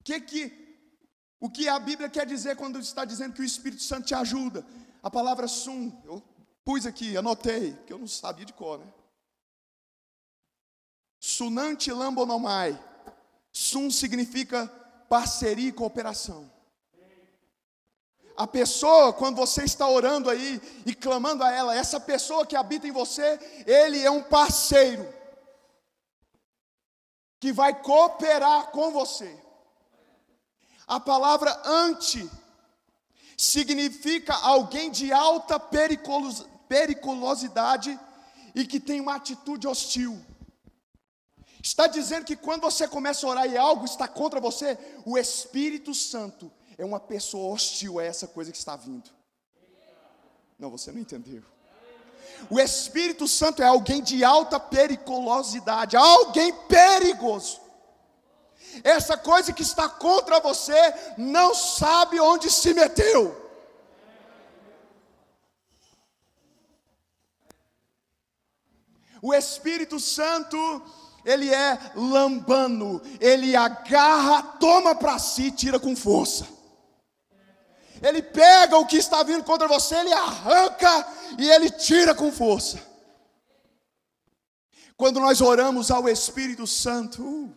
Que 0.04 0.20
que, 0.20 0.76
o 1.40 1.50
que 1.50 1.68
a 1.68 1.78
Bíblia 1.78 2.08
quer 2.08 2.26
dizer 2.26 2.56
quando 2.56 2.78
está 2.78 3.04
dizendo 3.04 3.34
que 3.34 3.40
o 3.40 3.44
Espírito 3.44 3.82
Santo 3.82 4.06
te 4.06 4.14
ajuda? 4.14 4.64
A 5.02 5.10
palavra 5.10 5.48
sum, 5.48 5.92
eu 6.04 6.22
pus 6.64 6.86
aqui, 6.86 7.16
anotei, 7.16 7.76
que 7.86 7.92
eu 7.92 7.98
não 7.98 8.06
sabia 8.06 8.44
de 8.44 8.52
cor, 8.52 8.78
né? 8.78 8.86
Sunante 11.20 11.92
lambonomai. 11.92 12.76
Sun 13.52 13.90
significa 13.90 14.66
parceria 15.08 15.68
e 15.68 15.72
cooperação. 15.72 16.50
A 18.36 18.46
pessoa, 18.46 19.12
quando 19.12 19.36
você 19.36 19.64
está 19.64 19.86
orando 19.86 20.30
aí 20.30 20.58
e 20.86 20.94
clamando 20.94 21.44
a 21.44 21.52
ela, 21.52 21.76
essa 21.76 22.00
pessoa 22.00 22.46
que 22.46 22.56
habita 22.56 22.88
em 22.88 22.90
você, 22.90 23.38
ele 23.66 24.02
é 24.02 24.10
um 24.10 24.22
parceiro 24.22 25.06
que 27.38 27.52
vai 27.52 27.82
cooperar 27.82 28.68
com 28.68 28.90
você. 28.92 29.38
A 30.86 30.98
palavra 30.98 31.60
ante 31.66 32.30
significa 33.36 34.32
alguém 34.34 34.90
de 34.90 35.12
alta 35.12 35.60
periculosidade 35.60 38.00
e 38.54 38.66
que 38.66 38.80
tem 38.80 39.00
uma 39.00 39.16
atitude 39.16 39.68
hostil. 39.68 40.18
Está 41.62 41.86
dizendo 41.86 42.24
que 42.24 42.36
quando 42.36 42.62
você 42.62 42.88
começa 42.88 43.26
a 43.26 43.30
orar 43.30 43.46
e 43.46 43.56
algo 43.56 43.84
está 43.84 44.08
contra 44.08 44.40
você, 44.40 44.78
o 45.04 45.18
Espírito 45.18 45.94
Santo 45.94 46.50
é 46.78 46.84
uma 46.84 46.98
pessoa 47.00 47.52
hostil 47.52 47.98
a 47.98 48.04
essa 48.04 48.26
coisa 48.26 48.50
que 48.50 48.58
está 48.58 48.76
vindo. 48.76 49.10
Não, 50.58 50.70
você 50.70 50.90
não 50.90 51.00
entendeu. 51.00 51.42
O 52.48 52.58
Espírito 52.58 53.28
Santo 53.28 53.62
é 53.62 53.66
alguém 53.66 54.02
de 54.02 54.24
alta 54.24 54.58
periculosidade, 54.58 55.96
alguém 55.96 56.52
perigoso. 56.66 57.60
Essa 58.82 59.16
coisa 59.16 59.52
que 59.52 59.62
está 59.62 59.88
contra 59.88 60.40
você 60.40 60.94
não 61.18 61.54
sabe 61.54 62.18
onde 62.20 62.50
se 62.50 62.72
meteu. 62.72 63.36
O 69.20 69.34
Espírito 69.34 70.00
Santo 70.00 70.56
ele 71.24 71.52
é 71.52 71.78
lambano, 71.94 73.00
ele 73.20 73.54
agarra, 73.54 74.42
toma 74.58 74.94
para 74.94 75.18
si, 75.18 75.50
tira 75.50 75.78
com 75.78 75.94
força. 75.94 76.46
Ele 78.02 78.22
pega 78.22 78.78
o 78.78 78.86
que 78.86 78.96
está 78.96 79.22
vindo 79.22 79.44
contra 79.44 79.68
você, 79.68 79.94
ele 79.96 80.12
arranca 80.12 81.06
e 81.38 81.48
ele 81.48 81.70
tira 81.70 82.14
com 82.14 82.32
força. 82.32 82.80
Quando 84.96 85.20
nós 85.20 85.40
oramos 85.40 85.90
ao 85.90 86.08
Espírito 86.08 86.66
Santo, 86.66 87.22
uh, 87.22 87.54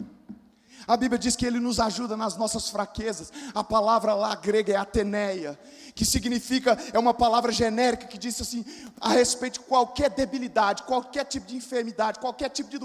a 0.87 0.97
Bíblia 0.97 1.17
diz 1.17 1.35
que 1.35 1.45
ele 1.45 1.59
nos 1.59 1.79
ajuda 1.79 2.17
nas 2.17 2.35
nossas 2.35 2.69
fraquezas. 2.69 3.31
A 3.53 3.63
palavra 3.63 4.13
lá 4.13 4.35
grega 4.35 4.73
é 4.73 4.75
ateneia, 4.75 5.59
que 5.95 6.05
significa, 6.05 6.77
é 6.91 6.99
uma 6.99 7.13
palavra 7.13 7.51
genérica 7.51 8.07
que 8.07 8.17
diz 8.17 8.39
assim, 8.41 8.65
a 8.99 9.09
respeito 9.09 9.59
de 9.59 9.65
qualquer 9.65 10.09
debilidade, 10.09 10.83
qualquer 10.83 11.25
tipo 11.25 11.45
de 11.45 11.55
enfermidade, 11.55 12.19
qualquer 12.19 12.49
tipo 12.49 12.69
de 12.69 12.79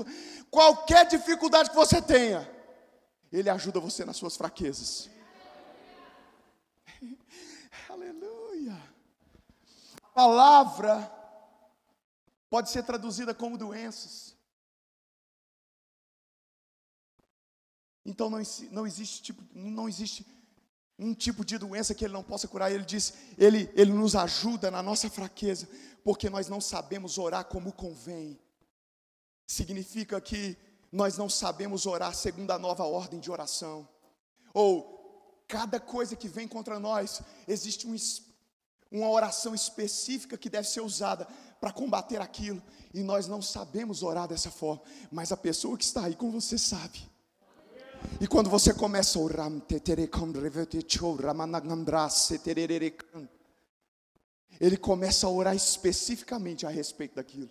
qualquer 0.51 1.07
dificuldade 1.07 1.71
que 1.71 1.77
você 1.77 2.01
tenha. 2.01 2.49
Ele 3.33 3.51
ajuda 3.51 3.81
você 3.81 4.05
nas 4.05 4.17
suas 4.17 4.37
fraquezas. 4.37 5.11
Aleluia. 7.91 8.79
A 10.03 10.09
palavra 10.15 11.13
pode 12.49 12.71
ser 12.71 12.83
traduzida 12.83 13.35
como 13.35 13.59
doenças. 13.59 14.38
Então 18.09 18.31
não, 18.31 18.41
não 18.71 18.87
existe 18.87 19.23
tipo, 19.23 19.43
não 19.55 19.87
existe 19.87 20.27
um 20.99 21.13
tipo 21.13 21.45
de 21.45 21.59
doença 21.59 21.95
que 21.95 22.07
ele 22.07 22.15
não 22.15 22.23
possa 22.23 22.49
curar. 22.49 22.73
Ele 22.73 22.83
diz, 22.85 23.13
ele, 23.37 23.71
ele 23.75 23.93
nos 23.93 24.17
ajuda 24.17 24.71
na 24.71 24.83
nossa 24.83 25.11
fraqueza, 25.11 25.69
porque 26.03 26.31
nós 26.31 26.49
não 26.49 26.59
sabemos 26.59 27.19
orar 27.19 27.45
como 27.45 27.71
convém. 27.71 28.41
Significa 29.47 30.19
que 30.23 30.57
nós 30.91 31.19
não 31.19 31.29
sabemos 31.29 31.85
orar 31.85 32.15
segundo 32.15 32.51
a 32.51 32.59
nova 32.59 32.85
ordem 32.85 33.21
de 33.21 33.31
oração. 33.31 33.87
Ou 34.55 35.45
cada 35.47 35.79
coisa 35.79 36.17
que 36.17 36.29
vem 36.29 36.49
contra 36.49 36.79
nós, 36.81 37.21
existe 37.47 37.87
um, 37.87 37.95
uma 38.91 39.11
oração 39.11 39.55
específica 39.55 40.39
que 40.39 40.49
deve 40.49 40.67
ser 40.67 40.81
usada 40.81 41.29
para 41.61 41.73
combater 41.73 42.23
aquilo, 42.23 42.63
e 42.95 43.03
nós 43.03 43.27
não 43.27 43.43
sabemos 43.43 44.03
orar 44.03 44.27
dessa 44.27 44.51
forma, 44.51 44.81
mas 45.11 45.31
a 45.31 45.37
pessoa 45.37 45.77
que 45.77 45.85
está 45.85 46.05
aí 46.07 46.15
com 46.15 46.31
você 46.31 46.57
sabe. 46.57 47.08
E 48.21 48.27
quando 48.27 48.51
você 48.51 48.75
começa 48.75 49.19
a 49.19 49.23
orar, 49.23 49.51
ele 54.61 54.77
começa 54.77 55.27
a 55.27 55.31
orar 55.31 55.55
especificamente 55.55 56.67
a 56.67 56.69
respeito 56.69 57.15
daquilo. 57.15 57.51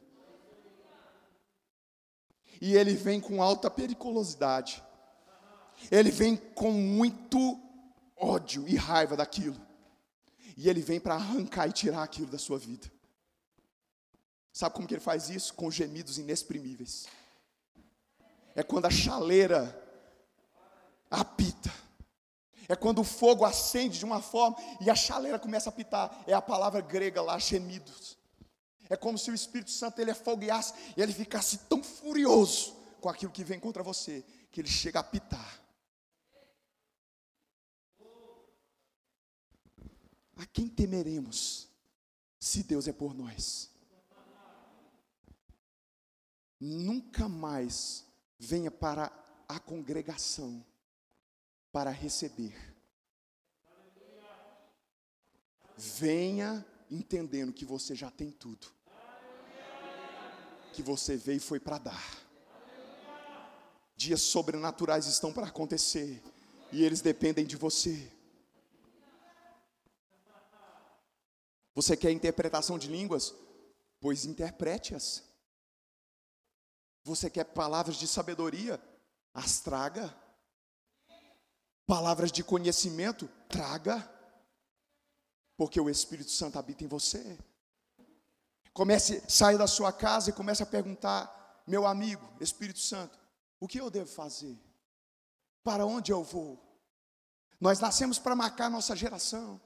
E 2.59 2.75
ele 2.75 2.93
vem 2.95 3.21
com 3.21 3.41
alta 3.41 3.69
periculosidade. 3.69 4.83
Ele 5.91 6.11
vem 6.11 6.35
com 6.35 6.71
muito 6.71 7.59
ódio 8.15 8.67
e 8.67 8.75
raiva 8.75 9.15
daquilo. 9.15 9.55
E 10.57 10.67
ele 10.67 10.81
vem 10.81 10.99
para 10.99 11.15
arrancar 11.15 11.67
e 11.67 11.71
tirar 11.71 12.03
aquilo 12.03 12.27
da 12.27 12.39
sua 12.39 12.57
vida. 12.57 12.91
Sabe 14.51 14.73
como 14.73 14.87
que 14.87 14.95
ele 14.95 15.01
faz 15.01 15.29
isso? 15.29 15.53
Com 15.53 15.69
gemidos 15.69 16.17
inexprimíveis. 16.17 17.05
É 18.55 18.63
quando 18.63 18.85
a 18.85 18.89
chaleira 18.89 19.86
apita. 21.09 21.73
É 22.69 22.75
quando 22.75 22.99
o 22.99 23.03
fogo 23.03 23.45
acende 23.45 23.97
de 23.97 24.05
uma 24.05 24.21
forma 24.21 24.57
e 24.81 24.89
a 24.89 24.95
chaleira 24.95 25.39
começa 25.39 25.69
a 25.69 25.71
apitar. 25.71 26.23
É 26.27 26.33
a 26.33 26.41
palavra 26.41 26.81
grega 26.81 27.21
lá, 27.21 27.39
gemidos. 27.39 28.17
É 28.89 28.95
como 28.95 29.17
se 29.17 29.31
o 29.31 29.33
Espírito 29.33 29.71
Santo 29.71 29.99
ele 29.99 30.11
afogueasse 30.11 30.73
e 30.95 31.01
ele 31.01 31.13
ficasse 31.13 31.59
tão 31.69 31.83
furioso 31.83 32.75
com 32.99 33.09
aquilo 33.09 33.31
que 33.31 33.43
vem 33.43 33.59
contra 33.59 33.83
você, 33.83 34.23
que 34.51 34.61
ele 34.61 34.69
chega 34.69 34.99
a 34.99 35.01
apitar. 35.01 35.61
A 40.35 40.45
quem 40.45 40.67
temeremos 40.67 41.67
se 42.39 42.63
Deus 42.63 42.87
é 42.87 42.93
por 42.93 43.13
nós? 43.13 43.69
Nunca 46.59 47.27
mais 47.27 48.05
venha 48.39 48.71
para 48.71 49.11
a 49.47 49.59
congregação 49.59 50.63
para 51.77 51.91
receber. 51.91 52.57
Venha 55.77 56.65
entendendo 56.89 57.53
que 57.53 57.63
você 57.63 57.93
já 57.93 58.09
tem 58.09 58.31
tudo. 58.31 58.65
Que 60.73 60.81
você 60.81 61.15
veio 61.15 61.39
foi 61.39 61.59
para 61.59 61.77
dar. 61.77 62.17
Dias 63.95 64.23
sobrenaturais 64.23 65.05
estão 65.05 65.31
para 65.31 65.45
acontecer 65.45 66.19
e 66.71 66.83
eles 66.83 66.99
dependem 66.99 67.45
de 67.45 67.55
você. 67.55 68.11
Você 71.75 71.95
quer 71.95 72.09
interpretação 72.09 72.79
de 72.79 72.87
línguas? 72.87 73.35
Pois 73.99 74.25
interprete-as. 74.25 75.21
Você 77.03 77.29
quer 77.29 77.43
palavras 77.43 77.97
de 77.97 78.07
sabedoria? 78.07 78.81
As 79.31 79.59
traga 79.59 80.11
palavras 81.87 82.31
de 82.31 82.43
conhecimento, 82.43 83.27
traga, 83.47 83.97
porque 85.55 85.79
o 85.79 85.89
Espírito 85.89 86.29
Santo 86.29 86.59
habita 86.59 86.83
em 86.83 86.87
você. 86.87 87.39
Comece, 88.73 89.23
saia 89.27 89.57
da 89.57 89.65
sua 89.65 89.91
casa 89.91 90.29
e 90.29 90.33
comece 90.33 90.61
a 90.61 90.65
perguntar, 90.65 91.63
meu 91.65 91.87
amigo, 91.87 92.23
Espírito 92.39 92.79
Santo, 92.79 93.17
o 93.59 93.67
que 93.67 93.79
eu 93.79 93.89
devo 93.89 94.11
fazer? 94.11 94.55
Para 95.63 95.85
onde 95.85 96.11
eu 96.11 96.23
vou? 96.23 96.61
Nós 97.59 97.79
nascemos 97.79 98.19
para 98.19 98.35
marcar 98.35 98.69
nossa 98.69 98.95
geração. 98.95 99.59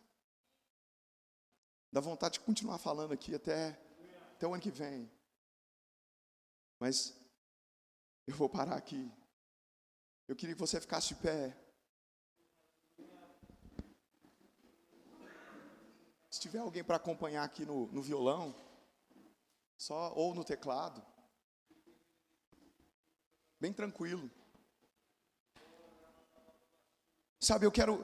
Dá 1.91 1.99
vontade 1.99 2.35
de 2.35 2.39
continuar 2.39 2.77
falando 2.77 3.11
aqui 3.11 3.35
até, 3.35 3.77
até 4.35 4.47
o 4.47 4.53
ano 4.53 4.61
que 4.61 4.71
vem. 4.71 5.11
Mas 6.79 7.13
eu 8.25 8.35
vou 8.35 8.47
parar 8.47 8.77
aqui. 8.77 9.11
Eu 10.27 10.35
queria 10.35 10.55
que 10.55 10.61
você 10.61 10.79
ficasse 10.79 11.09
de 11.09 11.15
pé. 11.15 11.57
Tiver 16.41 16.57
alguém 16.57 16.83
para 16.83 16.95
acompanhar 16.95 17.43
aqui 17.43 17.63
no, 17.63 17.85
no 17.91 18.01
violão, 18.01 18.55
só 19.77 20.11
ou 20.15 20.33
no 20.33 20.43
teclado, 20.43 21.05
bem 23.59 23.71
tranquilo. 23.71 24.29
Sabe, 27.39 27.67
eu 27.67 27.71
quero. 27.71 28.03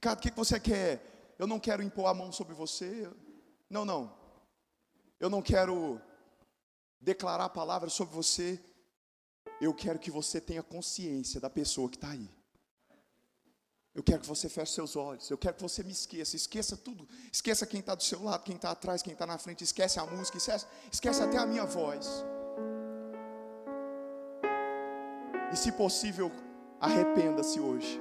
Cara, 0.00 0.16
o 0.16 0.22
que 0.22 0.30
você 0.30 0.60
quer? 0.60 1.34
Eu 1.40 1.46
não 1.48 1.58
quero 1.58 1.82
impor 1.82 2.06
a 2.06 2.14
mão 2.14 2.30
sobre 2.30 2.54
você. 2.54 3.10
Não, 3.68 3.84
não. 3.84 4.16
Eu 5.18 5.28
não 5.28 5.42
quero 5.42 6.00
declarar 7.00 7.48
palavras 7.48 7.92
sobre 7.92 8.14
você. 8.14 8.64
Eu 9.60 9.74
quero 9.74 9.98
que 9.98 10.10
você 10.10 10.40
tenha 10.40 10.62
consciência 10.62 11.40
da 11.40 11.50
pessoa 11.50 11.88
que 11.88 11.96
está 11.96 12.10
aí. 12.10 12.30
Eu 13.94 14.02
quero 14.02 14.20
que 14.20 14.26
você 14.26 14.48
feche 14.48 14.72
seus 14.72 14.96
olhos. 14.96 15.30
Eu 15.30 15.36
quero 15.36 15.54
que 15.56 15.62
você 15.62 15.82
me 15.82 15.92
esqueça. 15.92 16.34
Esqueça 16.34 16.76
tudo. 16.76 17.06
Esqueça 17.30 17.66
quem 17.66 17.80
está 17.80 17.94
do 17.94 18.02
seu 18.02 18.22
lado, 18.22 18.42
quem 18.42 18.56
está 18.56 18.70
atrás, 18.70 19.02
quem 19.02 19.12
está 19.12 19.26
na 19.26 19.36
frente. 19.36 19.62
Esquece 19.62 20.00
a 20.00 20.06
música. 20.06 20.38
Esquece, 20.38 20.66
esquece 20.90 21.22
até 21.22 21.36
a 21.36 21.44
minha 21.44 21.66
voz. 21.66 22.24
E 25.52 25.56
se 25.56 25.70
possível, 25.72 26.32
arrependa-se 26.80 27.60
hoje. 27.60 28.00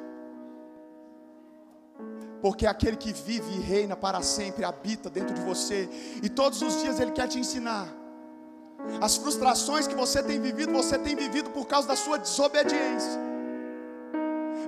Porque 2.42 2.66
aquele 2.66 2.96
que 2.96 3.12
vive 3.12 3.52
e 3.52 3.60
reina 3.60 3.96
para 3.96 4.22
sempre 4.22 4.64
habita 4.64 5.10
dentro 5.10 5.36
de 5.36 5.42
você. 5.42 5.90
E 6.24 6.30
todos 6.30 6.62
os 6.62 6.82
dias 6.82 7.02
Ele 7.02 7.12
quer 7.12 7.28
te 7.28 7.38
ensinar. 7.38 7.88
As 9.02 9.18
frustrações 9.18 9.88
que 9.88 9.94
você 9.94 10.24
tem 10.24 10.40
vivido, 10.40 10.72
você 10.72 10.98
tem 10.98 11.16
vivido 11.16 11.50
por 11.52 11.68
causa 11.68 11.88
da 11.90 11.96
sua 11.98 12.18
desobediência. 12.18 13.20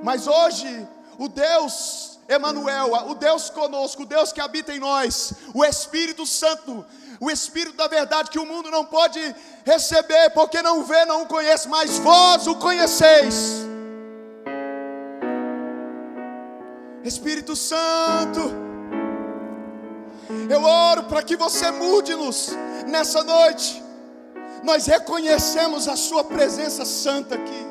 Mas 0.04 0.28
hoje 0.28 0.88
o 1.18 1.28
Deus 1.28 2.20
Emanuel, 2.28 2.92
o 3.10 3.16
Deus 3.16 3.50
conosco, 3.50 4.04
o 4.04 4.06
Deus 4.06 4.32
que 4.32 4.42
habita 4.42 4.74
em 4.74 4.80
nós, 4.80 5.34
o 5.54 5.64
Espírito 5.64 6.26
Santo, 6.26 6.86
o 7.20 7.30
Espírito 7.30 7.76
da 7.76 7.88
verdade 7.88 8.30
que 8.30 8.40
o 8.40 8.46
mundo 8.46 8.72
não 8.72 8.86
pode 8.86 9.20
receber, 9.66 10.30
porque 10.32 10.62
não 10.62 10.84
vê, 10.84 11.06
não 11.06 11.24
o 11.24 11.28
conhece, 11.28 11.68
mas 11.68 11.98
vós 12.00 12.48
o 12.48 12.56
conheceis. 12.56 13.66
Espírito 17.04 17.56
Santo, 17.56 18.40
eu 20.50 20.64
oro 20.64 21.04
para 21.04 21.22
que 21.22 21.36
você 21.36 21.70
mude-nos 21.72 22.52
nessa 22.88 23.24
noite. 23.24 23.84
Nós 24.64 24.86
reconhecemos 24.86 25.90
a 25.90 25.98
Sua 25.98 26.24
presença 26.24 26.86
santa 26.86 27.36
aqui. 27.36 27.64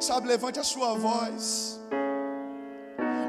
Sabe, 0.00 0.28
levante 0.28 0.60
a 0.60 0.64
sua 0.64 0.94
voz. 0.94 1.80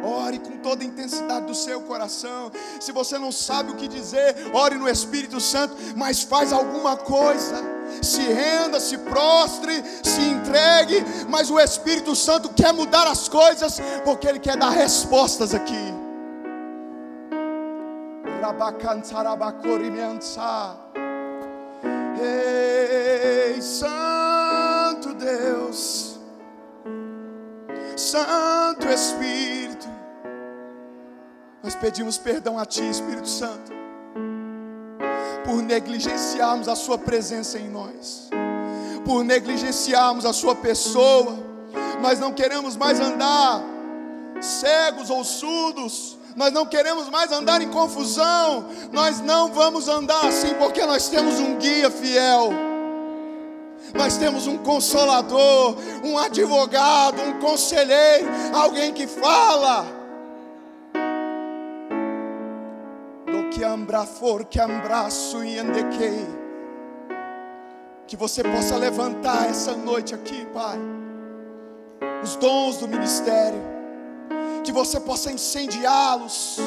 Ore 0.03 0.37
com 0.37 0.57
toda 0.57 0.83
a 0.83 0.85
intensidade 0.85 1.45
do 1.47 1.55
seu 1.55 1.81
coração. 1.81 2.51
Se 2.79 2.91
você 2.91 3.17
não 3.17 3.31
sabe 3.31 3.71
o 3.71 3.75
que 3.75 3.87
dizer, 3.87 4.35
ore 4.53 4.75
no 4.75 4.87
Espírito 4.87 5.39
Santo, 5.39 5.75
mas 5.95 6.23
faz 6.23 6.53
alguma 6.53 6.95
coisa. 6.97 7.55
Se 8.01 8.21
renda, 8.21 8.79
se 8.79 8.97
prostre, 8.97 9.83
se 10.03 10.21
entregue, 10.21 11.03
mas 11.29 11.49
o 11.49 11.59
Espírito 11.59 12.15
Santo 12.15 12.49
quer 12.49 12.73
mudar 12.73 13.07
as 13.07 13.27
coisas, 13.27 13.79
porque 14.03 14.27
Ele 14.27 14.39
quer 14.39 14.57
dar 14.57 14.69
respostas 14.69 15.53
aqui. 15.53 15.93
Ei, 22.23 23.61
Santo 23.61 25.13
Deus, 25.13 26.19
Santo 27.97 28.87
Espírito, 28.87 29.87
nós 31.61 31.75
pedimos 31.75 32.17
perdão 32.17 32.57
a 32.57 32.65
Ti, 32.65 32.89
Espírito 32.89 33.27
Santo, 33.27 33.71
por 35.45 35.61
negligenciarmos 35.61 36.67
a 36.67 36.75
Sua 36.75 36.97
presença 36.97 37.59
em 37.59 37.69
nós, 37.69 38.29
por 39.05 39.23
negligenciarmos 39.23 40.25
a 40.25 40.31
Sua 40.31 40.55
pessoa. 40.55 41.37
Nós 42.01 42.19
não 42.19 42.33
queremos 42.33 42.75
mais 42.75 42.99
andar 42.99 43.61
cegos 44.41 45.09
ou 45.09 45.23
surdos, 45.23 46.17
nós 46.35 46.51
não 46.51 46.65
queremos 46.65 47.09
mais 47.09 47.31
andar 47.31 47.61
em 47.61 47.69
confusão, 47.69 48.65
nós 48.91 49.19
não 49.19 49.51
vamos 49.51 49.87
andar 49.87 50.25
assim, 50.25 50.53
porque 50.55 50.85
nós 50.85 51.07
temos 51.09 51.39
um 51.39 51.55
guia 51.57 51.89
fiel. 51.89 52.49
Nós 53.93 54.17
temos 54.17 54.47
um 54.47 54.57
consolador, 54.57 55.75
um 56.03 56.17
advogado, 56.17 57.21
um 57.21 57.39
conselheiro, 57.39 58.27
alguém 58.53 58.91
que 58.93 59.05
fala. 59.05 59.85
Do 63.27 63.49
que 63.49 63.63
ambra 63.63 64.05
for 64.05 64.45
que 64.45 64.59
ambraço 64.59 65.43
e 65.43 65.59
andequei. 65.59 66.25
Que 68.07 68.17
você 68.17 68.43
possa 68.43 68.75
levantar 68.77 69.49
essa 69.49 69.75
noite 69.75 70.15
aqui, 70.15 70.45
Pai, 70.47 70.79
os 72.23 72.35
dons 72.35 72.77
do 72.77 72.87
ministério 72.87 73.72
que 74.63 74.71
você 74.71 74.99
possa 74.99 75.31
incendiá-los, 75.31 76.57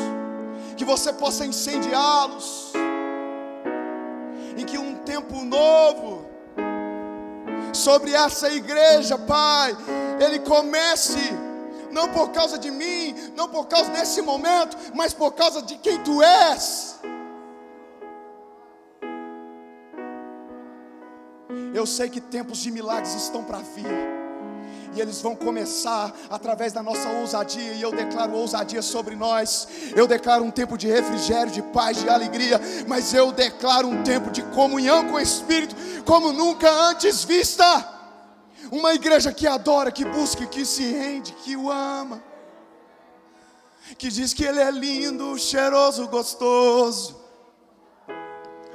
que 0.77 0.85
você 0.85 1.13
possa 1.13 1.47
incendiá-los, 1.47 2.73
em 4.57 4.65
que 4.65 4.79
um 4.79 4.97
tempo 4.97 5.45
novo 5.45 6.27
sobre 7.73 8.13
essa 8.13 8.51
igreja, 8.51 9.19
Pai, 9.19 9.77
ele 10.21 10.39
comece 10.41 11.19
não 11.91 12.09
por 12.09 12.31
causa 12.31 12.59
de 12.59 12.71
mim, 12.71 13.15
não 13.35 13.49
por 13.49 13.67
causa 13.67 13.91
desse 13.91 14.21
momento, 14.21 14.77
mas 14.95 15.15
por 15.15 15.33
causa 15.33 15.63
de 15.63 15.77
quem 15.79 15.99
tu 16.03 16.23
és. 16.23 17.01
Eu 21.75 21.87
sei 21.87 22.09
que 22.09 22.21
tempos 22.21 22.59
de 22.59 22.71
milagres 22.71 23.15
estão 23.15 23.45
para 23.45 23.59
vir 23.59 24.26
e 24.97 25.01
eles 25.01 25.21
vão 25.21 25.37
começar 25.37 26.13
através 26.31 26.73
da 26.73 26.83
nossa 26.83 27.09
ousadia, 27.11 27.75
e 27.75 27.83
eu 27.83 27.93
declaro 27.93 28.33
ousadia 28.33 28.81
sobre 28.81 29.15
nós. 29.15 29.69
Eu 29.95 30.07
declaro 30.07 30.43
um 30.43 30.51
tempo 30.51 30.79
de 30.79 30.87
refrigério, 30.87 31.53
de 31.53 31.61
paz, 31.61 31.99
de 31.99 32.09
alegria, 32.09 32.61
mas 32.89 33.13
eu 33.13 33.31
declaro 33.31 33.89
um 33.89 34.03
tempo 34.03 34.31
de 34.31 34.43
comunhão 34.43 35.07
com 35.07 35.15
o 35.15 35.21
Espírito, 35.21 35.77
como 36.05 36.33
nunca 36.33 36.71
antes 36.71 37.25
vista. 37.25 37.93
Uma 38.71 38.95
igreja 38.95 39.33
que 39.33 39.47
adora, 39.47 39.93
que 39.93 40.05
busca, 40.05 40.47
que 40.47 40.65
se 40.65 40.83
rende, 40.91 41.33
que 41.45 41.57
o 41.57 41.71
ama, 41.71 42.23
que 43.99 44.09
diz 44.09 44.33
que 44.33 44.45
Ele 44.45 44.61
é 44.61 44.71
lindo, 44.71 45.39
cheiroso, 45.39 46.09
gostoso, 46.09 47.17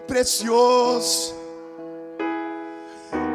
precioso, 0.07 1.33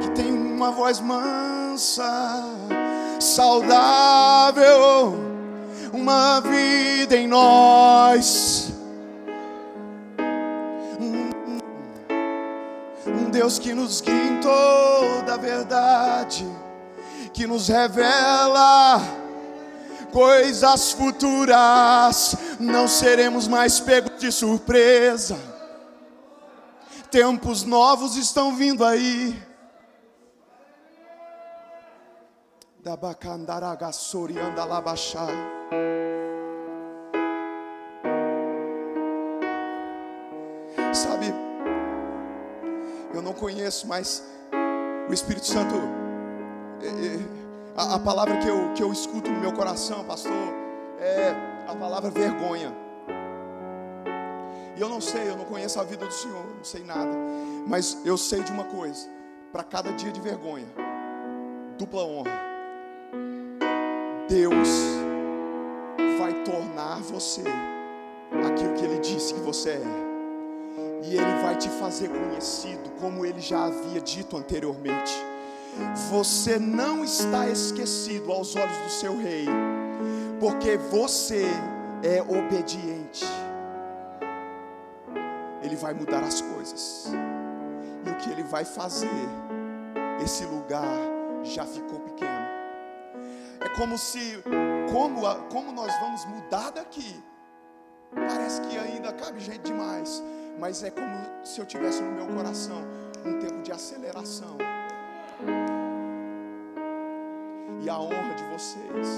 que 0.00 0.10
tem 0.10 0.32
uma 0.32 0.70
voz 0.70 1.00
mansa 1.00 2.75
saudável, 3.36 5.14
uma 5.92 6.40
vida 6.40 7.14
em 7.14 7.26
nós. 7.26 8.72
Um 13.06 13.28
Deus 13.30 13.58
que 13.58 13.74
nos 13.74 14.00
guia 14.00 14.14
em 14.14 14.40
toda 14.40 15.34
a 15.34 15.36
verdade, 15.36 16.50
que 17.34 17.46
nos 17.46 17.68
revela 17.68 19.02
coisas 20.10 20.92
futuras, 20.92 22.34
não 22.58 22.88
seremos 22.88 23.46
mais 23.46 23.78
pegos 23.78 24.18
de 24.18 24.32
surpresa. 24.32 25.36
Tempos 27.10 27.64
novos 27.64 28.16
estão 28.16 28.56
vindo 28.56 28.82
aí. 28.82 29.38
Sabe, 40.94 41.34
eu 43.12 43.20
não 43.20 43.32
conheço, 43.32 43.88
mas 43.88 44.22
o 45.10 45.12
Espírito 45.12 45.46
Santo, 45.46 45.74
é, 46.80 46.86
é, 46.86 47.18
a, 47.76 47.96
a 47.96 47.98
palavra 47.98 48.36
que 48.36 48.46
eu, 48.46 48.72
que 48.72 48.84
eu 48.84 48.92
escuto 48.92 49.32
no 49.32 49.40
meu 49.40 49.52
coração, 49.52 50.04
pastor, 50.04 50.32
é 51.00 51.34
a 51.66 51.74
palavra 51.74 52.08
vergonha. 52.08 52.72
E 54.76 54.80
eu 54.80 54.88
não 54.88 55.00
sei, 55.00 55.28
eu 55.28 55.36
não 55.36 55.44
conheço 55.46 55.80
a 55.80 55.82
vida 55.82 56.06
do 56.06 56.12
Senhor, 56.12 56.46
não 56.56 56.62
sei 56.62 56.84
nada, 56.84 57.10
mas 57.66 57.98
eu 58.04 58.16
sei 58.16 58.44
de 58.44 58.52
uma 58.52 58.64
coisa: 58.64 59.08
para 59.50 59.64
cada 59.64 59.90
dia 59.92 60.12
de 60.12 60.20
vergonha, 60.20 60.68
dupla 61.76 62.04
honra. 62.04 62.45
Deus 64.28 64.68
vai 66.18 66.32
tornar 66.42 67.00
você 67.02 67.42
aquilo 68.46 68.74
que 68.74 68.84
Ele 68.84 68.98
disse 68.98 69.34
que 69.34 69.40
você 69.40 69.70
é. 69.70 70.06
E 71.04 71.16
Ele 71.16 71.42
vai 71.42 71.56
te 71.56 71.68
fazer 71.68 72.08
conhecido, 72.08 72.90
como 73.00 73.24
Ele 73.24 73.40
já 73.40 73.66
havia 73.66 74.00
dito 74.00 74.36
anteriormente. 74.36 75.12
Você 76.10 76.58
não 76.58 77.04
está 77.04 77.48
esquecido 77.48 78.32
aos 78.32 78.56
olhos 78.56 78.76
do 78.78 78.90
seu 78.90 79.16
Rei, 79.16 79.46
porque 80.40 80.76
você 80.76 81.44
é 82.02 82.20
obediente. 82.22 83.24
Ele 85.62 85.76
vai 85.76 85.94
mudar 85.94 86.22
as 86.24 86.40
coisas, 86.40 87.12
e 88.04 88.10
o 88.10 88.16
que 88.16 88.30
Ele 88.30 88.42
vai 88.42 88.64
fazer, 88.64 89.28
esse 90.24 90.44
lugar 90.44 90.84
já 91.44 91.64
ficou 91.64 92.00
pequeno. 92.00 92.35
É 93.66 93.68
como 93.70 93.98
se, 93.98 94.40
como, 94.92 95.22
como 95.50 95.72
nós 95.72 95.92
vamos 95.98 96.24
mudar 96.26 96.70
daqui. 96.70 97.20
Parece 98.14 98.60
que 98.60 98.78
ainda 98.78 99.12
cabe 99.12 99.40
gente 99.40 99.62
demais, 99.62 100.22
mas 100.56 100.84
é 100.84 100.90
como 100.90 101.44
se 101.44 101.60
eu 101.60 101.66
tivesse 101.66 102.00
no 102.00 102.12
meu 102.12 102.28
coração 102.28 102.80
um 103.24 103.40
tempo 103.40 103.60
de 103.62 103.72
aceleração. 103.72 104.56
E 107.82 107.90
a 107.90 107.98
honra 107.98 108.34
de 108.36 108.44
vocês. 108.44 109.08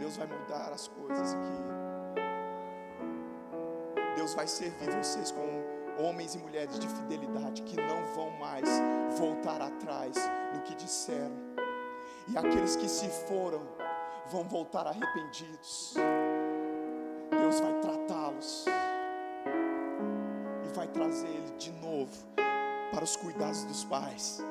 Deus 0.00 0.16
vai 0.16 0.26
mudar 0.26 0.72
as 0.74 0.88
coisas 0.88 1.34
aqui. 1.34 1.58
Deus 4.16 4.34
vai 4.34 4.48
servir 4.48 4.90
vocês 4.90 5.30
com 5.30 6.02
homens 6.04 6.34
e 6.34 6.38
mulheres 6.38 6.80
de 6.80 6.88
fidelidade 6.88 7.62
que 7.62 7.76
não 7.76 8.04
vão 8.16 8.30
mais 8.40 8.68
voltar 9.16 9.62
atrás 9.62 10.16
no 10.52 10.62
que 10.62 10.74
disseram 10.74 11.48
e 12.28 12.36
aqueles 12.36 12.76
que 12.76 12.88
se 12.88 13.08
foram 13.26 13.62
vão 14.30 14.44
voltar 14.44 14.86
arrependidos. 14.86 15.94
Deus 17.30 17.60
vai 17.60 17.72
tratá-los 17.80 18.66
e 20.64 20.74
vai 20.74 20.86
trazer 20.88 21.28
ele 21.28 21.52
de 21.56 21.72
novo 21.72 22.12
para 22.92 23.04
os 23.04 23.16
cuidados 23.16 23.64
dos 23.64 23.84
pais. 23.84 24.42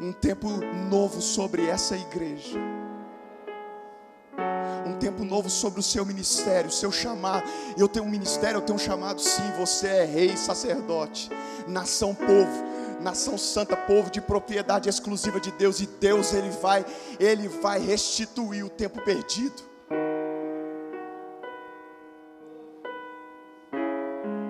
Um 0.00 0.12
tempo 0.12 0.48
novo 0.90 1.20
sobre 1.20 1.66
essa 1.66 1.96
igreja. 1.96 2.58
Um 4.86 4.98
tempo 4.98 5.24
novo 5.24 5.50
sobre 5.50 5.80
o 5.80 5.82
seu 5.82 6.04
ministério, 6.04 6.68
o 6.68 6.72
seu 6.72 6.90
chamado. 6.90 7.48
Eu 7.76 7.88
tenho 7.88 8.06
um 8.06 8.08
ministério, 8.08 8.58
eu 8.58 8.62
tenho 8.62 8.76
um 8.76 8.80
chamado, 8.80 9.20
sim. 9.20 9.50
Você 9.58 9.86
é 9.86 10.04
rei, 10.04 10.36
sacerdote, 10.36 11.30
nação, 11.66 12.14
povo 12.14 12.67
nação 13.00 13.38
santa, 13.38 13.76
povo 13.76 14.10
de 14.10 14.20
propriedade 14.20 14.88
exclusiva 14.88 15.40
de 15.40 15.50
Deus, 15.52 15.80
e 15.80 15.86
Deus 15.86 16.32
ele 16.32 16.50
vai, 16.50 16.84
ele 17.18 17.48
vai 17.48 17.78
restituir 17.78 18.64
o 18.64 18.68
tempo 18.68 19.02
perdido. 19.02 19.62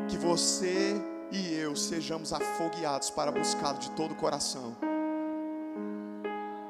Que 0.09 0.17
você 0.17 0.97
e 1.31 1.55
eu 1.55 1.77
sejamos 1.77 2.33
afogueados 2.33 3.11
para 3.11 3.31
buscá-lo 3.31 3.79
de 3.79 3.91
todo 3.93 4.13
o 4.13 4.17
coração. 4.17 4.77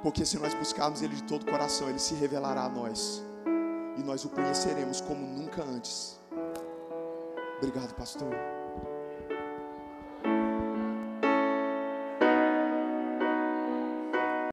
Porque 0.03 0.25
se 0.25 0.39
nós 0.39 0.55
buscarmos 0.55 1.03
Ele 1.03 1.17
de 1.17 1.23
todo 1.25 1.43
o 1.43 1.47
coração, 1.47 1.89
Ele 1.89 1.99
se 1.99 2.15
revelará 2.15 2.63
a 2.63 2.69
nós. 2.69 3.23
E 3.97 4.03
nós 4.03 4.25
o 4.25 4.29
conheceremos 4.29 5.01
como 5.01 5.27
nunca 5.27 5.63
antes. 5.63 6.19
Obrigado, 7.59 7.95
pastor. 7.95 8.58